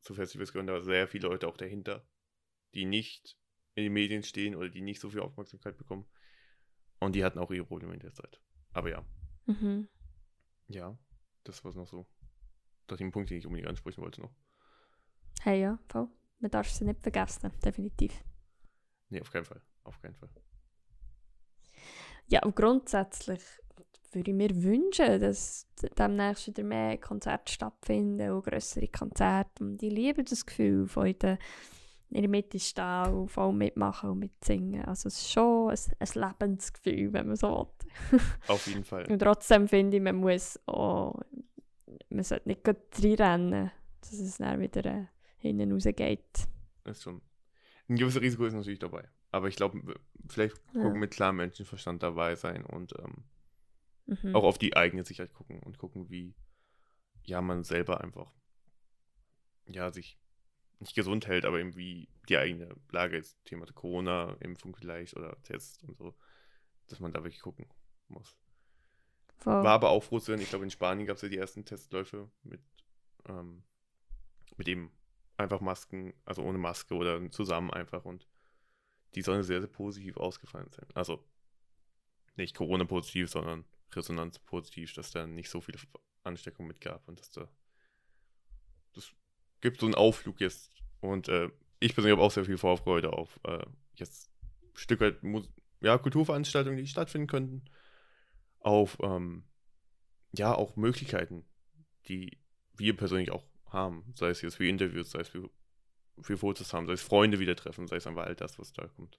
zu 0.00 0.14
Festivals 0.14 0.52
gehören 0.52 0.66
da 0.66 0.80
sehr 0.82 1.06
viele 1.08 1.28
Leute 1.28 1.46
auch 1.48 1.56
dahinter, 1.58 2.06
die 2.74 2.86
nicht 2.86 3.38
in 3.74 3.84
den 3.84 3.92
Medien 3.92 4.22
stehen 4.24 4.56
oder 4.56 4.70
die 4.70 4.82
nicht 4.82 5.00
so 5.00 5.10
viel 5.10 5.20
Aufmerksamkeit 5.20 5.78
bekommen. 5.78 6.06
Und 7.00 7.14
die 7.16 7.24
hatten 7.24 7.38
auch 7.38 7.50
ihre 7.50 7.66
Probleme 7.66 7.94
in 7.94 8.00
der 8.00 8.14
Zeit. 8.14 8.40
Aber 8.72 8.90
ja, 8.90 9.04
Mhm. 9.46 9.86
ja, 10.68 10.98
das 11.44 11.64
war 11.64 11.72
noch 11.74 11.86
so. 11.86 12.06
Das 12.88 12.98
ist 13.00 13.02
ein 13.04 13.12
Punkt, 13.12 13.30
den 13.30 13.38
ich 13.38 13.46
unbedingt 13.46 13.68
ansprechen 13.68 14.02
wollte 14.02 14.20
noch. 14.22 14.34
Hey, 15.42 15.60
ja, 15.60 15.78
voll. 15.88 16.08
Man 16.40 16.50
darf 16.50 16.68
sie 16.70 16.84
nicht 16.84 17.02
vergessen, 17.02 17.50
definitiv. 17.64 18.12
Nee, 19.10 19.20
auf 19.20 19.30
keinen 19.30 19.44
Fall. 19.44 19.62
Auf 19.84 20.00
keinen 20.00 20.16
Fall. 20.16 20.30
Ja, 22.26 22.42
und 22.42 22.56
grundsätzlich 22.56 23.40
würde 24.14 24.30
ich 24.30 24.36
mir 24.36 24.50
wünschen, 24.62 25.20
dass 25.20 25.66
demnächst 25.98 26.46
wieder 26.46 26.64
mehr 26.64 26.98
Konzerte 26.98 27.52
stattfinden 27.52 28.30
und 28.30 28.44
grössere 28.44 28.88
Konzerte. 28.88 29.64
Und 29.64 29.82
ich 29.82 29.92
liebe 29.92 30.24
das 30.24 30.44
Gefühl, 30.46 30.86
von 30.86 31.06
in 31.06 31.18
der, 31.18 31.38
in 32.10 32.22
der 32.22 32.28
Mitte 32.28 32.58
stehen 32.58 33.12
und 33.14 33.28
voll 33.28 33.52
mitmachen 33.52 34.10
und 34.10 34.18
mitsingen. 34.18 34.84
Also 34.84 35.08
es 35.08 35.16
ist 35.16 35.32
schon 35.32 35.70
ein, 35.70 35.78
ein 35.98 36.08
Lebensgefühl, 36.38 37.12
wenn 37.12 37.26
man 37.28 37.36
so 37.36 37.72
will. 38.10 38.20
Auf 38.48 38.66
jeden 38.66 38.84
Fall. 38.84 39.06
Und 39.10 39.18
trotzdem 39.18 39.68
finde 39.68 39.96
ich, 39.96 40.02
man 40.02 40.16
muss 40.16 40.60
auch, 40.66 41.20
man 42.10 42.24
sollte 42.24 42.48
nicht 42.48 42.66
reinrennen, 42.66 43.70
dass 44.00 44.12
es 44.12 44.36
dann 44.38 44.60
wieder 44.60 44.84
äh, 44.84 45.06
hinten 45.38 45.72
rausgeht. 45.72 46.48
Ist 46.84 47.02
schon. 47.02 47.20
Ein 47.88 47.96
gewisses 47.96 48.20
Risiko 48.20 48.44
ist 48.44 48.54
natürlich 48.54 48.78
dabei. 48.78 49.08
Aber 49.30 49.48
ich 49.48 49.56
glaube, 49.56 49.80
vielleicht 50.28 50.56
Ja. 50.74 50.90
mit 50.90 51.12
klarem 51.12 51.36
Menschenverstand 51.36 52.02
dabei 52.02 52.34
sein 52.36 52.64
und 52.64 52.92
ähm, 52.98 53.24
Mhm. 54.06 54.34
auch 54.34 54.44
auf 54.44 54.58
die 54.58 54.76
eigene 54.76 55.04
Sicherheit 55.04 55.32
gucken 55.32 55.60
und 55.60 55.78
gucken, 55.78 56.10
wie 56.10 56.34
ja 57.24 57.40
man 57.40 57.64
selber 57.64 58.00
einfach 58.00 58.32
ja 59.66 59.90
sich 59.92 60.18
nicht 60.80 60.94
gesund 60.94 61.26
hält, 61.26 61.44
aber 61.44 61.60
eben 61.60 61.76
wie 61.76 62.08
die 62.28 62.36
eigene 62.36 62.74
Lage 62.90 63.16
ist. 63.16 63.42
Thema 63.44 63.66
Corona, 63.66 64.36
Impfung 64.40 64.74
vielleicht 64.74 65.16
oder 65.16 65.40
Tests 65.44 65.82
und 65.84 65.96
so, 65.96 66.14
dass 66.88 67.00
man 67.00 67.12
da 67.12 67.22
wirklich 67.22 67.40
gucken 67.40 67.68
muss. 68.08 68.36
Voll. 69.38 69.62
War 69.62 69.72
aber 69.72 69.90
auch 69.90 70.02
froh 70.02 70.18
zu 70.18 70.32
hören, 70.32 70.40
ich 70.40 70.50
glaube 70.50 70.64
in 70.64 70.70
Spanien 70.70 71.06
gab 71.06 71.16
es 71.16 71.22
ja 71.22 71.28
die 71.28 71.38
ersten 71.38 71.64
Testläufe 71.64 72.30
mit, 72.42 72.60
ähm, 73.28 73.62
mit 74.56 74.68
eben 74.68 74.92
einfach 75.36 75.60
Masken, 75.60 76.14
also 76.24 76.42
ohne 76.42 76.58
Maske 76.58 76.94
oder 76.94 77.30
zusammen 77.30 77.70
einfach 77.70 78.04
und 78.04 78.28
die 79.14 79.22
sollen 79.22 79.42
sehr, 79.42 79.60
sehr 79.60 79.70
positiv 79.70 80.16
ausgefallen 80.16 80.70
sein. 80.70 80.86
Also 80.94 81.24
nicht 82.36 82.56
Corona-positiv, 82.56 83.30
sondern 83.30 83.64
Resonanz-positiv, 83.94 84.94
dass 84.94 85.10
da 85.10 85.26
nicht 85.26 85.50
so 85.50 85.60
viele 85.60 85.78
Ansteckungen 86.22 86.68
mit 86.68 86.80
gab 86.80 87.06
und 87.08 87.18
dass 87.20 87.30
da 87.30 87.48
das 88.94 89.12
gibt 89.60 89.80
so 89.80 89.86
einen 89.86 89.94
Auflug 89.94 90.40
jetzt 90.40 90.72
und 91.00 91.28
äh, 91.28 91.50
ich 91.80 91.94
persönlich 91.94 92.16
habe 92.16 92.26
auch 92.26 92.30
sehr 92.30 92.44
viel 92.44 92.58
Vorfreude 92.58 93.12
auf 93.12 93.40
äh, 93.44 93.64
jetzt 93.94 94.30
ein 94.62 94.76
Stück 94.76 95.00
weit 95.00 95.22
Mus 95.22 95.48
ja, 95.80 95.98
Kulturveranstaltungen, 95.98 96.78
die 96.78 96.86
stattfinden 96.86 97.26
könnten 97.26 97.64
auf 98.60 98.98
ähm, 99.02 99.44
ja 100.32 100.54
auch 100.54 100.76
Möglichkeiten, 100.76 101.44
die 102.06 102.38
wir 102.74 102.96
persönlich 102.96 103.32
auch 103.32 103.44
haben, 103.66 104.12
sei 104.14 104.28
es 104.28 104.42
jetzt 104.42 104.56
für 104.56 104.66
Interviews, 104.66 105.10
sei 105.10 105.20
es 105.20 105.28
für, 105.28 105.50
für 106.20 106.38
Fotos 106.38 106.72
haben, 106.72 106.86
sei 106.86 106.92
es 106.92 107.02
Freunde 107.02 107.38
wieder 107.38 107.56
treffen, 107.56 107.86
sei 107.86 107.96
es 107.96 108.06
einfach 108.06 108.24
all 108.24 108.36
das, 108.36 108.58
was 108.58 108.72
da 108.72 108.86
kommt. 108.86 109.18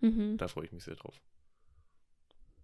Mhm. 0.00 0.36
Da 0.38 0.48
freue 0.48 0.66
ich 0.66 0.72
mich 0.72 0.84
sehr 0.84 0.96
drauf. 0.96 1.20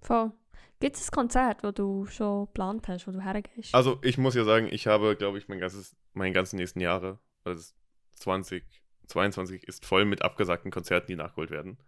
Voll. 0.01 0.33
Gibt 0.81 0.97
es 0.97 1.09
ein 1.09 1.13
Konzert, 1.13 1.63
das 1.63 1.75
du 1.75 2.07
schon 2.07 2.47
geplant 2.47 2.89
hast, 2.89 3.07
wo 3.07 3.13
du 3.13 3.21
hergehst? 3.21 3.75
Also 3.75 3.99
ich 4.03 4.17
muss 4.17 4.35
ja 4.35 4.45
sagen, 4.45 4.69
ich 4.71 4.87
habe, 4.87 5.15
glaube 5.15 5.39
ich, 5.39 5.49
mein 5.49 5.61
ganzes, 5.61 5.95
meine 6.15 6.33
ganzen 6.33 6.57
nächsten 6.57 6.81
Jahre, 6.81 7.19
also 7.45 7.75
2022 8.17 9.65
ist 9.65 9.85
voll 9.85 10.07
mit 10.07 10.23
abgesagten 10.23 10.71
Konzerten, 10.71 11.09
die 11.09 11.17
nachgeholt 11.17 11.51
werden. 11.51 11.79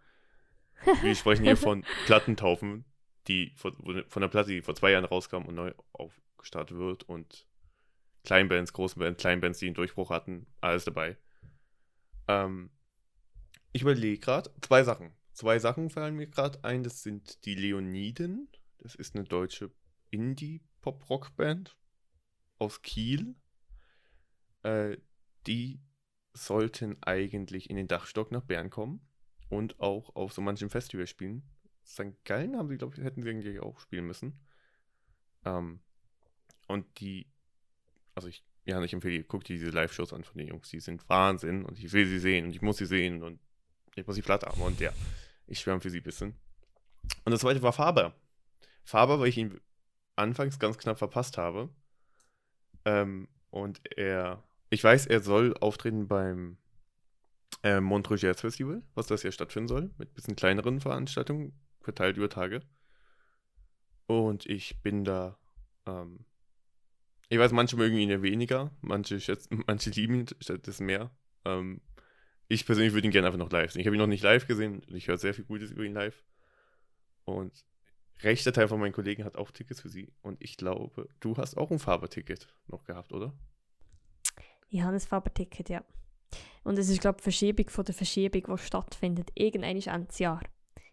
Wir 1.01 1.15
sprechen 1.15 1.43
hier 1.43 1.57
von 1.57 1.83
Plattentaufen, 2.05 2.85
die 3.27 3.51
vor, 3.55 3.73
von 4.07 4.21
der 4.21 4.29
Platte, 4.29 4.51
die 4.51 4.61
vor 4.61 4.75
zwei 4.75 4.91
Jahren 4.91 5.05
rauskam 5.05 5.45
und 5.45 5.55
neu 5.55 5.73
aufgestartet 5.93 6.77
wird 6.77 7.03
und 7.03 7.47
Kleinbands, 8.23 8.73
großen 8.73 8.99
Bands, 8.99 9.19
Kleinbands, 9.19 9.59
die 9.59 9.67
einen 9.67 9.75
Durchbruch 9.75 10.11
hatten, 10.11 10.45
alles 10.61 10.85
dabei. 10.85 11.17
Ähm, 12.27 12.69
ich 13.71 13.81
überlege 13.81 14.19
gerade 14.19 14.51
zwei 14.61 14.83
Sachen. 14.83 15.11
Zwei 15.33 15.59
Sachen 15.59 15.89
fallen 15.89 16.15
mir 16.15 16.27
gerade 16.27 16.63
ein. 16.63 16.83
Das 16.83 17.01
sind 17.01 17.45
die 17.45 17.55
Leoniden. 17.55 18.49
Das 18.77 18.95
ist 18.95 19.15
eine 19.15 19.23
deutsche 19.23 19.71
Indie-Pop-Rock-Band 20.11 21.75
aus 22.59 22.81
Kiel. 22.81 23.35
Äh, 24.61 24.97
die 25.47 25.81
sollten 26.33 27.01
eigentlich 27.01 27.69
in 27.69 27.75
den 27.75 27.87
Dachstock 27.87 28.31
nach 28.31 28.43
Bern 28.43 28.69
kommen 28.69 29.07
und 29.49 29.79
auch 29.79 30.15
auf 30.15 30.33
so 30.33 30.41
manchen 30.41 30.69
Festivals 30.69 31.09
spielen. 31.09 31.43
St. 31.85 32.23
Gallen 32.25 32.55
haben 32.55 32.69
sie, 32.69 32.77
glaube 32.77 32.95
ich, 32.95 33.03
hätten 33.03 33.23
sie 33.23 33.29
eigentlich 33.29 33.59
auch 33.59 33.79
spielen 33.79 34.05
müssen. 34.05 34.39
Ähm, 35.45 35.81
und 36.67 36.99
die, 36.99 37.27
also 38.15 38.27
ich, 38.27 38.43
ja, 38.65 38.81
ich 38.81 38.93
empfehle, 38.93 39.23
guckt 39.23 39.49
diese 39.49 39.69
Live-Shows 39.69 40.13
an 40.13 40.23
von 40.23 40.37
den 40.37 40.47
Jungs. 40.47 40.69
Die 40.69 40.79
sind 40.79 41.07
Wahnsinn 41.09 41.65
und 41.65 41.77
ich 41.77 41.91
will 41.91 42.05
sie 42.05 42.19
sehen 42.19 42.45
und 42.45 42.51
ich 42.51 42.61
muss 42.61 42.77
sie 42.77 42.85
sehen 42.85 43.21
und 43.23 43.39
ich 43.95 44.07
muss 44.07 44.15
die 44.15 44.21
Platte 44.21 44.47
haben 44.47 44.61
und 44.61 44.79
ja, 44.79 44.91
ich 45.47 45.59
schwärme 45.59 45.81
für 45.81 45.89
sie 45.89 45.99
ein 45.99 46.03
bisschen. 46.03 46.35
Und 47.25 47.31
das 47.31 47.41
zweite 47.41 47.61
war 47.61 47.73
Faber. 47.73 48.13
Faber, 48.83 49.19
weil 49.19 49.29
ich 49.29 49.37
ihn 49.37 49.59
anfangs 50.15 50.59
ganz 50.59 50.77
knapp 50.77 50.97
verpasst 50.97 51.37
habe. 51.37 51.69
Ähm, 52.85 53.27
und 53.49 53.81
er, 53.97 54.43
ich 54.69 54.83
weiß, 54.83 55.07
er 55.07 55.21
soll 55.21 55.55
auftreten 55.57 56.07
beim 56.07 56.57
äh, 57.63 57.79
Montreux 57.79 58.21
Jazz 58.21 58.41
Festival, 58.41 58.83
was 58.93 59.07
das 59.07 59.23
ja 59.23 59.31
stattfinden 59.31 59.67
soll, 59.67 59.91
mit 59.97 60.09
ein 60.09 60.13
bisschen 60.13 60.35
kleineren 60.35 60.81
Veranstaltungen, 60.81 61.53
verteilt 61.81 62.17
über 62.17 62.29
Tage. 62.29 62.61
Und 64.07 64.45
ich 64.45 64.81
bin 64.81 65.03
da, 65.03 65.37
ähm, 65.85 66.25
ich 67.29 67.39
weiß, 67.39 67.51
manche 67.51 67.77
mögen 67.77 67.97
ihn 67.97 68.09
ja 68.09 68.21
weniger, 68.21 68.71
manche, 68.81 69.19
schätzen, 69.19 69.63
manche 69.67 69.89
lieben 69.91 70.15
ihn 70.15 70.27
stattdessen 70.39 70.85
mehr. 70.85 71.09
Ähm, 71.45 71.81
ich 72.47 72.65
persönlich 72.65 72.93
würde 72.93 73.07
ihn 73.07 73.11
gerne 73.11 73.27
einfach 73.27 73.39
noch 73.39 73.51
live 73.51 73.71
sehen. 73.71 73.81
Ich 73.81 73.87
habe 73.87 73.95
ihn 73.95 73.99
noch 73.99 74.07
nicht 74.07 74.23
live 74.23 74.47
gesehen 74.47 74.81
und 74.87 74.95
ich 74.95 75.07
höre 75.07 75.17
sehr 75.17 75.33
viel 75.33 75.45
Gutes 75.45 75.71
über 75.71 75.83
ihn 75.83 75.93
live. 75.93 76.23
Und 77.25 77.65
rechter 78.21 78.53
Teil 78.53 78.67
von 78.67 78.79
meinen 78.79 78.93
Kollegen 78.93 79.23
hat 79.23 79.35
auch 79.35 79.51
Tickets 79.51 79.81
für 79.81 79.89
sie. 79.89 80.11
Und 80.21 80.41
ich 80.41 80.57
glaube, 80.57 81.09
du 81.19 81.37
hast 81.37 81.57
auch 81.57 81.71
ein 81.71 81.79
Faber-Ticket 81.79 82.47
noch 82.67 82.83
gehabt, 82.83 83.11
oder? 83.13 83.33
Ich 84.69 84.81
habe 84.81 84.93
ein 84.93 84.99
Faber-Ticket, 84.99 85.69
ja. 85.69 85.83
Und 86.63 86.77
es 86.77 86.89
ist, 86.89 87.01
glaube 87.01 87.17
ich, 87.19 87.23
Verschiebung 87.23 87.69
von 87.69 87.85
der 87.85 87.93
Verschiebung, 87.93 88.55
die 88.55 88.63
stattfindet. 88.63 89.31
Irgendwann 89.35 89.77
ist 89.77 89.87
Ende 89.87 90.13
Jahr. 90.17 90.41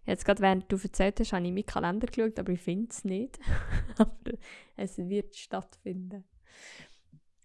Jetzt 0.06 0.24
gerade 0.24 0.42
während 0.42 0.70
du 0.70 0.76
erzählt 0.76 1.20
hast, 1.20 1.32
habe 1.32 1.42
ich 1.42 1.48
in 1.48 1.54
meinen 1.54 1.66
Kalender 1.66 2.06
geschaut, 2.06 2.38
aber 2.38 2.52
ich 2.52 2.60
finde 2.60 2.88
es 2.90 3.04
nicht. 3.04 3.38
aber 3.98 4.32
es 4.76 4.98
wird 4.98 5.36
stattfinden. 5.36 6.24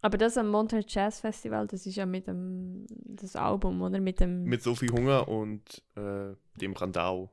Aber 0.05 0.19
das 0.19 0.37
am 0.37 0.49
Monterey 0.49 0.85
Jazz 0.87 1.19
Festival, 1.19 1.65
das 1.65 1.87
ist 1.87 1.95
ja 1.95 2.05
mit 2.05 2.27
dem 2.27 2.85
das 2.89 3.35
Album, 3.35 3.81
oder? 3.81 3.99
Mit 3.99 4.19
dem. 4.19 4.43
Mit 4.43 4.61
Sophie 4.61 4.91
Hunger 4.91 5.27
und 5.27 5.81
äh, 5.95 6.35
dem 6.61 6.75
Brandau. 6.75 7.31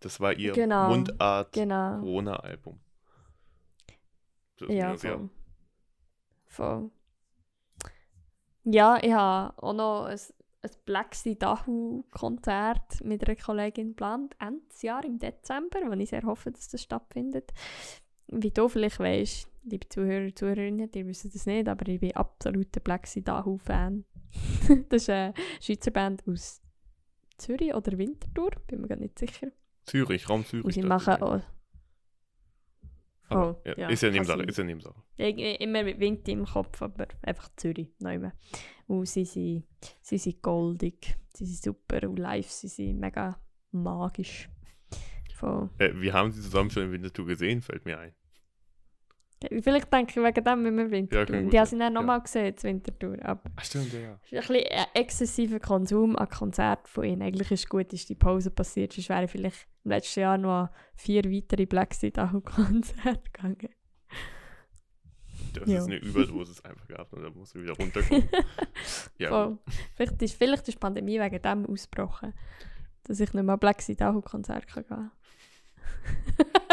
Das 0.00 0.20
war 0.20 0.32
ihr 0.32 0.52
Genau, 0.52 0.88
Mundart 0.88 1.52
Genau. 1.52 1.98
Corona-Album. 1.98 2.80
Ja, 4.68 4.96
voll. 4.96 5.28
voll. 6.46 6.90
Ja, 8.62 8.96
ich 9.02 9.12
habe 9.12 9.62
auch 9.62 9.74
noch 9.74 10.04
ein, 10.06 10.18
ein 10.62 10.70
Black 10.86 11.14
Sea 11.14 11.34
Dahu-Konzert 11.34 13.04
mit 13.04 13.22
einer 13.22 13.36
Kollegin 13.36 13.88
geplant, 13.88 14.34
Ende 14.38 14.64
Jahr 14.80 15.04
im 15.04 15.18
Dezember, 15.18 15.80
wo 15.84 15.92
ich 15.92 16.08
sehr 16.08 16.22
hoffe, 16.22 16.50
dass 16.50 16.68
das 16.68 16.80
stattfindet. 16.80 17.52
Wie 18.28 18.50
du 18.50 18.66
vielleicht 18.70 18.98
weißt, 18.98 19.50
liebe 19.64 19.88
Zuhörer 19.88 20.34
Zuhörerinnen, 20.34 20.90
die 20.90 21.06
wissen 21.06 21.30
das 21.32 21.46
nicht, 21.46 21.68
aber 21.68 21.88
ich 21.88 22.00
bin 22.00 22.12
absoluter 22.12 22.80
Black 22.80 23.06
Sea 23.06 23.22
Dahu-Fan. 23.22 24.04
das 24.88 25.02
ist 25.02 25.10
eine 25.10 25.34
Schweizer 25.60 25.90
Band 25.90 26.22
aus 26.26 26.62
Zürich 27.38 27.74
oder 27.74 27.96
Winterthur, 27.98 28.50
bin 28.66 28.80
mir 28.82 28.88
gar 28.88 28.96
nicht 28.96 29.18
sicher. 29.18 29.48
Zürich, 29.86 30.28
Raum 30.28 30.44
Zürich. 30.44 30.64
Und 30.64 30.72
sie 30.72 30.82
machen 30.82 31.14
auch... 31.14 31.20
Aber, 31.22 31.44
Oh, 33.30 33.56
ja, 33.64 33.74
ja, 33.78 33.88
ist 33.88 34.02
ja 34.02 34.10
Nebensache, 34.10 34.38
sein. 34.52 34.68
ist 34.68 34.86
ja 35.16 35.26
ich, 35.26 35.60
immer 35.60 35.82
mit 35.82 35.98
Wind 35.98 36.28
im 36.28 36.44
Kopf, 36.44 36.82
aber 36.82 37.08
einfach 37.22 37.48
Zürich. 37.56 37.88
Nehmen. 37.98 38.32
Und 38.86 39.08
sie 39.08 39.24
sind, 39.24 39.64
sie 40.02 40.18
sind 40.18 40.42
goldig, 40.42 41.16
sie 41.32 41.46
sind 41.46 41.62
super 41.62 42.08
und 42.08 42.18
live 42.18 42.48
sie 42.48 42.68
sind 42.68 43.00
mega 43.00 43.40
magisch. 43.72 44.50
Voll. 45.34 45.70
Äh, 45.78 45.92
wir 45.94 46.12
haben 46.12 46.32
sie 46.32 46.42
zusammen 46.42 46.70
schon 46.70 46.84
im 46.84 46.92
Winterthur 46.92 47.26
gesehen, 47.26 47.62
fällt 47.62 47.86
mir 47.86 47.98
ein. 47.98 48.14
Vielleicht 49.62 49.92
denke 49.92 50.20
ich 50.20 50.26
wegen 50.26 50.44
dem 50.44 50.66
immer 50.66 50.90
Winterthur. 50.90 51.26
kann 51.26 51.44
gut 51.44 51.52
Die 51.52 51.58
haben 51.58 51.66
sie 51.66 51.78
dann 51.78 51.92
ja. 51.94 52.00
nochmal 52.00 52.20
gesehen, 52.20 52.56
zur 52.56 52.70
Winterthur. 52.70 53.16
Aber 53.22 53.42
Ach 53.56 53.64
stimmt, 53.64 53.92
ja, 53.92 54.00
ja. 54.00 54.18
es 54.22 54.32
ist 54.32 54.50
ein 54.50 54.54
bisschen 54.54 54.78
ein 54.78 54.86
exzessiver 54.94 55.60
Konsum 55.60 56.16
an 56.16 56.28
Konzerten 56.28 56.86
von 56.86 57.04
ihnen. 57.04 57.22
Eigentlich 57.22 57.50
ist 57.50 57.68
gut, 57.68 57.92
ist 57.92 58.08
die 58.08 58.14
Pause 58.14 58.50
passiert. 58.50 58.92
Sonst 58.92 59.08
wäre 59.08 59.24
ich 59.24 59.30
vielleicht 59.30 59.66
im 59.84 59.90
letzten 59.90 60.20
Jahr 60.20 60.38
noch 60.38 60.62
an 60.64 60.68
vier 60.96 61.24
weitere 61.24 61.66
Black 61.66 61.94
Sea 61.94 62.10
Konzerte 62.10 63.30
gegangen. 63.32 63.68
Das 65.54 65.68
Ja. 65.68 65.78
ist 65.78 65.84
eine 65.86 65.96
Überdosis 65.96 66.64
einfach 66.64 66.86
gehabt 66.88 67.12
und 67.12 67.22
da 67.22 67.30
musst 67.30 67.54
du 67.54 67.62
wieder 67.62 67.74
runterkommen. 67.74 68.28
ja, 69.18 69.28
Voll. 69.28 69.58
Vielleicht, 69.94 70.22
ist, 70.22 70.34
vielleicht 70.36 70.68
ist 70.68 70.74
die 70.74 70.80
Pandemie 70.80 71.20
wegen 71.20 71.42
dem 71.42 71.66
ausgebrochen, 71.66 72.34
dass 73.04 73.20
ich 73.20 73.32
nicht 73.32 73.44
mehr 73.44 73.56
Black 73.56 73.82
Sea 73.82 74.12
Konzert 74.24 74.66
kann 74.66 74.84
gehen 74.86 75.10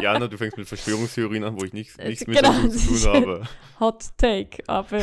Jana, 0.02 0.28
du 0.28 0.38
fängst 0.38 0.58
mit 0.58 0.68
Verschwörungstheorien 0.68 1.44
an, 1.44 1.60
wo 1.60 1.64
ich 1.64 1.74
nichts, 1.74 1.96
Äh, 1.98 2.10
nichts 2.10 2.26
mit 2.28 2.38
genau, 2.38 2.68
zu 2.68 2.88
tun 2.88 3.14
habe. 3.14 3.48
Hot 3.80 4.06
Take, 4.18 4.64
aber 4.68 5.00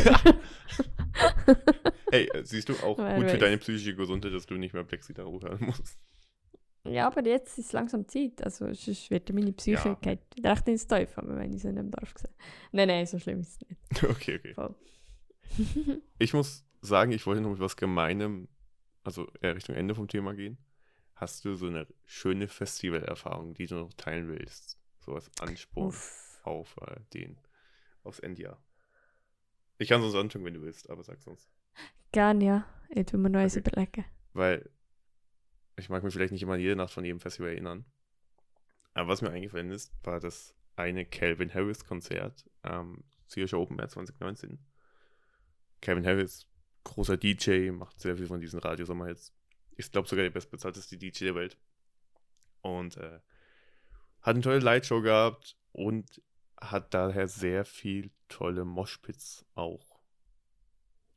Hey, 2.10 2.28
äh, 2.34 2.44
siehst 2.44 2.68
du 2.68 2.74
auch 2.82 2.98
Wer 2.98 3.16
gut 3.16 3.30
für 3.30 3.38
deine 3.38 3.58
psychische 3.58 3.94
Gesundheit, 3.94 4.32
dass 4.32 4.46
du 4.46 4.54
nicht 4.54 4.74
mehr 4.74 4.84
Daru 5.14 5.40
hören 5.42 5.66
musst. 5.66 5.98
ja, 6.84 7.06
aber 7.06 7.24
jetzt 7.26 7.58
ist 7.58 7.66
es 7.66 7.72
langsam 7.72 8.08
Zeit. 8.08 8.42
Also 8.42 8.72
sonst 8.72 9.10
wird 9.10 9.32
meine 9.32 9.52
Psyche 9.52 9.88
Ja. 9.90 9.94
geht 10.00 10.20
recht 10.42 10.68
ins 10.68 10.86
Teufel, 10.86 11.24
wenn 11.36 11.52
ich 11.52 11.62
sie 11.62 11.68
nicht 11.72 11.82
mehr 11.82 11.90
darf 11.90 12.14
sehen. 12.16 12.34
Nein, 12.72 12.88
nein, 12.88 13.06
so 13.06 13.18
schlimm 13.18 13.40
ist 13.40 13.62
es 13.62 13.68
nicht. 13.68 14.04
okay, 14.10 14.36
okay. 14.36 14.54
Voll. 14.54 14.74
Ich 16.18 16.32
muss 16.34 16.64
sagen, 16.80 17.12
ich 17.12 17.26
wollte 17.26 17.40
noch 17.42 17.50
mit 17.50 17.60
was 17.60 17.76
Gemeinem, 17.76 18.48
also 19.04 19.28
eher 19.40 19.54
Richtung 19.56 19.74
Ende 19.74 19.94
vom 19.94 20.08
Thema 20.08 20.34
gehen. 20.34 20.58
Hast 21.20 21.44
du 21.44 21.56
so 21.56 21.66
eine 21.66 21.84
schöne 22.06 22.46
Festivalerfahrung, 22.46 23.52
die 23.54 23.66
du 23.66 23.74
noch 23.74 23.92
teilen 23.94 24.28
willst? 24.28 24.78
So 25.00 25.14
als 25.16 25.28
Ansporn 25.40 25.88
Uff. 25.88 26.40
auf 26.44 26.76
äh, 26.80 27.00
den, 27.12 27.36
aufs 28.04 28.20
Endjahr. 28.20 28.62
Ich 29.78 29.88
kann 29.88 30.00
sonst 30.00 30.14
anfangen, 30.14 30.44
wenn 30.44 30.54
du 30.54 30.62
willst, 30.62 30.88
aber 30.88 31.02
sag 31.02 31.20
sonst. 31.20 31.50
Gerne, 32.12 32.44
ja. 32.44 32.66
Ich 32.90 33.12
will 33.12 33.18
mir 33.18 33.36
eins 33.36 33.56
Okay. 33.56 33.68
überlegen. 33.68 34.04
Weil 34.32 34.70
ich 35.76 35.88
mag 35.88 36.04
mich 36.04 36.14
vielleicht 36.14 36.32
nicht 36.32 36.42
immer 36.42 36.54
jede 36.56 36.76
Nacht 36.76 36.92
von 36.92 37.04
jedem 37.04 37.18
Festival 37.18 37.50
erinnern. 37.50 37.84
Aber 38.94 39.08
was 39.08 39.20
mir 39.20 39.30
eingefallen 39.30 39.72
ist, 39.72 39.92
war 40.04 40.20
das 40.20 40.54
eine 40.76 41.04
Calvin 41.04 41.52
Harris 41.52 41.84
Konzert 41.84 42.48
am 42.62 43.02
Zürcher 43.26 43.58
Open 43.58 43.80
Air 43.80 43.88
2019. 43.88 44.64
Calvin 45.80 46.06
Harris, 46.06 46.46
großer 46.84 47.16
DJ, 47.16 47.70
macht 47.72 47.98
sehr 47.98 48.16
viel 48.16 48.26
von 48.28 48.40
diesen 48.40 48.60
Radiosommerhits. 48.60 49.34
Ich 49.78 49.92
glaube 49.92 50.08
sogar 50.08 50.24
der 50.24 50.30
bestbezahlteste 50.30 50.98
DJ 50.98 51.26
der 51.26 51.34
Welt. 51.36 51.56
Und 52.62 52.96
äh, 52.96 53.20
hat 54.20 54.34
eine 54.34 54.40
tolle 54.40 54.58
Lightshow 54.58 55.00
gehabt 55.00 55.56
und 55.72 56.20
hat 56.60 56.92
daher 56.92 57.28
sehr 57.28 57.64
viel 57.64 58.10
tolle 58.28 58.64
Moshpits 58.64 59.46
auch 59.54 60.00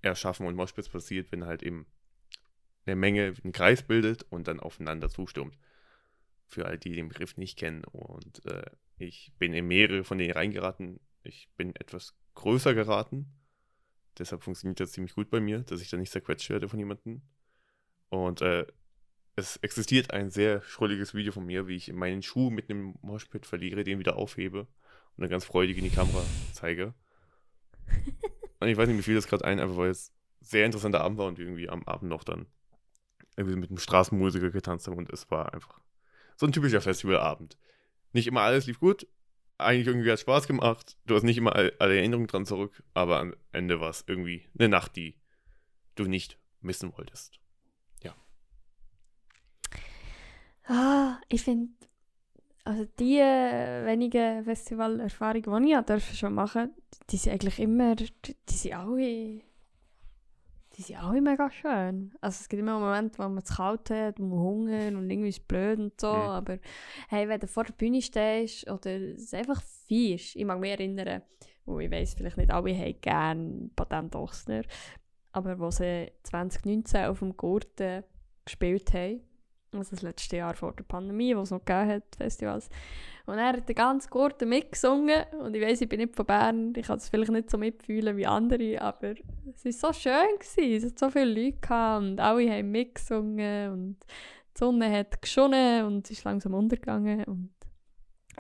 erschaffen. 0.04 0.46
Und 0.46 0.56
Moshpits 0.56 0.90
passiert, 0.90 1.32
wenn 1.32 1.46
halt 1.46 1.64
eben 1.64 1.88
eine 2.86 2.96
Menge 2.96 3.34
einen 3.44 3.52
Kreis 3.52 3.82
bildet 3.82 4.24
und 4.30 4.48
dann 4.48 4.60
aufeinander 4.60 5.10
zustürmt. 5.10 5.58
Für 6.46 6.68
all 6.68 6.78
die 6.78 6.94
den 6.94 7.08
Begriff 7.08 7.38
nicht 7.38 7.58
kennen. 7.58 7.84
Und 7.86 8.46
äh, 8.46 8.70
ich 8.98 9.34
bin 9.40 9.54
in 9.54 9.68
mehrere 9.68 10.04
von 10.04 10.20
denen 10.20 10.34
reingeraten. 10.34 11.00
Ich 11.24 11.50
bin 11.58 11.76
etwas 11.76 12.16
größer 12.36 12.76
geraten. 12.76 13.34
Deshalb 14.20 14.44
funktioniert 14.44 14.80
das 14.80 14.92
ziemlich 14.92 15.16
gut 15.16 15.32
bei 15.32 15.40
mir, 15.40 15.64
dass 15.64 15.82
ich 15.82 15.90
da 15.90 15.98
nicht 15.98 16.12
zerquetscht 16.12 16.52
werde 16.52 16.70
von 16.70 16.78
jemandem. 16.78 17.24
Und 18.12 18.42
äh, 18.42 18.68
es 19.38 19.56
existiert 19.58 20.12
ein 20.12 20.30
sehr 20.30 20.62
schrulliges 20.64 21.16
Video 21.16 21.32
von 21.32 21.46
mir, 21.46 21.68
wie 21.68 21.78
ich 21.78 21.92
meinen 21.94 22.22
Schuh 22.22 22.50
mit 22.50 22.70
einem 22.70 22.96
Moshpit 23.02 23.46
verliere, 23.46 23.86
den 23.86 24.00
wieder 24.00 24.18
aufhebe 24.18 24.68
und 25.16 25.22
dann 25.22 25.30
ganz 25.30 25.46
freudig 25.46 25.78
in 25.78 25.86
die 25.86 25.90
Kamera 25.90 26.22
zeige. 26.52 26.94
Und 28.60 28.68
ich 28.68 28.76
weiß 28.78 28.90
nicht, 28.90 28.98
wie 28.98 29.04
viel 29.04 29.16
das 29.16 29.28
gerade 29.28 29.46
ein, 29.46 29.60
einfach 29.60 29.78
weil 29.78 29.90
es 29.90 30.14
sehr 30.42 30.66
interessanter 30.66 31.02
Abend 31.02 31.18
war 31.18 31.28
und 31.28 31.40
irgendwie 31.40 31.70
am 31.70 31.84
Abend 31.84 32.10
noch 32.10 32.26
dann 32.26 32.48
irgendwie 33.38 33.56
mit 33.56 33.70
einem 33.70 33.80
Straßenmusiker 33.80 34.52
getanzt 34.52 34.88
haben 34.88 34.98
und 34.98 35.10
es 35.12 35.32
war 35.32 35.54
einfach 35.54 35.80
so 36.36 36.46
ein 36.46 36.52
typischer 36.52 36.82
Festivalabend. 36.82 37.58
Nicht 38.12 38.28
immer 38.28 38.42
alles 38.42 38.66
lief 38.66 38.80
gut, 38.80 39.08
eigentlich 39.58 39.88
irgendwie 39.88 40.10
hat 40.10 40.16
es 40.16 40.22
Spaß 40.22 40.48
gemacht, 40.48 40.98
du 41.06 41.16
hast 41.16 41.24
nicht 41.24 41.38
immer 41.38 41.56
all- 41.56 41.74
alle 41.80 41.96
Erinnerungen 41.96 42.28
dran 42.28 42.46
zurück, 42.46 42.84
aber 42.94 43.20
am 43.20 43.36
Ende 43.54 43.80
war 43.80 43.90
es 43.90 44.04
irgendwie 44.06 44.50
eine 44.60 44.68
Nacht, 44.68 44.98
die 44.98 45.16
du 45.96 46.04
nicht 46.04 46.38
missen 46.60 46.92
wolltest. 46.98 47.41
Ah, 50.66 51.18
ich 51.28 51.42
finde, 51.44 51.70
also 52.64 52.86
die 53.00 53.18
äh, 53.18 53.86
wenigen 53.86 54.44
Festivalerfahrungen, 54.44 55.66
die 55.66 55.74
ich 55.74 55.80
durfte 55.82 56.16
schon 56.16 56.34
machen 56.34 56.74
die 57.10 57.18
sind 57.18 57.34
eigentlich 57.34 57.60
immer, 57.60 57.96
die, 57.96 58.10
die 58.48 58.54
sind 58.54 58.74
alle, 58.74 59.42
die 60.78 60.82
sind 60.82 61.04
alle 61.04 61.22
mega 61.22 61.50
schön. 61.52 62.14
Also 62.22 62.40
es 62.42 62.48
gibt 62.50 62.62
immer 62.62 62.80
Momente, 62.80 63.18
wo 63.20 63.24
man 63.24 63.40
es 63.40 63.56
kalt 63.56 63.90
hat, 63.90 64.20
man 64.20 64.32
Hunger 64.32 64.88
und 64.98 65.10
irgendwie 65.10 65.30
ist 65.30 65.48
blöd 65.48 65.80
und 65.80 66.00
so, 66.00 66.12
Mhm. 66.12 66.14
aber 66.14 66.60
hey, 67.10 67.28
wenn 67.28 67.40
du 67.40 67.48
vor 67.48 67.64
der 67.66 67.74
Bühne 67.74 68.02
stehst 68.02 68.70
oder 68.70 68.92
es 68.92 69.34
einfach 69.34 69.62
feierst, 69.62 70.36
ich 70.36 70.46
mag 70.46 70.60
mich 70.60 70.72
erinnern, 70.72 71.24
wo 71.66 71.80
ich 71.80 71.92
weiss, 71.92 72.14
vielleicht 72.14 72.38
nicht 72.38 72.52
alle 72.52 72.74
haben 72.78 73.02
gerne 73.02 73.70
Patent 73.76 74.16
Ochsner, 74.16 74.62
aber 75.34 75.60
wo 75.60 75.72
sie 75.72 76.12
2019 76.24 77.06
auf 77.06 77.20
dem 77.20 77.36
Gurten 77.36 78.04
gespielt 78.46 78.94
haben, 78.94 79.22
Also 79.74 79.92
das 79.92 80.02
letzte 80.02 80.38
Jahr 80.38 80.54
vor 80.54 80.74
der 80.74 80.84
Pandemie, 80.84 81.36
wo 81.36 81.42
es 81.42 81.52
noch 81.52 81.64
gegeben 81.64 81.90
hat, 81.90 82.16
Festivals. 82.18 82.70
Und 83.26 83.38
er 83.38 83.54
hat 83.54 83.70
den 83.70 83.76
ganzen 83.76 84.10
Gurten 84.10 84.50
mitgesungen. 84.50 85.24
Und 85.40 85.56
ich 85.56 85.62
weiß, 85.62 85.82
ich 85.82 85.88
bin 85.88 86.02
nicht 86.02 86.16
von 86.16 86.26
Bern, 86.26 86.74
ich 86.76 86.88
kann 86.88 86.98
es 86.98 87.08
vielleicht 87.08 87.32
nicht 87.32 87.50
so 87.50 87.58
mitfühlen 87.58 88.18
wie 88.18 88.26
andere, 88.26 88.82
aber 88.82 89.14
es 89.56 89.64
war 89.82 89.94
so 89.94 90.00
schön. 90.00 90.40
Gewesen. 90.40 90.74
Es 90.74 90.92
hat 90.92 91.00
so 91.00 91.10
viele 91.10 91.34
Leute 91.34 91.58
gehabt 91.60 92.04
und 92.04 92.20
alle 92.20 92.52
haben 92.52 92.72
mitgesungen. 92.72 93.72
Und 93.72 93.98
die 94.56 94.60
Sonne 94.60 94.92
hat 94.92 95.22
geschonnen 95.22 95.86
und 95.86 96.06
es 96.06 96.12
ist 96.12 96.24
langsam 96.26 96.54
untergegangen. 96.54 97.24
Und 97.24 97.52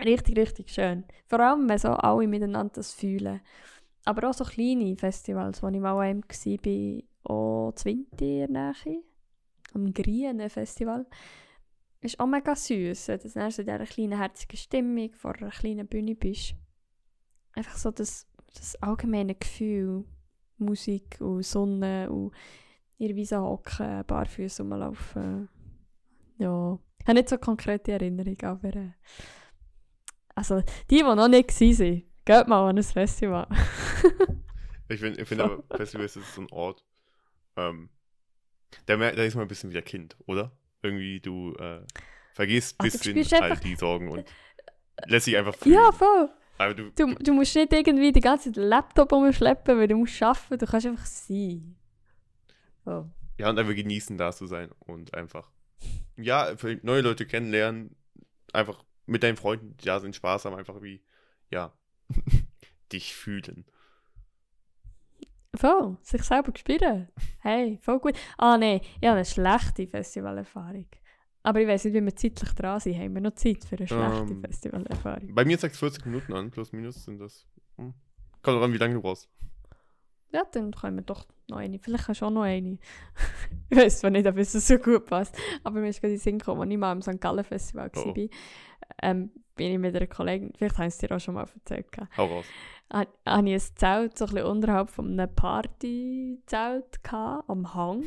richtig, 0.03 0.37
richtig 0.37 0.69
schön. 0.69 1.05
Vor 1.27 1.39
allem, 1.39 1.69
wenn 1.69 1.77
so 1.77 1.89
alle 1.89 2.27
miteinander 2.27 2.73
das 2.75 2.93
fühlen. 2.93 3.39
Aber 4.03 4.29
auch 4.29 4.33
so 4.33 4.43
kleine 4.43 4.97
Festivals, 4.97 5.63
wo 5.63 5.69
ich 5.69 5.79
mal 5.79 5.97
einem 5.99 6.23
war, 6.23 7.03
auch 7.23 7.71
Zwinti 7.75 8.41
in 8.41 8.53
der 8.53 8.73
Nähe, 8.73 9.03
am 9.73 9.93
Grünen 9.93 10.49
Festival. 10.49 11.05
Ist 12.01 12.19
auch 12.19 12.27
mega 12.27 12.55
süß, 12.55 13.09
wenn 13.09 13.19
du 13.19 13.29
so 13.29 13.39
in 13.39 13.47
dieser 13.47 13.85
kleinen 13.85 14.17
herzigen 14.17 14.57
Stimmung 14.57 15.13
vor 15.13 15.35
einer 15.35 15.51
kleinen 15.51 15.87
Bühne 15.87 16.15
bist. 16.15 16.55
Einfach 17.53 17.77
so 17.77 17.91
das, 17.91 18.27
das 18.55 18.75
allgemeine 18.81 19.35
Gefühl, 19.35 20.05
Musik 20.57 21.17
und 21.19 21.43
Sonne 21.43 22.09
und 22.09 22.33
in 22.97 23.07
der 23.07 23.15
Wiese 23.15 23.41
hocken, 23.41 24.03
barfuß 24.05 24.61
rumlaufen. 24.61 25.49
Ja, 26.37 26.79
ich 26.99 27.07
habe 27.07 27.17
nicht 27.17 27.29
so 27.29 27.37
konkrete 27.37 27.91
Erinnerungen, 27.93 28.43
aber 28.43 28.75
äh, 28.75 28.91
also 30.35 30.61
die, 30.89 30.97
die 30.97 31.03
noch 31.03 31.27
nicht 31.27 31.59
waren, 31.59 32.03
geht 32.25 32.47
mal 32.47 32.69
an 32.69 32.77
ein 32.77 32.83
Festival. 32.83 33.47
ich 34.87 34.99
finde 34.99 35.21
ich 35.21 35.27
find 35.27 35.41
aber, 35.41 35.63
Festivals 35.75 36.15
ist 36.15 36.33
so 36.33 36.41
ein 36.41 36.51
Ort, 36.51 36.83
ähm, 37.57 37.89
da, 38.85 38.95
da 38.97 39.23
ist 39.23 39.35
man 39.35 39.45
ein 39.45 39.47
bisschen 39.47 39.69
wieder 39.69 39.81
Kind, 39.81 40.15
oder? 40.25 40.51
Irgendwie, 40.81 41.19
du 41.19 41.53
äh, 41.55 41.81
vergisst 42.33 42.79
ein 42.79 42.85
bisschen 42.89 43.17
all 43.41 43.51
einfach- 43.51 43.63
die 43.63 43.75
Sorgen 43.75 44.09
und 44.09 44.25
lässt 45.05 45.27
dich 45.27 45.37
einfach 45.37 45.55
fühlen. 45.55 45.75
ja, 45.75 45.91
voll. 45.91 46.29
Aber 46.57 46.73
du, 46.75 46.91
Du, 46.91 47.13
du 47.15 47.33
musst 47.33 47.55
nicht 47.55 47.73
irgendwie 47.73 48.11
die 48.11 48.19
ganze 48.19 48.45
Zeit 48.45 48.57
den 48.57 48.63
Laptop 48.69 49.11
umschleppen, 49.11 49.77
weil 49.79 49.87
du 49.87 49.95
musst 49.97 50.21
arbeiten, 50.21 50.57
du 50.59 50.65
kannst 50.65 50.85
einfach 50.87 51.05
sein. 51.05 51.75
Oh. 52.85 53.05
ja, 53.37 53.49
und 53.49 53.57
einfach 53.59 53.75
genießen, 53.75 54.17
da 54.17 54.31
zu 54.31 54.47
sein 54.47 54.69
und 54.79 55.13
einfach, 55.13 55.49
ja, 56.17 56.53
neue 56.83 57.01
Leute 57.01 57.25
kennenlernen, 57.25 57.95
einfach 58.53 58.83
mit 59.05 59.23
deinen 59.23 59.37
Freunden, 59.37 59.75
die 59.77 59.85
da 59.85 59.99
sind, 59.99 60.15
Spaß 60.15 60.45
haben, 60.45 60.55
einfach 60.55 60.81
wie, 60.81 61.03
ja, 61.49 61.73
dich 62.91 63.13
fühlen. 63.15 63.65
Voll, 65.61 65.97
sich 66.01 66.23
selber 66.23 66.51
spielen. 66.57 67.07
Hey, 67.39 67.77
voll 67.81 67.99
gut. 67.99 68.15
Ah 68.37 68.57
nein, 68.57 68.81
ich 68.99 69.07
habe 69.07 69.17
eine 69.17 69.25
schlechte 69.25 69.85
Festivalerfahrung. 69.87 70.87
Aber 71.43 71.61
ich 71.61 71.67
weiß 71.67 71.85
nicht, 71.85 71.93
wie 71.93 72.03
wir 72.03 72.15
zeitlich 72.15 72.51
dran 72.53 72.79
sind. 72.79 72.97
Haben 72.97 73.13
wir 73.13 73.21
noch 73.21 73.35
Zeit 73.35 73.63
für 73.65 73.77
eine 73.77 73.87
schlechte 73.87 74.33
Ähm, 74.33 74.41
Festivalerfahrung? 74.41 75.35
Bei 75.35 75.45
mir 75.45 75.59
zeigt 75.59 75.73
es 75.75 75.79
40 75.79 76.05
Minuten 76.07 76.33
an, 76.33 76.49
plus 76.49 76.71
minus 76.71 77.03
sind 77.03 77.19
das. 77.19 77.45
Hm. 77.77 77.93
Kommt 78.41 78.63
an, 78.63 78.73
wie 78.73 78.77
lange 78.77 78.95
du 78.95 79.01
brauchst. 79.01 79.29
Ja, 80.33 80.43
dann 80.51 80.71
können 80.71 80.97
wir 80.97 81.03
doch 81.03 81.27
noch 81.47 81.57
eine. 81.57 81.77
Vielleicht 81.77 82.05
kannst 82.05 82.21
du 82.21 82.25
auch 82.25 82.31
noch 82.31 82.41
eine. 82.43 82.77
ich 83.69 83.77
weiß 83.77 83.99
zwar 83.99 84.09
nicht, 84.09 84.25
ob 84.27 84.37
es 84.37 84.53
so 84.53 84.77
gut 84.79 85.05
passt. 85.05 85.35
Aber 85.63 85.79
mir 85.79 85.89
ist 85.89 86.01
gerade 86.01 86.13
in 86.13 86.17
den 86.17 86.23
Sinn 86.23 86.39
gekommen, 86.39 86.61
als 86.61 86.71
ich 86.71 86.77
mal 86.77 86.91
am 86.91 87.01
St. 87.03 87.19
Gallen 87.21 87.43
Festival 87.43 87.91
Oh. 87.95 88.05
war. 88.15 88.27
Ähm, 89.03 89.31
bin 89.61 89.73
ich 89.73 89.77
mit 89.79 89.95
einer 89.95 90.07
Kollegin, 90.07 90.51
vielleicht 90.57 90.77
habe 90.77 90.87
ich 90.87 90.93
es 90.95 90.97
dir 90.97 91.11
auch 91.15 91.19
schon 91.19 91.35
mal 91.35 91.45
erzählt, 91.53 91.87
raus. 92.17 92.45
ha- 92.91 93.05
habe 93.25 93.49
ich 93.49 93.53
ein 93.53 93.75
Zelt 93.75 94.17
so 94.17 94.25
ein 94.25 94.31
bisschen 94.33 94.47
unterhalb 94.47 94.89
von 94.89 95.11
einem 95.19 95.35
Partyzelt 95.35 97.03
gehabt, 97.03 97.49
am 97.49 97.73
Hang. 97.73 98.05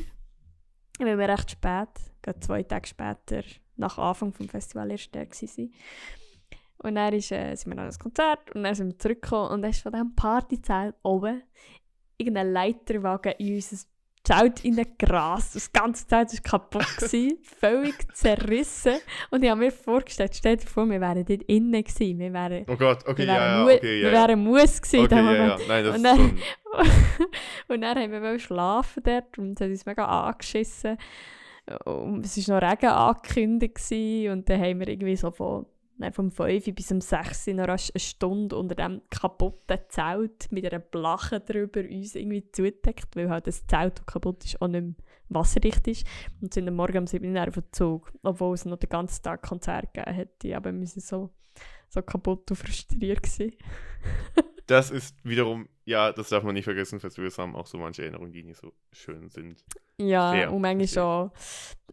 Weil 0.99 1.17
wir 1.17 1.29
recht 1.29 1.51
spät, 1.51 1.89
gerade 2.21 2.39
zwei 2.39 2.63
Tage 2.63 2.87
später, 2.87 3.41
nach 3.77 3.97
Anfang 3.97 4.31
des 4.33 4.51
Festival 4.51 4.91
erst 4.91 5.15
da 5.15 5.19
waren. 5.21 5.73
Und 6.79 6.95
dann 6.95 7.13
ist, 7.13 7.31
äh, 7.31 7.55
sind 7.55 7.73
wir 7.73 7.81
an 7.81 7.89
ein 7.89 7.97
Konzert 7.99 8.53
und 8.53 8.63
dann 8.63 8.75
sind 8.75 8.87
wir 8.93 8.99
zurückgekommen 8.99 9.51
und 9.51 9.61
dann 9.61 9.71
ist 9.71 9.81
von 9.81 9.91
diesem 9.93 10.13
Partyzelt 10.15 10.95
oben 11.03 11.41
irgendein 12.17 12.51
Leiterwagen 12.53 13.33
in 13.39 13.55
unser 13.55 13.77
Zelt 14.25 14.63
reingerast. 14.65 15.55
Das 15.55 15.71
ganze 15.71 16.05
Zelt 16.07 16.33
war 16.33 16.39
kaputt, 16.41 16.85
gewesen, 16.97 17.37
völlig 17.59 17.95
zerrissen. 18.15 18.95
Und 19.31 19.43
ich 19.43 19.49
habe 19.49 19.59
mir 19.61 19.71
vorgestellt, 19.71 20.35
stell 20.35 20.57
dir 20.57 20.67
vor, 20.67 20.85
wir 20.89 20.99
wären 20.99 21.23
dort 21.25 21.43
innen 21.43 21.83
gewesen. 21.83 22.19
Wir 22.19 22.33
wären, 22.33 22.65
Oh 22.67 22.75
Gott, 22.75 23.07
okay, 23.07 23.19
wir 23.19 23.25
ja, 23.25 23.39
wären, 23.39 23.67
ja, 23.69 23.75
okay, 23.75 24.01
ja. 24.01 24.05
wir 24.07 24.11
wären 24.11 24.43
Muss 24.43 24.81
gewesen 24.81 24.95
in 24.99 25.05
Okay, 25.05 25.15
dem 25.15 25.25
ja, 25.25 25.33
ja. 25.33 25.57
Nein, 25.67 25.83
das 25.85 25.95
Und 25.97 26.03
dann- 26.03 26.17
schon. 26.17 26.39
und 27.69 27.81
dann 27.81 27.97
haben 27.97 28.11
wir 28.11 28.39
schlafen 28.39 29.03
dort 29.05 29.37
und 29.37 29.59
hat 29.61 29.69
uns 29.69 29.85
mega 29.85 30.05
angeschissen. 30.05 30.97
Und 31.85 32.25
es 32.25 32.47
war 32.49 32.59
noch 32.59 32.69
Regen 32.69 32.89
angekündigt 32.89 33.75
gewesen, 33.75 34.31
und 34.33 34.49
dann 34.49 34.61
haben 34.61 34.79
wir 34.79 34.87
irgendwie 34.87 35.15
so 35.15 35.31
von, 35.31 35.65
dann 35.97 36.13
vom 36.13 36.31
5 36.31 36.75
bis 36.75 36.91
um 36.91 37.01
6 37.01 37.47
noch 37.47 37.67
eine 37.67 37.77
Stunde 37.77 38.57
unter 38.57 38.75
dem 38.75 39.01
kaputten 39.09 39.79
Zelt 39.89 40.51
mit 40.51 40.65
einer 40.65 40.79
Blache 40.79 41.39
drüber 41.39 41.81
uns 41.81 42.15
irgendwie 42.15 42.49
zugedeckt, 42.51 43.15
weil 43.15 43.29
halt 43.29 43.47
das 43.47 43.65
Zelt, 43.67 43.99
das 43.99 44.05
kaputt 44.05 44.43
ist, 44.45 44.61
auch 44.61 44.67
nicht 44.67 44.81
mehr 44.83 44.95
wasserdicht 45.29 45.87
ist. 45.87 46.05
Und 46.41 46.53
sind 46.53 46.67
am 46.67 46.75
Morgen 46.75 46.99
um 46.99 47.07
7 47.07 47.35
Uhr 47.35 47.47
auf 47.47 47.53
den 47.53 47.63
Zug, 47.71 48.13
obwohl 48.23 48.55
es 48.55 48.65
noch 48.65 48.77
den 48.77 48.89
ganzen 48.89 49.23
Tag 49.23 49.41
Konzert 49.41 49.93
gegeben 49.93 50.13
hätte. 50.13 50.55
Aber 50.55 50.73
wir 50.73 50.87
sind 50.87 51.03
so, 51.03 51.31
so 51.89 52.01
kaputt 52.01 52.49
und 52.51 52.57
frustriert. 52.57 53.25
Das 54.67 54.89
ist 54.89 55.15
wiederum, 55.23 55.69
ja, 55.85 56.11
das 56.11 56.29
darf 56.29 56.43
man 56.43 56.53
nicht 56.55 56.65
vergessen, 56.65 56.99
Festivals 56.99 57.37
haben 57.37 57.55
auch 57.55 57.67
so 57.67 57.77
manche 57.77 58.03
Erinnerungen, 58.03 58.31
die 58.33 58.43
nicht 58.43 58.59
so 58.59 58.73
schön 58.91 59.29
sind. 59.29 59.63
Ja, 59.97 60.31
Fair, 60.31 60.49
und 60.49 60.61
manchmal 60.61 61.03
auch 61.05 61.31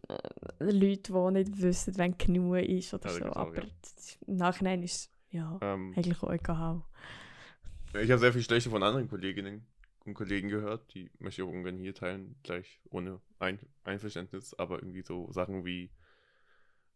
äh, 0.09 0.71
Leute, 0.71 1.13
die 1.13 1.31
nicht 1.43 1.61
wissen, 1.61 1.97
wenn 1.97 2.17
genug 2.17 2.57
ist 2.57 2.93
oder 2.93 3.09
Ja, 3.09 3.09
so. 3.09 3.25
auch, 3.31 3.35
Aber 3.35 3.55
ja. 3.55 3.63
im 4.27 4.37
Nachhinein 4.37 4.83
ist 4.83 5.11
ja, 5.31 5.61
Ähm, 5.61 5.95
eigentlich 5.95 6.21
auch 6.23 6.31
egal. 6.31 6.83
ich 7.93 8.09
habe 8.11 8.19
sehr 8.19 8.33
viel 8.33 8.41
Schlechte 8.43 8.69
von 8.69 8.83
anderen 8.83 9.07
Kolleginnen 9.07 9.65
und 10.05 10.13
Kollegen 10.15 10.49
gehört, 10.49 10.93
die 10.93 11.09
möchte 11.19 11.41
ich 11.41 11.47
auch 11.47 11.51
ungern 11.51 11.77
hier 11.77 11.93
teilen, 11.95 12.35
gleich 12.43 12.81
ohne 12.89 13.21
Ein 13.39 13.59
Einverständnis, 13.83 14.53
aber 14.55 14.79
irgendwie 14.79 15.01
so 15.03 15.31
Sachen 15.31 15.65
wie, 15.65 15.91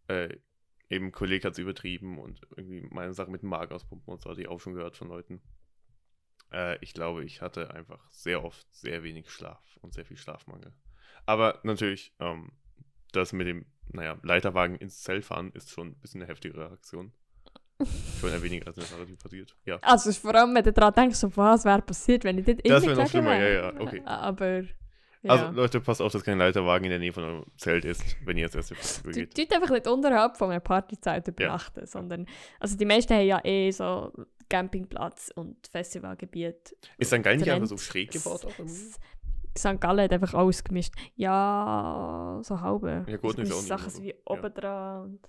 äh, 0.07 0.37
eben 0.89 1.11
Kollege 1.11 1.45
hat 1.47 1.53
es 1.53 1.59
übertrieben 1.59 2.17
und 2.19 2.41
irgendwie 2.55 2.81
meine 2.91 3.13
Sachen 3.13 3.31
mit 3.31 3.41
dem 3.41 3.49
Magen 3.49 3.73
auspumpen 3.73 4.13
und 4.13 4.21
so, 4.21 4.29
hatte 4.29 4.41
ich 4.41 4.47
auch 4.47 4.59
schon 4.59 4.73
gehört 4.73 4.97
von 4.97 5.09
Leuten. 5.09 5.41
Äh, 6.51 6.77
ich 6.81 6.93
glaube, 6.93 7.23
ich 7.23 7.41
hatte 7.41 7.73
einfach 7.73 7.99
sehr 8.09 8.43
oft 8.43 8.65
sehr 8.73 9.03
wenig 9.03 9.29
Schlaf 9.29 9.61
und 9.81 9.93
sehr 9.93 10.05
viel 10.05 10.17
Schlafmangel. 10.17 10.73
Aber 11.25 11.59
natürlich, 11.63 12.13
ähm, 12.19 12.51
das 13.11 13.33
mit 13.33 13.47
dem, 13.47 13.65
naja, 13.89 14.17
Leiterwagen 14.23 14.75
ins 14.77 15.01
Zelt 15.01 15.25
fahren 15.25 15.51
ist 15.53 15.71
schon 15.71 15.87
ein 15.89 15.95
bisschen 15.95 16.21
eine 16.21 16.29
heftigere 16.29 16.69
Aktion. 16.71 17.11
Schon 18.19 18.31
eher 18.31 18.41
weniger 18.41 18.65
als 18.65 18.77
eine 18.79 18.87
Sache, 18.87 19.05
die 19.05 19.15
passiert. 19.15 19.55
Ja. 19.65 19.77
Also 19.83 20.11
vor 20.11 20.33
allem, 20.33 20.55
wenn 20.55 20.63
du 20.63 20.73
daran 20.73 20.95
denkst, 20.95 21.17
so, 21.17 21.37
was 21.37 21.63
wäre 21.63 21.83
passiert, 21.83 22.23
wenn 22.23 22.39
ich 22.39 22.45
Das 22.45 22.55
innen 22.63 22.81
wäre 22.81 22.95
noch 23.03 23.07
schlimmer, 23.07 23.35
ja, 23.35 23.39
wäre. 23.39 23.73
ja, 23.75 23.79
okay. 23.81 24.01
Aber 24.05 24.63
ja. 25.21 25.31
Also 25.31 25.51
Leute, 25.51 25.81
passt 25.81 26.01
auf, 26.01 26.11
dass 26.11 26.23
kein 26.23 26.39
Leiterwagen 26.39 26.85
in 26.85 26.89
der 26.89 26.99
Nähe 26.99 27.13
von 27.13 27.23
eurem 27.23 27.45
Zelt 27.57 27.85
ist, 27.85 28.03
wenn 28.25 28.37
ihr 28.37 28.47
das 28.47 28.55
erste 28.55 28.73
Festival 28.75 29.11
Du 29.13 29.19
geht. 29.19 29.35
tut 29.35 29.53
einfach 29.53 29.69
nicht 29.69 29.87
unterhalb 29.87 30.37
von 30.37 30.49
einer 30.49 30.59
Partyzeit 30.59 31.27
übernachten, 31.27 31.85
sondern 31.85 32.25
also 32.59 32.75
die 32.77 32.85
meisten 32.85 33.13
haben 33.13 33.25
ja 33.27 33.43
eh 33.43 33.69
so 33.71 34.11
Campingplatz 34.49 35.31
und 35.35 35.67
Festivalgebiet. 35.67 36.75
Ist 36.97 37.11
dann 37.11 37.23
geil 37.23 37.37
nicht 37.37 37.49
einfach 37.49 37.67
so 37.67 37.77
schräg 37.77 38.11
gebaut? 38.11 38.47
St. 39.57 39.81
Gallen 39.81 40.01
hat 40.03 40.13
einfach 40.13 40.33
alles 40.35 40.63
gemischt. 40.63 40.93
Ja, 41.15 42.39
so 42.43 42.61
halbe. 42.61 43.05
Ja, 43.07 43.17
gut, 43.17 43.37
nicht 43.37 43.51
Sachen 43.51 43.89
so. 43.89 44.01
wie 44.03 44.09
Ja. 44.09 44.15
oben 44.25 44.53
dran 44.53 45.03
und. 45.03 45.27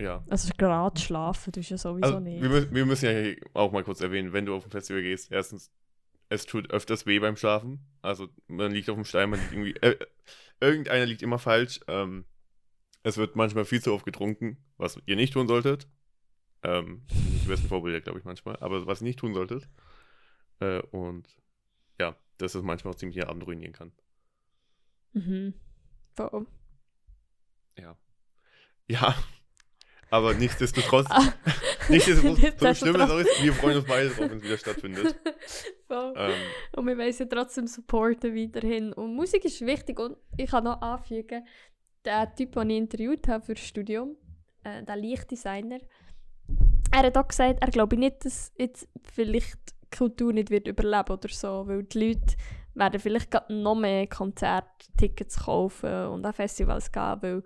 Ja. 0.00 0.22
Also 0.30 0.50
gerade 0.56 1.00
schlafen 1.00 1.52
tust 1.52 1.70
du 1.70 1.74
ja 1.74 1.78
sowieso 1.78 2.04
Also, 2.06 2.20
nicht. 2.20 2.42
wir, 2.42 2.70
wir 2.72 2.86
müssen 2.86 3.06
ja 3.06 3.34
auch 3.54 3.72
mal 3.72 3.82
kurz 3.82 4.00
erwähnen, 4.00 4.32
wenn 4.32 4.46
du 4.46 4.54
auf 4.54 4.64
ein 4.64 4.70
Festival 4.70 5.02
gehst, 5.02 5.32
erstens, 5.32 5.70
es 6.28 6.46
tut 6.46 6.70
öfters 6.70 7.06
weh 7.06 7.18
beim 7.18 7.36
Schlafen. 7.36 7.80
Also 8.02 8.28
man 8.46 8.72
liegt 8.72 8.88
auf 8.88 8.96
dem 8.96 9.04
Stein, 9.04 9.30
man 9.30 9.40
liegt 9.40 9.52
irgendwie, 9.52 9.74
äh, 9.80 9.96
irgendeiner 10.60 11.06
liegt 11.06 11.22
immer 11.22 11.38
falsch. 11.38 11.80
Ähm, 11.88 12.24
es 13.02 13.16
wird 13.16 13.34
manchmal 13.36 13.64
viel 13.64 13.82
zu 13.82 13.92
oft 13.92 14.04
getrunken, 14.04 14.58
was 14.76 14.98
ihr 15.06 15.16
nicht 15.16 15.32
tun 15.32 15.48
solltet. 15.48 15.88
Ähm, 16.64 17.02
die 17.10 17.48
besten 17.48 17.68
Vorbilder, 17.68 18.00
glaube 18.00 18.18
ich, 18.18 18.24
manchmal. 18.24 18.56
Aber 18.60 18.86
was 18.86 19.00
ihr 19.00 19.06
nicht 19.06 19.18
tun 19.18 19.34
solltet. 19.34 19.68
Äh, 20.60 20.80
und 20.90 21.28
ja, 22.00 22.16
dass 22.38 22.54
es 22.54 22.62
manchmal 22.62 22.92
auch 22.92 22.98
ziemlich 22.98 23.16
den 23.16 23.28
Abend 23.28 23.46
ruinieren 23.46 23.72
kann. 23.72 23.92
Mhm. 25.12 25.54
Voll. 26.14 26.46
Ja. 27.78 27.96
Ja. 28.88 29.14
Aber 30.10 30.34
nichtsdestotrotz, 30.34 31.06
Ah. 31.08 31.32
nichtsdestotrotz, 31.88 32.60
so 32.60 32.74
schlimm 32.74 32.96
es 32.96 33.10
auch 33.10 33.18
ist, 33.18 33.42
wir 33.42 33.52
freuen 33.54 33.78
uns 33.78 33.86
beide 33.86 34.10
drauf, 34.10 34.30
wenn 34.30 34.38
es 34.38 34.44
wieder 34.44 34.58
stattfindet. 34.58 35.16
Voll. 35.88 36.12
Ähm, 36.16 36.34
Und 36.76 36.86
wir 36.86 36.98
wollen 36.98 37.12
sie 37.12 37.26
trotzdem 37.26 37.66
supporten 37.66 38.36
weiterhin. 38.36 38.92
Und 38.92 39.14
Musik 39.16 39.44
ist 39.46 39.62
wichtig. 39.62 39.98
Und 39.98 40.18
ich 40.36 40.50
kann 40.50 40.64
noch 40.64 40.82
anfügen, 40.82 41.46
der 42.04 42.34
Typ, 42.34 42.52
den 42.52 42.68
ich 42.70 42.76
interviewt 42.76 43.26
habe 43.26 43.42
für 43.44 43.54
das 43.54 43.64
Studium, 43.64 44.16
äh, 44.64 44.82
der 44.84 44.96
Lichtdesigner, 44.96 45.78
er 46.92 47.06
hat 47.06 47.16
auch 47.16 47.28
gesagt, 47.28 47.58
er 47.60 47.70
glaube 47.70 47.96
nicht, 47.96 48.24
dass 48.24 48.52
jetzt 48.56 48.88
vielleicht 49.02 49.58
die 49.84 49.96
Kultur 49.96 50.32
nicht 50.32 50.50
wird 50.50 50.68
überleben 50.68 51.10
oder 51.10 51.28
so, 51.28 51.66
weil 51.66 51.82
die 51.84 52.08
Leute, 52.08 52.36
werden 52.74 53.00
vielleicht 53.00 53.30
gerade 53.30 53.52
noch 53.52 53.74
mehr 53.74 54.06
Konzerttickets 54.06 55.44
kaufen 55.44 56.06
und 56.06 56.24
an 56.24 56.32
Festivals 56.32 56.90
gehen, 56.90 57.22
weil 57.22 57.42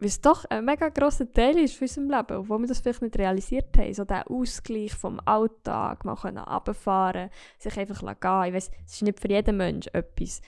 es 0.00 0.20
doch 0.20 0.44
ein 0.46 0.64
mega 0.64 0.88
grosser 0.88 1.30
Teil 1.30 1.58
ist 1.58 1.76
von 1.76 1.86
unserem 1.86 2.10
Leben, 2.10 2.36
obwohl 2.38 2.60
wir 2.60 2.68
das 2.68 2.80
vielleicht 2.80 3.02
nicht 3.02 3.18
realisiert 3.18 3.76
haben. 3.76 3.94
So 3.94 4.04
der 4.04 4.30
Ausgleich 4.30 4.94
vom 4.94 5.20
Alltag, 5.24 6.04
mal 6.04 6.16
können 6.16 6.38
runterfahren, 6.38 7.30
sich 7.58 7.76
einfach 7.78 8.00
gehen 8.00 8.44
Ich 8.44 8.54
weiss, 8.54 8.70
es 8.86 8.94
ist 8.94 9.02
nicht 9.02 9.20
für 9.20 9.28
jeden 9.28 9.56
Mensch 9.56 9.88
etwas, 9.92 10.40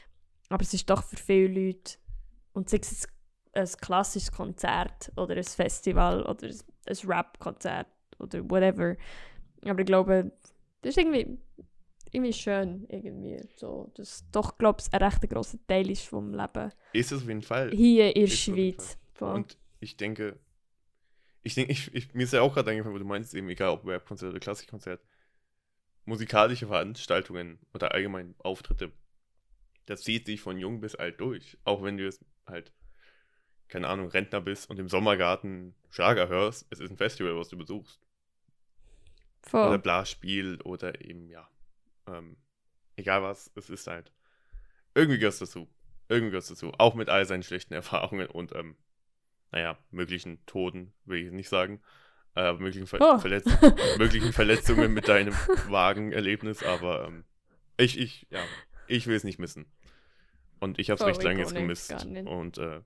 aber 0.49 0.63
es 0.63 0.75
ist 0.75 0.89
doch 0.89 1.03
für 1.03 1.17
viele 1.17 1.67
Leute, 1.67 1.99
und 2.53 2.69
sei 2.69 2.79
es 2.79 3.07
ein 3.53 3.69
klassisches 3.81 4.33
Konzert 4.33 5.13
oder 5.17 5.37
ein 5.37 5.45
Festival 5.45 6.23
oder 6.23 6.49
ein 6.49 7.09
Rap-Konzert 7.09 7.87
oder 8.19 8.49
whatever. 8.49 8.97
Aber 9.65 9.81
ich 9.81 9.87
glaube, 9.87 10.33
das 10.83 10.91
ist 10.91 10.99
irgendwie, 10.99 11.39
irgendwie 12.13 12.33
schön, 12.33 12.87
irgendwie. 12.89 13.41
So, 13.57 13.91
dass 13.95 14.25
doch, 14.31 14.59
glaube 14.59 14.81
ich, 14.81 14.93
ein 14.93 15.03
recht 15.03 15.29
grosser 15.29 15.59
Teil 15.67 15.91
ist 15.91 16.07
vom 16.07 16.33
Leben. 16.33 16.73
Ist 16.93 17.13
es 17.13 17.23
auf 17.23 17.29
jeden 17.29 17.43
Fall. 17.43 17.71
Hier 17.71 18.15
in 18.15 18.27
der 18.27 18.33
Schweiz. 18.33 18.99
Und 19.21 19.59
ich 19.81 19.97
denke, 19.97 20.39
ich 21.43 21.55
denke, 21.55 21.73
ich, 21.73 21.95
ich, 21.95 22.15
mir 22.15 22.25
ist 22.25 22.33
ja 22.33 22.43
auch 22.43 22.55
gerade 22.55 22.71
eingefallen, 22.71 22.95
wo 22.95 22.99
du 22.99 23.05
meinst, 23.05 23.35
eben 23.35 23.49
egal 23.49 23.71
ob 23.71 23.87
Rap-Konzert 23.87 24.31
oder 24.31 24.41
Klassikkonzert, 24.41 25.01
musikalische 26.05 26.67
Veranstaltungen 26.67 27.59
oder 27.75 27.93
allgemein 27.93 28.35
Auftritte, 28.39 28.93
das 29.87 30.03
zieht 30.03 30.27
sich 30.27 30.41
von 30.41 30.59
jung 30.59 30.81
bis 30.81 30.95
alt 30.95 31.21
durch. 31.21 31.57
Auch 31.65 31.83
wenn 31.83 31.97
du 31.97 32.05
jetzt 32.05 32.25
halt, 32.47 32.73
keine 33.69 33.89
Ahnung, 33.89 34.09
Rentner 34.09 34.41
bist 34.41 34.69
und 34.69 34.79
im 34.79 34.89
Sommergarten 34.89 35.75
Schlager 35.91 36.29
hörst, 36.29 36.67
es 36.71 36.81
ist 36.81 36.91
ein 36.91 36.97
Festival, 36.97 37.37
was 37.37 37.49
du 37.49 37.57
besuchst. 37.57 38.01
Voll. 39.43 39.69
Oder 39.69 39.79
Blasspiel 39.79 40.61
oder 40.63 41.05
eben, 41.05 41.29
ja, 41.29 41.49
ähm, 42.07 42.37
egal 42.97 43.23
was, 43.23 43.51
es 43.55 43.71
ist 43.71 43.87
halt. 43.87 44.13
Irgendwie 44.95 45.19
gehört 45.19 45.35
es 45.35 45.41
dazu. 45.41 45.69
Irgendwie 46.09 46.31
gehört 46.31 46.45
es 46.45 46.49
dazu. 46.49 46.73
Auch 46.79 46.95
mit 46.95 47.09
all 47.09 47.25
seinen 47.25 47.43
schlechten 47.43 47.75
Erfahrungen 47.75 48.29
und 48.29 48.55
ähm, 48.55 48.77
naja, 49.51 49.79
möglichen 49.91 50.45
Toten, 50.47 50.93
will 51.05 51.27
ich 51.27 51.33
nicht 51.33 51.49
sagen, 51.49 51.81
äh, 52.37 52.53
möglichen, 52.53 52.87
Ver 52.87 52.99
oh. 53.01 53.19
Verletz 53.19 53.47
möglichen 53.99 54.33
Verletzungen 54.33 54.93
mit 54.93 55.09
deinem 55.09 55.35
Wagenerlebnis, 55.69 56.63
aber 56.63 57.07
ähm, 57.07 57.25
ich, 57.79 57.99
ich, 57.99 58.27
ja, 58.31 58.41
ich 58.87 59.07
will 59.07 59.17
es 59.17 59.25
nicht 59.25 59.39
missen. 59.39 59.67
Und 60.61 60.79
ich 60.79 60.91
habe 60.91 61.01
es 61.01 61.07
recht 61.07 61.23
lange 61.23 61.41
jetzt 61.41 61.55
gemisst. 61.55 61.93
Und 62.05 62.59
äh, 62.59 62.83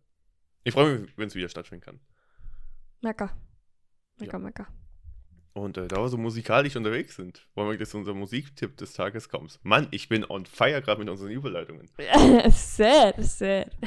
ich 0.65 0.75
freue 0.75 0.99
mich, 0.99 1.19
wenn 1.19 1.29
es 1.29 1.35
wieder 1.35 1.49
stattfinden 1.49 1.85
kann. 1.85 2.01
Mecker. 3.01 3.37
Mecker, 4.19 4.33
ja. 4.33 4.39
mecker. 4.39 4.69
Und 5.55 5.77
äh, 5.77 5.87
da 5.87 5.97
wir 5.97 6.09
so 6.09 6.17
musikalisch 6.17 6.77
unterwegs 6.77 7.17
sind, 7.17 7.47
wollen 7.55 7.69
wir 7.69 7.79
jetzt 7.79 7.95
unser 7.95 8.15
Musiktipp 8.15 8.77
des 8.79 8.95
Tages 8.95 9.29
kommen. 9.29 9.49
Mann, 9.63 9.89
ich 9.91 10.09
bin 10.09 10.25
on 10.29 10.47
fire 10.47 10.81
gerade 10.81 11.01
mit 11.01 11.11
unseren 11.11 11.31
Überleitungen. 11.31 11.91
sehr, 12.51 13.15
sehr. 13.19 13.71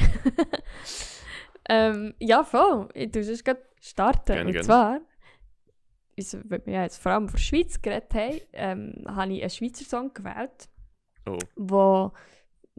Ähm, 1.68 2.13
ja, 2.20 2.43
voll. 2.43 2.88
Tue 3.11 3.22
es 3.22 3.43
gerade 3.43 3.61
starten. 3.82 4.34
Gerne, 4.34 4.45
und 4.45 4.51
gerne. 4.51 4.66
zwar, 4.66 5.01
weil 6.49 6.66
wir 6.66 6.82
jetzt 6.84 7.01
vor 7.01 7.11
allem 7.11 7.28
von 7.28 7.38
der 7.38 7.43
Schweiz 7.43 7.82
geredet 7.82 8.13
haben, 8.13 8.41
ähm, 8.53 9.03
habe 9.07 9.34
ich 9.34 9.41
einen 9.41 9.49
Schweizer 9.49 9.86
Song 9.86 10.13
gewählt, 10.13 10.70
oh. 11.26 11.38
wo 11.55 12.11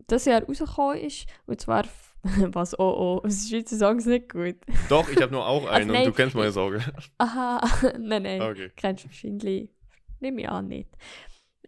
das 0.07 0.24
Jahr 0.26 0.43
rausgekommen 0.43 0.99
ist. 0.99 1.26
Und 1.47 1.61
zwar, 1.61 1.84
was, 2.55 2.79
oh 2.79 3.22
oh, 3.22 3.29
Schweizer 3.29 3.77
Song 3.77 3.99
ist 3.99 4.07
nicht 4.07 4.31
gut. 4.31 4.57
Doch, 4.89 5.09
ich 5.09 5.20
habe 5.20 5.33
nur 5.33 5.47
auch 5.47 5.66
einen 5.70 5.91
also, 5.91 6.03
und 6.03 6.07
du 6.07 6.12
kennst 6.12 6.35
meine 6.35 6.53
Sorge. 6.53 6.81
Aha, 7.18 7.61
nein, 7.99 8.22
nein, 8.22 8.43
okay. 8.43 8.70
kennst 8.74 9.05
du 9.05 9.09
wahrscheinlich, 9.09 9.70
nehme 10.20 10.43
ich 10.43 10.49
an, 10.49 10.68
nicht. 10.68 10.91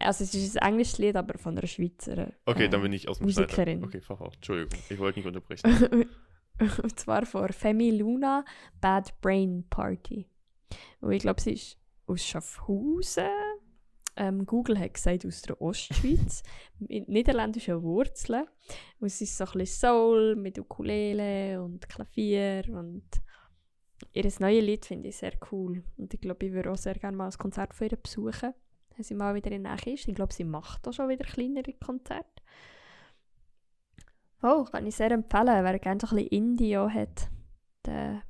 Also 0.01 0.25
es 0.25 0.35
ist 0.35 0.61
ein 0.61 0.73
englisches 0.73 0.99
Lied, 0.99 1.17
aber 1.17 1.39
von 1.39 1.59
einer 1.59 1.67
Schweizer 1.67 2.33
Okay, 2.47 2.67
äh, 2.67 2.69
dann 2.69 2.83
bin 2.83 2.93
ich 2.93 3.09
aus 3.09 3.19
dem 3.19 3.27
Musikerin. 3.27 3.83
Okay, 3.85 4.01
fahr 4.01 4.21
auf. 4.21 4.35
Entschuldigung, 4.35 4.79
ich 4.89 4.99
wollte 4.99 5.19
nicht 5.19 5.27
unterbrechen. 5.27 6.09
Und 6.61 7.01
zwar 7.01 7.27
von 7.27 7.49
Femi 7.53 7.91
Luna 7.91 8.45
Bad 8.81 9.21
Brain 9.21 9.65
Party. 9.69 10.29
Und 11.01 11.13
ich 11.13 11.23
glaube, 11.23 11.41
sie 11.41 11.53
ist 11.53 11.79
aus 12.07 12.25
Schaffhausen. 12.25 13.25
Ähm, 14.21 14.47
Google 14.47 14.81
hat 14.81 14.95
gesagt, 14.95 15.25
aus 15.25 15.43
der 15.43 15.63
Ostschweiz. 15.63 16.43
mit 16.81 17.09
niederländischen 17.09 17.81
Wurzeln. 17.83 18.47
Und 18.99 19.07
es 19.07 19.21
ist 19.21 19.37
so 19.37 19.45
ein 19.45 19.53
bisschen 19.53 19.89
Soul 19.89 20.37
mit 20.37 20.59
Ukulele 20.59 21.63
und 21.63 21.89
Klavier. 21.89 22.65
Und 22.69 23.05
ihr 24.13 24.25
neues 24.41 24.65
Lied 24.65 24.87
finde 24.87 25.09
ich 25.09 25.17
sehr 25.17 25.35
cool. 25.53 25.85
Und 25.97 26.13
ich 26.13 26.21
glaube, 26.21 26.47
ich 26.47 26.53
würde 26.53 26.73
auch 26.73 26.77
sehr 26.77 26.95
gerne 26.95 27.17
mal 27.17 27.27
ein 27.27 27.39
Konzert 27.39 27.75
von 27.75 27.89
ihr 27.89 27.97
besuchen, 27.97 28.55
wenn 28.97 29.05
sie 29.05 29.15
mal 29.15 29.37
wieder 29.37 29.53
in 29.53 29.63
der 29.63 29.77
Nähe 29.77 29.95
ist. 29.95 30.09
Ich 30.09 30.15
glaube, 30.17 30.35
sie 30.35 30.45
macht 30.45 30.89
auch 30.89 30.93
schon 30.93 31.09
wieder 31.09 31.25
kleinere 31.25 31.73
Konzerte. 31.75 32.43
Oh, 34.43 34.65
kann 34.65 34.87
ich 34.87 34.97
sehr 34.97 35.13
empfehlen, 35.13 35.65
wer 35.65 35.79
gerne 35.79 36.01
so 36.01 36.09
ein 36.09 36.17
bisschen 36.17 36.29
Indie 36.29 36.77
hat, 36.77 37.29
der 37.87 38.23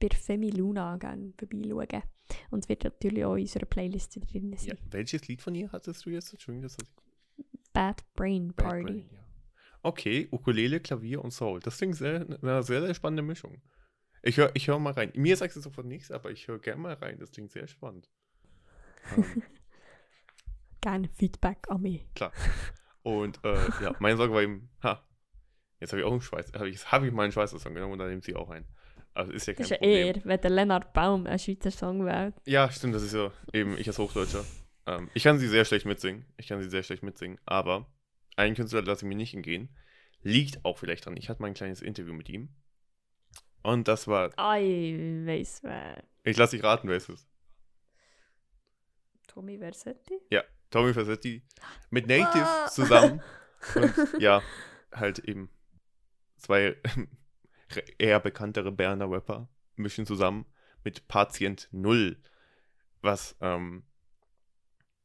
bei 0.00 0.08
Femi 0.08 0.50
Luna 0.50 0.96
gerne 0.96 1.32
vorbeischauen. 1.38 2.13
Und 2.50 2.68
wird 2.68 2.84
natürlich 2.84 3.24
auch 3.24 3.34
in 3.34 3.42
unserer 3.42 3.66
Playlist 3.66 4.16
drin 4.16 4.56
sein. 4.56 4.68
Ja, 4.68 4.74
welches 4.90 5.28
Lied 5.28 5.42
von 5.42 5.54
ihr 5.54 5.70
hattest 5.72 6.04
du 6.06 6.10
jetzt? 6.10 6.32
Entschuldigung, 6.32 6.62
das 6.62 6.76
Bad 7.72 8.02
Brain 8.14 8.48
Bad 8.48 8.56
Party. 8.56 8.82
Brain, 8.84 9.10
ja. 9.12 9.24
Okay, 9.82 10.28
Ukulele, 10.30 10.80
Klavier 10.80 11.22
und 11.22 11.32
Soul. 11.32 11.60
Das 11.60 11.76
klingt 11.76 11.96
sehr, 11.96 12.26
eine 12.42 12.62
sehr, 12.62 12.80
sehr 12.80 12.94
spannende 12.94 13.22
Mischung. 13.22 13.60
Ich 14.22 14.38
höre 14.38 14.50
ich 14.54 14.68
hör 14.68 14.78
mal 14.78 14.94
rein. 14.94 15.12
Mir 15.14 15.36
sagst 15.36 15.56
du 15.56 15.60
sofort 15.60 15.86
nichts, 15.86 16.10
aber 16.10 16.30
ich 16.30 16.48
höre 16.48 16.58
gerne 16.58 16.80
mal 16.80 16.94
rein. 16.94 17.18
Das 17.18 17.30
klingt 17.30 17.50
sehr 17.50 17.66
spannend. 17.66 18.10
Ähm. 19.14 19.42
gerne 20.80 21.08
Feedback 21.08 21.66
an 21.68 21.82
mich. 21.82 22.06
Klar. 22.14 22.32
Und 23.02 23.44
äh, 23.44 23.54
ja, 23.82 23.94
meine 23.98 24.16
Sorge 24.16 24.32
war 24.32 24.42
eben, 24.42 24.70
ha, 24.82 25.06
Jetzt 25.84 25.92
habe 25.92 26.00
ich 26.00 26.06
auch 26.06 26.12
einen 26.12 26.22
Schweiß. 26.22 26.52
Hab 26.54 26.62
ich, 26.62 26.92
habe 26.92 27.06
ich 27.06 27.12
meinen 27.12 27.30
Schweizer 27.30 27.58
Song 27.58 27.74
genommen 27.74 27.92
und 27.92 27.98
dann 27.98 28.08
nimmt 28.08 28.24
sie 28.24 28.34
auch 28.34 28.48
ein. 28.48 28.64
Also 29.14 29.32
ist 29.32 29.46
ja 29.46 29.54
kein 29.54 29.62
das 29.62 29.70
ist 29.70 29.80
ja 29.80 29.86
eher, 29.86 30.24
wenn 30.24 30.40
der 30.40 30.50
Lennart 30.50 30.92
Baum 30.92 31.26
ein 31.26 31.38
Schweizer 31.38 31.70
Song 31.70 32.04
wählt. 32.04 32.34
Ja, 32.46 32.70
stimmt, 32.70 32.94
das 32.94 33.02
ist 33.04 33.14
ja 33.14 33.32
eben, 33.52 33.78
ich 33.78 33.86
als 33.86 33.98
Hochdeutscher. 33.98 34.44
Ähm, 34.86 35.08
ich 35.14 35.22
kann 35.22 35.38
sie 35.38 35.48
sehr 35.48 35.64
schlecht 35.64 35.86
mitsingen. 35.86 36.24
Ich 36.36 36.48
kann 36.48 36.60
sie 36.60 36.68
sehr 36.68 36.82
schlecht 36.82 37.04
mitsingen, 37.04 37.38
aber 37.46 37.86
einen 38.36 38.56
Künstler 38.56 38.82
lasse 38.82 39.04
ich 39.04 39.08
mir 39.08 39.14
nicht 39.14 39.34
entgehen. 39.34 39.68
Liegt 40.22 40.64
auch 40.64 40.78
vielleicht 40.78 41.06
dran. 41.06 41.16
Ich 41.16 41.28
hatte 41.28 41.40
mal 41.40 41.48
ein 41.48 41.54
kleines 41.54 41.80
Interview 41.80 42.12
mit 42.12 42.28
ihm. 42.28 42.48
Und 43.62 43.88
das 43.88 44.08
war. 44.08 44.28
Ich 44.28 44.34
weiß 45.26 45.60
wer. 45.62 46.02
Ich 46.24 46.36
lasse 46.36 46.56
dich 46.56 46.64
raten, 46.64 46.88
wer 46.88 46.96
es 46.96 47.08
ist. 47.08 47.28
Tommy 49.28 49.58
Versetti? 49.58 50.14
Ja, 50.30 50.42
Tommy 50.70 50.92
Versetti. 50.92 51.42
Mit 51.90 52.06
Native 52.06 52.44
ah. 52.44 52.66
zusammen. 52.66 53.22
Und 53.74 53.94
ja, 54.20 54.42
halt 54.92 55.18
eben 55.20 55.50
zwei 56.36 56.76
eher 57.98 58.20
bekanntere 58.20 58.72
Berner 58.72 59.10
Rapper 59.10 59.48
mischen 59.76 60.06
zusammen 60.06 60.46
mit 60.84 61.08
Patient 61.08 61.68
Null, 61.72 62.16
was, 63.00 63.36
ähm, 63.40 63.84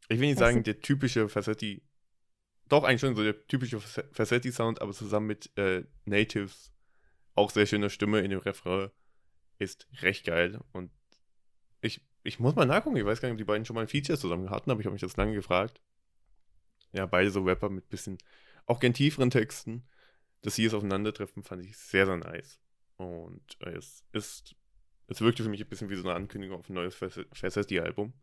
ich 0.08 0.20
will 0.20 0.28
nicht 0.28 0.40
sagen, 0.40 0.64
der 0.64 0.80
typische 0.80 1.30
Fassetti, 1.30 1.82
doch 2.68 2.84
eigentlich 2.84 3.02
schon 3.02 3.16
so 3.16 3.24
der 3.24 3.48
typische 3.48 3.80
Fassetti-Sound, 3.80 4.82
aber 4.82 4.94
zusammen 4.94 5.28
mit 5.28 5.56
äh, 5.58 5.84
Natives, 6.06 6.72
auch 7.36 7.50
sehr 7.50 7.66
schöne 7.66 7.90
Stimme 7.90 8.20
in 8.20 8.32
dem 8.32 8.40
Refrain, 8.40 8.90
ist 9.58 9.88
recht 10.02 10.26
geil 10.26 10.60
und 10.72 10.92
ich, 11.82 12.06
ich 12.24 12.40
muss 12.40 12.56
mal 12.56 12.66
nachgucken, 12.66 12.98
ich 12.98 13.06
weiß 13.06 13.22
gar 13.22 13.30
nicht, 13.30 13.34
ob 13.34 13.38
die 13.40 13.46
beiden 13.46 13.66
schon 13.66 13.76
mal 13.76 13.82
ein 13.82 13.88
Feature 13.88 14.18
zusammen 14.18 14.50
hatten, 14.50 14.70
aber 14.70 14.80
ich 14.80 14.86
habe 14.86 14.94
mich 14.94 15.02
das 15.02 15.18
lange 15.18 15.34
gefragt. 15.34 15.82
Ja, 16.92 17.06
beide 17.06 17.32
so 17.32 17.44
Rapper 17.44 17.70
mit 17.70 17.88
bisschen, 17.90 18.18
auch 18.66 18.80
gern 18.80 18.94
tieferen 18.94 19.30
Texten 19.30 19.88
dass 20.42 20.56
sie 20.56 20.66
es 20.66 20.74
aufeinandertreffen, 20.74 21.44
fand 21.44 21.64
ich 21.64 21.78
sehr, 21.78 22.06
sehr 22.06 22.18
nice. 22.18 22.60
Und 22.98 23.58
es 23.62 24.04
ist, 24.12 24.56
es 25.08 25.22
wirkte 25.22 25.44
für 25.44 25.50
mich 25.50 25.62
ein 25.62 25.70
bisschen 25.70 25.90
wie 25.90 25.96
so 25.96 26.04
eine 26.08 26.16
Ankündigung 26.16 26.60
auf 26.60 26.70
ein 26.70 26.74
neues 26.74 26.96
Versetti-Album. 26.96 28.14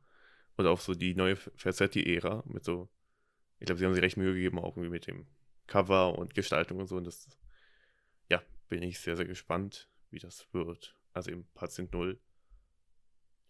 Oder 0.58 0.70
auf 0.70 0.82
so 0.82 0.94
die 0.94 1.14
neue 1.14 1.36
Versetti-Ära 1.36 2.44
mit 2.46 2.64
so, 2.64 2.88
ich 3.58 3.66
glaube, 3.66 3.78
sie 3.78 3.84
haben 3.84 3.94
sich 3.94 4.02
recht 4.02 4.16
Mühe 4.16 4.34
gegeben, 4.34 4.58
auch 4.58 4.76
irgendwie 4.76 4.90
mit 4.90 5.06
dem 5.06 5.26
Cover 5.66 6.18
und 6.18 6.34
Gestaltung 6.34 6.78
und 6.78 6.86
so. 6.86 6.96
Und 6.96 7.04
das, 7.04 7.28
ja, 8.30 8.42
bin 8.68 8.82
ich 8.82 8.98
sehr, 8.98 9.16
sehr 9.16 9.26
gespannt, 9.26 9.90
wie 10.10 10.18
das 10.18 10.46
wird. 10.52 10.96
Also 11.12 11.30
eben 11.30 11.46
Patient 11.54 11.92
Null. 11.92 12.20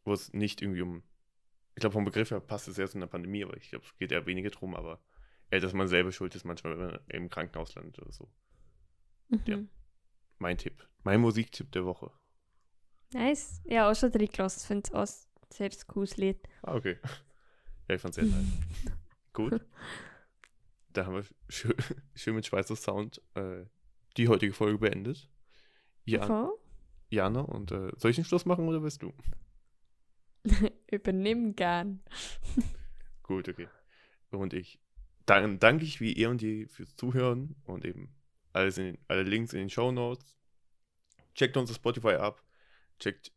Wo 0.04 0.12
es 0.12 0.32
nicht 0.32 0.62
irgendwie 0.62 0.82
um, 0.82 1.02
ich 1.74 1.80
glaube, 1.80 1.92
vom 1.92 2.04
Begriff 2.04 2.30
her 2.30 2.40
passt 2.40 2.68
es 2.68 2.76
sehr 2.76 2.88
zu 2.88 2.98
einer 2.98 3.06
Pandemie, 3.06 3.44
aber 3.44 3.56
ich 3.56 3.70
glaube, 3.70 3.84
es 3.84 3.96
geht 3.96 4.12
eher 4.12 4.26
weniger 4.26 4.50
drum, 4.50 4.74
aber 4.74 5.00
eher, 5.50 5.60
dass 5.60 5.72
man 5.72 5.88
selber 5.88 6.12
schuld 6.12 6.34
ist, 6.34 6.44
manchmal, 6.44 6.78
wenn 6.78 6.86
man 6.86 7.00
im 7.08 7.28
Krankenhaus 7.28 7.74
landet 7.74 7.98
oder 7.98 8.12
so. 8.12 8.30
Mhm. 9.28 9.42
Ja. 9.46 9.58
Mein 10.38 10.58
Tipp. 10.58 10.86
Mein 11.02 11.20
Musiktipp 11.20 11.72
der 11.72 11.84
Woche. 11.84 12.10
Nice. 13.12 13.62
Ja, 13.64 13.90
auch 13.90 13.94
schon 13.94 14.10
drin 14.10 14.28
gelassen. 14.28 14.60
Ich 14.60 14.66
finde 14.66 14.82
es 14.84 14.94
auch 14.94 15.02
ein 15.02 15.52
sehr 15.52 15.70
cooles 15.86 16.16
Lied. 16.16 16.38
Ah, 16.62 16.74
okay. 16.74 16.98
Ja, 17.88 17.94
ich 17.94 18.00
fand 18.00 18.16
es 18.16 18.24
sehr 18.24 18.24
nice. 18.24 18.46
Gut. 19.32 19.60
Da 20.92 21.06
haben 21.06 21.14
wir 21.14 21.24
schön, 21.48 21.74
schön 22.14 22.34
mit 22.34 22.46
Schweizer 22.46 22.76
Sound 22.76 23.22
äh, 23.34 23.64
die 24.16 24.28
heutige 24.28 24.52
Folge 24.52 24.78
beendet. 24.78 25.30
Jan, 26.04 26.50
Jana, 27.10 27.40
und 27.40 27.72
äh, 27.72 27.90
soll 27.96 28.10
ich 28.10 28.16
den 28.16 28.24
Schluss 28.24 28.46
machen 28.46 28.68
oder 28.68 28.82
willst 28.82 29.02
du? 29.02 29.12
Übernimm 30.90 31.54
gern. 31.56 32.02
Gut, 33.22 33.48
okay. 33.48 33.68
Und 34.30 34.54
ich 34.54 34.80
dann 35.26 35.58
danke 35.58 35.84
ich 35.84 36.00
wie 36.00 36.12
eh 36.16 36.26
und 36.26 36.40
je 36.40 36.66
fürs 36.66 36.94
Zuhören 36.94 37.56
und 37.64 37.84
eben 37.84 38.15
alles 38.56 38.78
in, 38.78 38.98
alle 39.08 39.22
Links 39.22 39.52
in 39.52 39.60
den 39.60 39.70
Show 39.70 39.92
Notes. 39.92 40.36
Checkt 41.34 41.56
unser 41.56 41.74
Spotify 41.74 42.14
ab, 42.14 42.42
checkt 42.98 43.30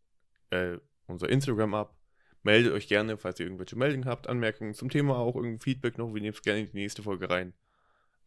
äh, 0.52 0.78
unser 1.08 1.30
Instagram 1.30 1.74
ab, 1.74 1.98
meldet 2.44 2.72
euch 2.72 2.88
gerne, 2.88 3.18
falls 3.18 3.40
ihr 3.40 3.46
irgendwelche 3.46 3.76
Meldungen 3.76 4.06
habt, 4.06 4.28
Anmerkungen 4.28 4.74
zum 4.74 4.90
Thema, 4.90 5.18
auch 5.18 5.36
irgendein 5.36 5.60
Feedback 5.60 5.98
noch. 5.98 6.14
Wir 6.14 6.22
nehmen 6.22 6.34
es 6.34 6.42
gerne 6.42 6.62
in 6.62 6.68
die 6.68 6.78
nächste 6.78 7.04
Folge 7.04 7.30
rein. 7.30 7.54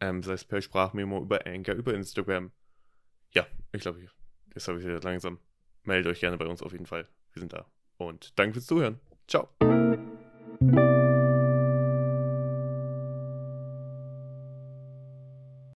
Ähm, 0.01 0.23
sei 0.23 0.35
es 0.35 0.45
per 0.45 0.61
Sprachmemo, 0.61 1.23
über 1.23 1.47
Anchor, 1.47 1.75
über 1.75 1.95
Instagram. 1.95 2.53
Ja, 3.33 3.47
ich 3.73 3.81
glaube, 3.81 4.05
das 4.53 4.69
habe 4.69 4.79
ich 4.79 4.85
wieder 4.85 5.01
langsam. 5.01 5.39
Meldet 5.85 6.11
euch 6.13 6.21
gerne 6.21 6.37
bei 6.37 6.47
uns 6.47 6.63
auf 6.63 6.73
jeden 6.73 6.87
Fall. 6.87 7.09
Wir 7.33 7.41
sind 7.41 7.53
da. 7.53 7.67
Und 7.97 8.39
danke 8.39 8.55
fürs 8.55 8.67
Zuhören. 8.67 9.01
Ciao. 9.27 9.49